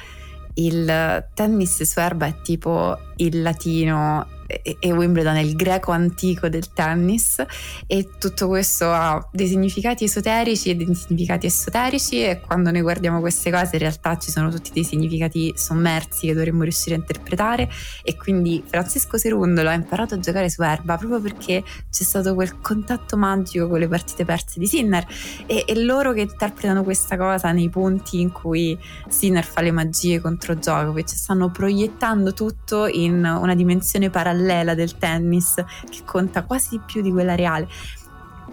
il 0.54 1.28
tennis 1.34 1.82
su 1.82 1.98
erba 1.98 2.26
è 2.26 2.40
tipo 2.42 2.96
il 3.16 3.40
latino 3.40 4.26
e, 4.62 4.92
Wimbledon 4.92 5.36
è 5.36 5.40
il 5.40 5.54
greco 5.54 5.92
antico 5.92 6.48
del 6.48 6.72
tennis 6.72 7.42
e 7.86 8.08
tutto 8.18 8.48
questo 8.48 8.90
ha 8.90 9.28
dei 9.30 9.46
significati 9.46 10.04
esoterici 10.04 10.70
e 10.70 10.74
dei 10.74 10.92
significati 10.94 11.46
esoterici 11.46 12.22
e 12.22 12.40
quando 12.40 12.70
noi 12.70 12.80
guardiamo 12.80 13.20
queste 13.20 13.50
cose 13.50 13.70
in 13.72 13.78
realtà 13.78 14.18
ci 14.18 14.30
sono 14.30 14.50
tutti 14.50 14.70
dei 14.72 14.84
significati 14.84 15.52
sommersi 15.56 16.26
che 16.26 16.34
dovremmo 16.34 16.62
riuscire 16.62 16.96
a 16.96 16.98
interpretare 16.98 17.70
e 18.02 18.16
quindi 18.16 18.62
Francesco 18.66 19.16
Serundolo 19.16 19.68
ha 19.68 19.74
imparato 19.74 20.14
a 20.14 20.18
giocare 20.18 20.50
su 20.50 20.62
erba 20.62 20.96
proprio 20.96 21.20
perché 21.20 21.62
c'è 21.90 22.02
stato 22.02 22.34
quel 22.34 22.58
contatto 22.60 23.16
magico 23.16 23.68
con 23.68 23.78
le 23.78 23.88
partite 23.88 24.24
perse 24.24 24.58
di 24.58 24.66
Sinner 24.66 25.06
e, 25.46 25.64
e 25.66 25.82
loro 25.82 26.12
che 26.12 26.22
interpretano 26.22 26.82
questa 26.82 27.16
cosa 27.16 27.52
nei 27.52 27.68
punti 27.68 28.20
in 28.20 28.32
cui 28.32 28.78
Sinner 29.08 29.44
fa 29.44 29.60
le 29.60 29.70
magie 29.70 30.20
contro 30.20 30.54
Djokovic 30.54 31.08
stanno 31.08 31.50
proiettando 31.50 32.32
tutto 32.32 32.86
in 32.86 33.24
una 33.24 33.54
dimensione 33.54 34.10
parallela 34.10 34.38
del 34.74 34.96
tennis 34.98 35.54
che 35.88 36.02
conta 36.04 36.44
quasi 36.44 36.70
di 36.70 36.80
più 36.84 37.02
di 37.02 37.10
quella 37.10 37.34
reale. 37.34 37.68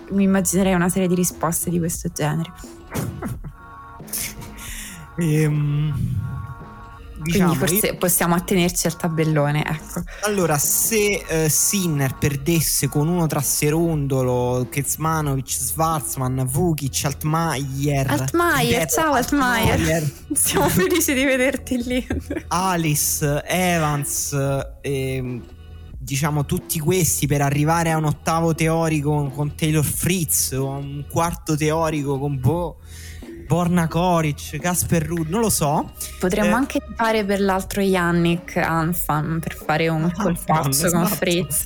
Mi 0.10 0.24
immaginerei 0.24 0.74
una 0.74 0.90
serie 0.90 1.08
di 1.08 1.16
risposte 1.16 1.70
di 1.70 1.80
questo 1.80 2.10
genere. 2.14 2.52
Ehm, 5.20 5.92
diciamo, 7.24 7.54
quindi 7.54 7.58
forse 7.58 7.88
io- 7.88 7.98
possiamo 7.98 8.36
attenerci 8.36 8.88
al 8.88 8.96
tabellone 8.96 9.64
ecco. 9.66 10.04
Allora 10.24 10.58
se 10.58 11.24
eh, 11.28 11.50
Sinner 11.50 12.16
perdesse 12.16 12.88
con 12.88 13.08
uno 13.08 13.28
tra 13.28 13.42
Serundolo 13.42 14.68
Kezmanovic, 14.70 15.50
Schwarzman, 15.50 16.46
Vukic, 16.46 17.02
Altmaier 17.06 18.10
Altmaier, 18.10 18.80
ripeto, 18.80 18.94
ciao 18.94 19.14
Altmaier. 19.14 19.72
Altmaier, 19.72 20.12
siamo 20.34 20.70
felici 20.70 21.14
di 21.14 21.24
vederti 21.24 21.84
lì. 21.84 22.08
Alice, 22.48 23.44
Evans, 23.46 24.36
ehm, 24.82 25.44
diciamo 26.08 26.46
tutti 26.46 26.80
questi 26.80 27.28
per 27.28 27.42
arrivare 27.42 27.92
a 27.92 27.98
un 27.98 28.06
ottavo 28.06 28.56
teorico 28.56 29.30
con 29.36 29.56
Taylor 29.56 29.84
Fritz 29.84 30.54
o 30.54 30.74
a 30.74 30.78
un 30.78 31.04
quarto 31.10 31.58
teorico 31.58 32.18
con 32.18 32.40
Bo, 32.40 32.78
Borna 33.46 33.90
Koric, 33.90 34.58
Casper 34.58 35.06
Ruud, 35.06 35.28
non 35.28 35.42
lo 35.42 35.50
so. 35.50 35.92
Potremmo 36.18 36.52
Eh. 36.52 36.54
anche 36.54 36.80
fare 36.96 37.26
per 37.26 37.42
l'altro 37.42 37.82
Yannick 37.82 38.56
Anfan 38.56 39.40
per 39.42 39.58
fare 39.58 39.90
un 39.90 40.04
Anfan, 40.04 40.24
colpaccio 40.24 40.90
con 40.90 41.02
esatto. 41.02 41.16
Fritz. 41.16 41.64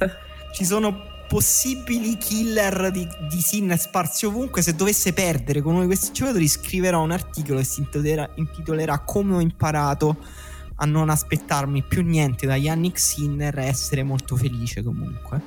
Ci 0.56 0.66
sono 0.66 1.10
possibili 1.28 2.18
killer 2.18 2.90
di, 2.90 3.08
di 3.30 3.42
Sinner 3.42 3.80
sparsi 3.80 4.26
ovunque. 4.26 4.64
Se 4.64 4.74
dovesse 4.74 5.14
perdere 5.14 5.62
con 5.62 5.74
uno 5.74 5.82
di 5.82 5.88
questi 5.88 6.12
giocatori, 6.14 6.48
scriverò 6.48 7.00
un 7.04 7.12
articolo 7.12 7.60
che 7.60 7.66
si 7.66 7.82
intitolerà, 7.82 8.28
intitolerà 8.36 8.98
Come 9.02 9.36
ho 9.36 9.40
imparato 9.40 10.18
a 10.82 10.86
non 10.86 11.10
aspettarmi 11.10 11.84
più 11.84 12.02
niente 12.04 12.48
da 12.48 12.56
Yannick 12.56 13.00
Sinner 13.00 13.58
e 13.60 13.66
essere 13.66 14.04
molto 14.04 14.36
felice 14.36 14.84
comunque. 14.84 15.42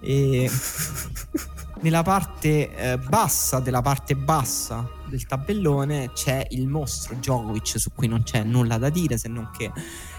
E 0.00 0.48
nella 1.82 2.02
parte 2.02 2.74
eh, 2.74 2.98
bassa 2.98 3.58
della 3.58 3.82
parte 3.82 4.14
bassa 4.14 4.88
del 5.06 5.26
tabellone 5.26 6.12
c'è 6.12 6.46
il 6.50 6.68
mostro 6.68 7.14
Djokovic 7.16 7.78
su 7.78 7.90
cui 7.92 8.06
non 8.06 8.22
c'è 8.22 8.42
nulla 8.44 8.78
da 8.78 8.90
dire 8.90 9.18
se 9.18 9.28
non 9.28 9.50
che 9.56 9.72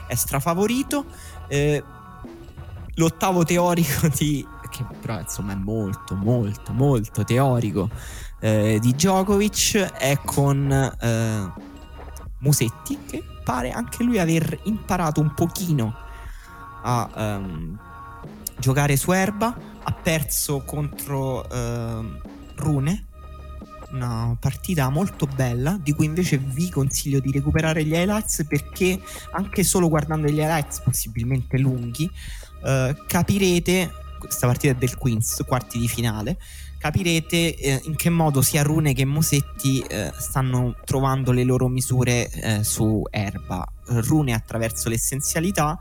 è 0.07 0.15
strafavorito. 0.15 1.05
Eh, 1.47 1.81
l'ottavo 2.95 3.43
teorico 3.43 4.07
di 4.15 4.45
che 4.69 4.85
però 4.99 5.19
insomma 5.19 5.53
è 5.53 5.55
molto 5.55 6.15
molto 6.15 6.71
molto 6.73 7.23
teorico 7.23 7.89
eh, 8.39 8.77
di 8.81 8.91
Djokovic 8.93 9.77
è 9.77 10.17
con 10.23 10.71
eh, 10.71 11.51
Musetti 12.39 12.97
che 13.05 13.23
pare 13.45 13.69
anche 13.69 14.03
lui 14.03 14.17
aver 14.17 14.59
imparato 14.63 15.21
un 15.21 15.33
pochino 15.33 15.95
a 16.81 17.09
um, 17.15 17.79
giocare 18.57 18.97
su 18.97 19.11
erba 19.11 19.55
ha 19.83 19.91
perso 19.93 20.63
contro 20.65 21.45
uh, 21.47 22.05
Rune 22.55 23.05
una 23.91 24.35
partita 24.39 24.89
molto 24.89 25.27
bella 25.27 25.79
di 25.81 25.93
cui 25.93 26.05
invece 26.05 26.37
vi 26.37 26.69
consiglio 26.69 27.19
di 27.19 27.31
recuperare 27.31 27.83
gli 27.85 27.93
highlights 27.93 28.45
perché 28.47 28.99
anche 29.31 29.63
solo 29.63 29.87
guardando 29.89 30.27
gli 30.27 30.39
highlights 30.39 30.81
possibilmente 30.81 31.57
lunghi 31.59 32.09
uh, 32.63 32.95
capirete 33.05 33.91
questa 34.17 34.47
partita 34.47 34.73
è 34.73 34.75
del 34.75 34.97
Queens 34.97 35.43
quarti 35.45 35.77
di 35.77 35.87
finale 35.87 36.37
capirete 36.77 37.55
eh, 37.55 37.81
in 37.85 37.95
che 37.95 38.09
modo 38.09 38.41
sia 38.41 38.63
Rune 38.63 38.93
che 38.93 39.05
Musetti 39.05 39.79
eh, 39.81 40.11
stanno 40.17 40.75
trovando 40.85 41.31
le 41.31 41.43
loro 41.43 41.67
misure 41.67 42.29
eh, 42.29 42.63
su 42.63 43.01
erba. 43.09 43.65
Rune 43.87 44.33
attraverso 44.33 44.89
l'essenzialità, 44.89 45.77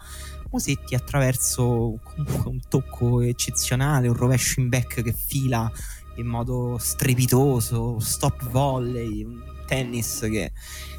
Musetti 0.51 0.95
attraverso 0.95 1.99
comunque 2.03 2.51
un 2.51 2.61
tocco 2.69 3.21
eccezionale, 3.21 4.09
un 4.09 4.15
rovescio 4.15 4.61
in 4.61 4.69
back 4.69 5.03
che 5.03 5.13
fila 5.13 5.71
in 6.17 6.27
modo 6.27 6.77
strepitoso, 6.79 7.99
stop 7.99 8.49
volley, 8.51 9.25
un 9.25 9.43
tennis 9.67 10.21
che 10.21 10.53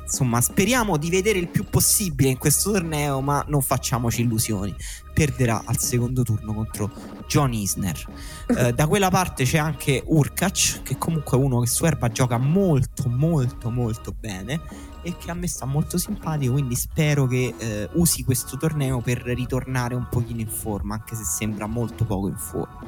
insomma 0.05 0.39
speriamo 0.39 0.97
di 0.97 1.09
vedere 1.09 1.39
il 1.39 1.47
più 1.47 1.65
possibile 1.65 2.29
in 2.29 2.37
questo 2.37 2.71
torneo, 2.71 3.21
ma 3.21 3.43
non 3.47 3.61
facciamoci 3.61 4.21
illusioni. 4.21 4.73
Perderà 5.13 5.63
al 5.65 5.77
secondo 5.77 6.23
turno 6.23 6.53
contro 6.53 6.91
John 7.27 7.53
Isner. 7.53 8.05
Eh, 8.47 8.71
da 8.73 8.87
quella 8.87 9.09
parte 9.09 9.43
c'è 9.43 9.57
anche 9.57 10.03
Urkac, 10.05 10.81
che 10.83 10.97
comunque 10.97 11.37
è 11.37 11.41
uno 11.41 11.59
che 11.61 11.67
su 11.67 11.85
erba 11.85 12.09
gioca 12.09 12.37
molto, 12.37 13.09
molto, 13.09 13.69
molto 13.69 14.13
bene 14.17 14.61
e 15.01 15.15
che 15.17 15.29
a 15.29 15.35
me 15.35 15.47
sta 15.47 15.65
molto 15.65 15.99
simpatico, 15.99 16.53
quindi 16.53 16.75
spero 16.75 17.27
che 17.27 17.53
eh, 17.55 17.89
usi 17.93 18.23
questo 18.23 18.57
torneo 18.57 19.01
per 19.01 19.19
ritornare 19.19 19.93
un 19.93 20.07
pochino 20.09 20.39
in 20.39 20.47
forma, 20.47 20.95
anche 20.95 21.15
se 21.15 21.23
sembra 21.23 21.67
molto 21.67 22.05
poco 22.05 22.27
in 22.27 22.37
forma. 22.37 22.81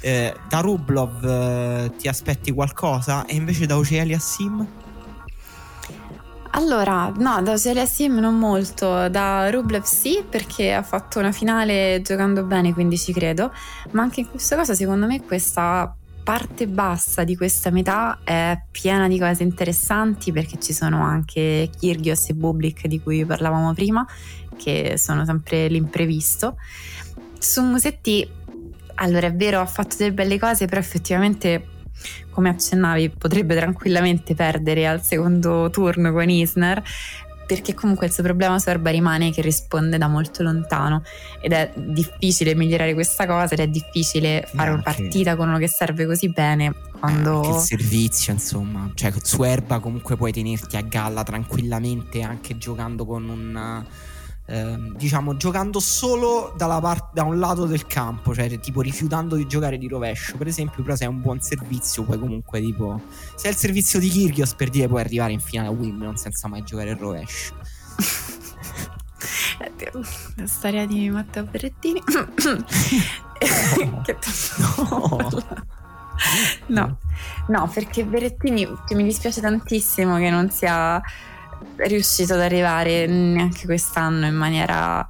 Eh, 0.00 0.34
da 0.48 0.60
Rublov 0.60 1.24
eh, 1.24 1.92
ti 1.96 2.08
aspetti 2.08 2.52
qualcosa 2.52 3.24
e 3.26 3.36
invece 3.36 3.66
da 3.66 3.76
Ocelia 3.76 4.18
Sim? 4.18 4.66
Allora, 6.56 7.12
no, 7.18 7.42
da 7.42 7.58
Sim 7.58 8.18
non 8.18 8.38
molto, 8.38 9.10
da 9.10 9.50
Rublev 9.50 9.82
sì 9.82 10.24
perché 10.26 10.72
ha 10.72 10.82
fatto 10.82 11.18
una 11.18 11.30
finale 11.30 12.00
giocando 12.02 12.44
bene, 12.44 12.72
quindi 12.72 12.96
ci 12.96 13.12
credo, 13.12 13.52
ma 13.90 14.00
anche 14.00 14.20
in 14.20 14.30
questa 14.30 14.56
cosa 14.56 14.74
secondo 14.74 15.04
me 15.04 15.22
questa 15.22 15.94
parte 16.24 16.66
bassa 16.66 17.24
di 17.24 17.36
questa 17.36 17.70
metà 17.70 18.20
è 18.24 18.58
piena 18.70 19.06
di 19.06 19.18
cose 19.18 19.42
interessanti 19.42 20.32
perché 20.32 20.58
ci 20.58 20.72
sono 20.72 21.02
anche 21.04 21.68
Kyrgios 21.78 22.30
e 22.30 22.34
Bublik 22.34 22.86
di 22.86 23.02
cui 23.02 23.26
parlavamo 23.26 23.74
prima, 23.74 24.06
che 24.56 24.94
sono 24.96 25.26
sempre 25.26 25.68
l'imprevisto. 25.68 26.56
Su 27.38 27.64
Musetti, 27.64 28.26
allora 28.94 29.26
è 29.26 29.34
vero, 29.34 29.60
ha 29.60 29.66
fatto 29.66 29.96
delle 29.98 30.14
belle 30.14 30.38
cose, 30.38 30.64
però 30.64 30.80
effettivamente 30.80 31.74
come 32.30 32.48
accennavi, 32.48 33.10
potrebbe 33.10 33.54
tranquillamente 33.54 34.34
perdere 34.34 34.86
al 34.86 35.02
secondo 35.02 35.70
turno 35.70 36.12
con 36.12 36.28
Isner, 36.28 36.82
perché 37.46 37.74
comunque 37.74 38.06
il 38.06 38.12
suo 38.12 38.24
problema 38.24 38.58
su 38.58 38.68
Erba 38.68 38.90
rimane 38.90 39.30
che 39.30 39.40
risponde 39.40 39.98
da 39.98 40.08
molto 40.08 40.42
lontano 40.42 41.02
ed 41.40 41.52
è 41.52 41.72
difficile 41.76 42.54
migliorare 42.54 42.92
questa 42.92 43.24
cosa 43.26 43.54
ed 43.54 43.60
è 43.60 43.68
difficile 43.68 44.48
fare 44.52 44.70
una 44.70 44.82
partita 44.82 45.36
con 45.36 45.48
uno 45.48 45.58
che 45.58 45.68
serve 45.68 46.06
così 46.06 46.28
bene 46.28 46.74
quando... 46.98 47.36
Anche 47.36 47.48
il 47.50 47.62
servizio 47.62 48.32
insomma, 48.32 48.90
cioè 48.94 49.12
su 49.22 49.42
Erba 49.44 49.78
comunque 49.78 50.16
puoi 50.16 50.32
tenerti 50.32 50.76
a 50.76 50.82
galla 50.82 51.22
tranquillamente 51.22 52.22
anche 52.22 52.58
giocando 52.58 53.06
con 53.06 53.28
un 53.28 53.84
Ehm, 54.48 54.94
diciamo 54.94 55.36
giocando 55.36 55.80
solo 55.80 56.54
part- 56.56 57.12
da 57.12 57.24
un 57.24 57.40
lato 57.40 57.66
del 57.66 57.84
campo, 57.86 58.32
cioè 58.32 58.60
tipo 58.60 58.80
rifiutando 58.80 59.34
di 59.34 59.46
giocare 59.46 59.76
di 59.76 59.88
rovescio, 59.88 60.36
per 60.36 60.46
esempio, 60.46 60.84
però 60.84 60.94
se 60.94 61.04
hai 61.04 61.10
un 61.10 61.20
buon 61.20 61.40
servizio 61.40 62.04
puoi 62.04 62.18
comunque 62.18 62.60
tipo 62.60 63.00
se 63.34 63.48
hai 63.48 63.52
il 63.54 63.58
servizio 63.58 63.98
di 63.98 64.08
Kyrgios 64.08 64.54
per 64.54 64.70
dire 64.70 64.86
puoi 64.86 65.00
arrivare 65.00 65.32
in 65.32 65.40
finale 65.40 65.68
a 65.68 65.72
Wimbledon 65.72 66.16
senza 66.16 66.46
mai 66.46 66.62
giocare 66.62 66.90
il 66.90 66.96
rovescio. 66.96 67.54
La 70.36 70.46
storia 70.46 70.86
di 70.86 71.08
Matteo 71.10 71.44
Berrettini. 71.44 72.02
che 74.04 74.16
no. 74.58 75.28
no. 76.66 76.98
no, 77.48 77.70
perché 77.72 78.04
Berrettini 78.04 78.68
mi 78.90 79.02
dispiace 79.02 79.40
tantissimo 79.40 80.18
che 80.18 80.30
non 80.30 80.50
sia 80.50 81.02
riuscito 81.76 82.34
ad 82.34 82.40
arrivare 82.40 83.06
neanche 83.06 83.66
quest'anno 83.66 84.26
in 84.26 84.34
maniera 84.34 85.06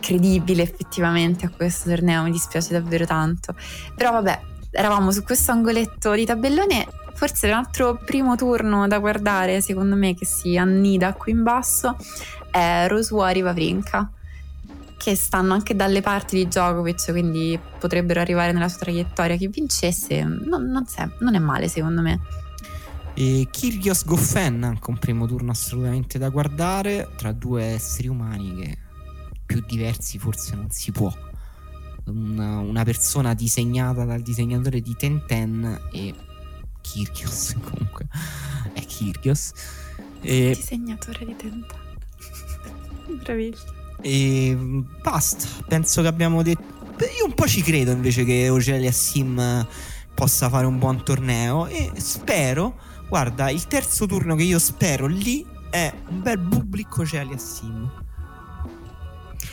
credibile 0.00 0.62
effettivamente 0.62 1.46
a 1.46 1.50
questo 1.50 1.88
torneo, 1.88 2.22
mi 2.22 2.30
dispiace 2.30 2.72
davvero 2.72 3.06
tanto. 3.06 3.54
Però 3.94 4.12
vabbè, 4.12 4.40
eravamo 4.70 5.12
su 5.12 5.22
questo 5.22 5.52
angoletto 5.52 6.12
di 6.12 6.24
tabellone, 6.24 6.86
forse 7.14 7.48
un 7.48 7.54
altro 7.54 8.00
primo 8.04 8.36
turno 8.36 8.86
da 8.86 8.98
guardare, 8.98 9.60
secondo 9.60 9.96
me, 9.96 10.14
che 10.14 10.24
si 10.24 10.56
annida 10.56 11.12
qui 11.14 11.32
in 11.32 11.42
basso, 11.42 11.96
è 12.50 12.86
Rosuari 12.88 13.42
Vavrinka 13.42 14.10
che 15.00 15.16
stanno 15.16 15.54
anche 15.54 15.74
dalle 15.74 16.02
parti 16.02 16.36
di 16.36 16.46
Djokovic, 16.46 17.10
quindi 17.10 17.58
potrebbero 17.78 18.20
arrivare 18.20 18.52
nella 18.52 18.68
sua 18.68 18.80
traiettoria. 18.80 19.36
Chi 19.36 19.46
vincesse 19.46 20.22
non, 20.22 20.64
non, 20.66 20.84
non 21.20 21.34
è 21.34 21.38
male, 21.38 21.68
secondo 21.68 22.02
me. 22.02 22.20
E 23.14 23.48
Kyrgios 23.50 24.04
Goffen, 24.04 24.62
anche 24.64 24.90
un 24.90 24.98
primo 24.98 25.26
turno 25.26 25.50
assolutamente 25.50 26.18
da 26.18 26.28
guardare, 26.28 27.08
tra 27.16 27.32
due 27.32 27.64
esseri 27.64 28.08
umani 28.08 28.56
che 28.56 28.78
più 29.44 29.62
diversi 29.66 30.18
forse 30.18 30.54
non 30.54 30.70
si 30.70 30.92
può. 30.92 31.12
Una, 32.06 32.58
una 32.58 32.84
persona 32.84 33.34
disegnata 33.34 34.04
dal 34.04 34.22
disegnatore 34.22 34.80
di 34.80 34.94
Tenten 34.96 35.80
e 35.92 36.14
Kyrgios 36.80 37.56
comunque 37.60 38.06
è 38.72 38.84
Kyrgios. 38.84 39.52
E, 40.20 40.54
disegnatore 40.56 41.26
di 41.26 41.36
Tenten. 41.36 41.78
Bravissimo. 43.22 43.78
E 44.02 44.56
basta, 45.02 45.46
penso 45.66 46.02
che 46.02 46.08
abbiamo 46.08 46.42
detto... 46.42 46.78
Io 47.18 47.24
un 47.24 47.34
po' 47.34 47.48
ci 47.48 47.62
credo 47.62 47.92
invece 47.92 48.24
che 48.24 48.48
Ocelia 48.50 48.92
Sim 48.92 49.66
possa 50.14 50.48
fare 50.50 50.66
un 50.66 50.78
buon 50.78 51.02
torneo 51.02 51.66
e 51.66 51.92
spero 51.96 52.76
Guarda, 53.10 53.50
il 53.50 53.66
terzo 53.66 54.06
turno 54.06 54.36
che 54.36 54.44
io 54.44 54.60
spero 54.60 55.08
lì 55.08 55.44
è 55.68 55.92
un 56.10 56.22
bel 56.22 56.38
Bubblico 56.38 57.04
Celia 57.04 57.36
Sim. 57.38 57.90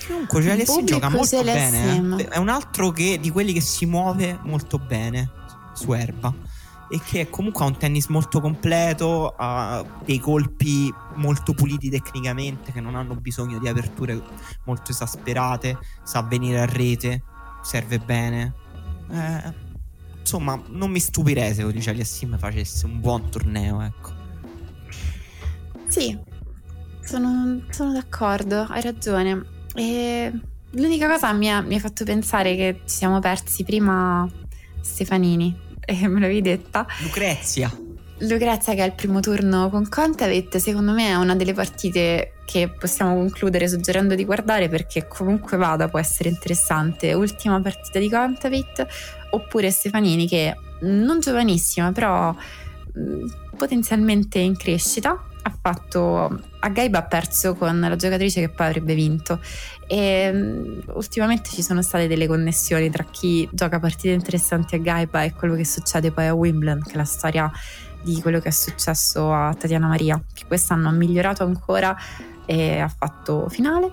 Comunque 0.05 0.43
Celia 0.43 0.64
Sim 0.64 0.86
gioca 0.86 1.10
molto 1.10 1.41
bene. 1.43 2.20
Eh. 2.20 2.28
È 2.28 2.38
un 2.38 2.49
altro 2.49 2.91
che, 2.91 3.18
di 3.20 3.32
quelli 3.32 3.53
che 3.53 3.62
si 3.62 3.88
muove 3.88 4.38
molto 4.43 4.78
bene 4.78 5.32
su 5.74 5.91
erba. 5.93 6.32
E 6.88 7.01
che 7.03 7.32
comunque 7.32 7.66
ha 7.66 7.68
un 7.68 7.78
tennis 7.78 8.05
molto 8.10 8.39
completo, 8.39 9.34
ha 9.36 9.84
dei 10.05 10.20
colpi 10.20 10.93
molto 11.16 11.55
puliti 11.55 11.89
tecnicamente, 11.89 12.72
che 12.72 12.80
non 12.80 12.93
hanno 12.93 13.16
bisogno 13.16 13.58
di 13.58 13.68
aperture 13.68 14.22
molto 14.66 14.91
esasperate, 14.91 15.80
sa 16.03 16.22
venire 16.22 16.60
a 16.60 16.66
rete, 16.66 17.24
serve 17.64 17.97
bene. 17.97 18.53
Eh, 19.10 19.53
insomma, 20.28 20.61
non 20.71 20.91
mi 20.91 20.99
stupirei 20.99 21.53
se 21.53 21.63
Odiccia 21.63 21.93
Sim 22.03 22.38
facesse 22.38 22.86
un 22.86 22.99
buon 22.99 23.30
torneo, 23.30 23.82
ecco. 23.82 24.11
Sì, 25.88 26.17
sono, 27.01 27.61
sono 27.69 27.93
d'accordo, 27.93 28.67
hai 28.69 28.82
ragione. 28.82 29.45
E 29.73 30.32
l'unica 30.71 31.07
cosa 31.07 31.32
mi 31.32 31.49
ha, 31.49 31.61
mi 31.61 31.75
ha 31.75 31.80
fatto 31.80 32.03
pensare 32.03 32.57
che 32.57 32.82
ci 32.86 32.95
siamo 32.97 33.19
persi 33.19 33.63
prima 33.63 34.30
Stefanini, 34.82 35.57
e 35.80 36.07
me 36.09 36.19
l'avevi 36.19 36.41
detta. 36.41 36.86
Lucrezia. 37.03 37.87
Lucrezia 38.20 38.74
che 38.74 38.82
è 38.82 38.86
il 38.86 38.93
primo 38.93 39.20
turno 39.20 39.70
con 39.70 39.88
Contavit, 39.88 40.57
secondo 40.57 40.91
me 40.91 41.09
è 41.09 41.15
una 41.15 41.36
delle 41.36 41.53
partite 41.53 42.34
che 42.45 42.68
possiamo 42.68 43.13
concludere 43.13 43.68
suggerendo 43.68 44.15
di 44.15 44.26
guardare 44.26 44.70
perché 44.70 45.07
comunque 45.07 45.55
vada 45.55 45.88
può 45.88 45.99
essere 45.99 46.30
interessante. 46.30 47.13
Ultima 47.13 47.61
partita 47.61 47.99
di 47.99 48.09
Contavit 48.09 48.86
oppure 49.30 49.70
Stefanini 49.70 50.28
che 50.28 50.55
non 50.82 51.20
giovanissima 51.20 51.91
però 51.91 52.36
potenzialmente 53.55 54.39
in 54.39 54.57
crescita 54.57 55.24
ha 55.43 55.57
fatto 55.61 56.41
a 56.59 56.70
Gaiba 56.70 56.99
ha 56.99 57.03
perso 57.03 57.55
con 57.55 57.80
la 57.80 57.95
giocatrice 57.95 58.41
che 58.41 58.49
poi 58.49 58.65
avrebbe 58.65 58.95
vinto 58.95 59.39
e 59.88 60.82
ultimamente 60.88 61.49
ci 61.51 61.61
sono 61.61 61.82
state 61.82 62.07
delle 62.07 62.28
connessioni 62.28 62.89
tra 62.89 63.05
chi 63.05 63.47
gioca 63.51 63.80
partite 63.80 64.13
interessanti 64.13 64.76
a 64.76 64.80
Gaiba 64.80 65.24
e 65.24 65.34
quello 65.34 65.55
che 65.55 65.65
succede 65.65 66.11
poi 66.11 66.28
a 66.28 66.34
Wimbledon 66.34 66.82
che 66.82 66.97
la 66.97 67.05
storia 67.05 67.51
di 68.04 68.22
quello 68.22 68.39
che 68.39 68.50
è 68.50 68.52
successo 68.52 69.34
a 69.34 69.54
Tatiana 69.54 69.88
Maria, 69.88 70.22
che 70.34 70.45
quest'anno 70.48 70.89
ha 70.89 70.91
migliorato 70.91 71.43
ancora 71.43 71.95
e 72.45 72.80
ha 72.80 72.88
fatto 72.88 73.48
finale. 73.50 73.91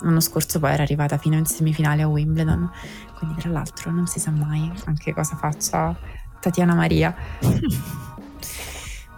l'anno 0.00 0.20
scorso 0.20 0.58
poi 0.58 0.72
era 0.72 0.82
arrivata 0.82 1.18
fino 1.18 1.36
in 1.36 1.44
semifinale 1.44 2.02
a 2.02 2.08
Wimbledon, 2.08 2.70
quindi 3.16 3.40
tra 3.40 3.50
l'altro 3.50 3.90
non 3.90 4.06
si 4.06 4.20
sa 4.20 4.30
mai 4.30 4.70
anche 4.84 5.12
cosa 5.12 5.36
faccia 5.36 5.96
Tatiana 6.40 6.74
Maria. 6.74 7.14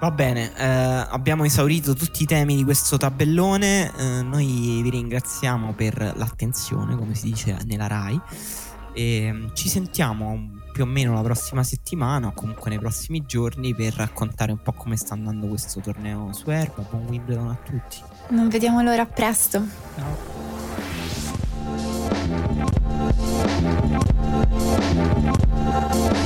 Va 0.01 0.11
bene, 0.11 0.51
eh, 0.57 0.65
abbiamo 0.65 1.45
esaurito 1.45 1.93
tutti 1.93 2.23
i 2.23 2.27
temi 2.27 2.57
di 2.57 2.65
questo 2.65 2.97
tabellone, 2.97 3.93
eh, 3.95 4.23
noi 4.23 4.81
vi 4.81 4.89
ringraziamo 4.89 5.75
per 5.75 6.15
l'attenzione, 6.17 6.97
come 6.97 7.15
si 7.15 7.27
dice 7.27 7.59
nella 7.67 7.87
RAI, 7.87 8.19
e 8.95 9.51
ci 9.53 9.69
sentiamo 9.69 10.60
più 10.81 10.89
o 10.89 10.93
meno 10.93 11.13
la 11.13 11.21
prossima 11.21 11.63
settimana 11.63 12.29
o 12.29 12.33
comunque 12.33 12.71
nei 12.71 12.79
prossimi 12.79 13.27
giorni 13.27 13.75
per 13.75 13.93
raccontare 13.97 14.51
un 14.53 14.63
po' 14.63 14.73
come 14.73 14.97
sta 14.97 15.13
andando 15.13 15.47
questo 15.47 15.79
torneo 15.81 16.33
su 16.33 16.49
Erba. 16.51 16.83
Buon 16.89 17.05
Wimbledon 17.07 17.49
a 17.49 17.59
tutti. 17.63 17.99
Non 18.29 18.49
vediamo 18.49 18.81
l'ora, 18.81 19.03
a 19.03 19.07
presto. 19.07 19.63
Ciao. 19.97 20.39
No. 26.13 26.20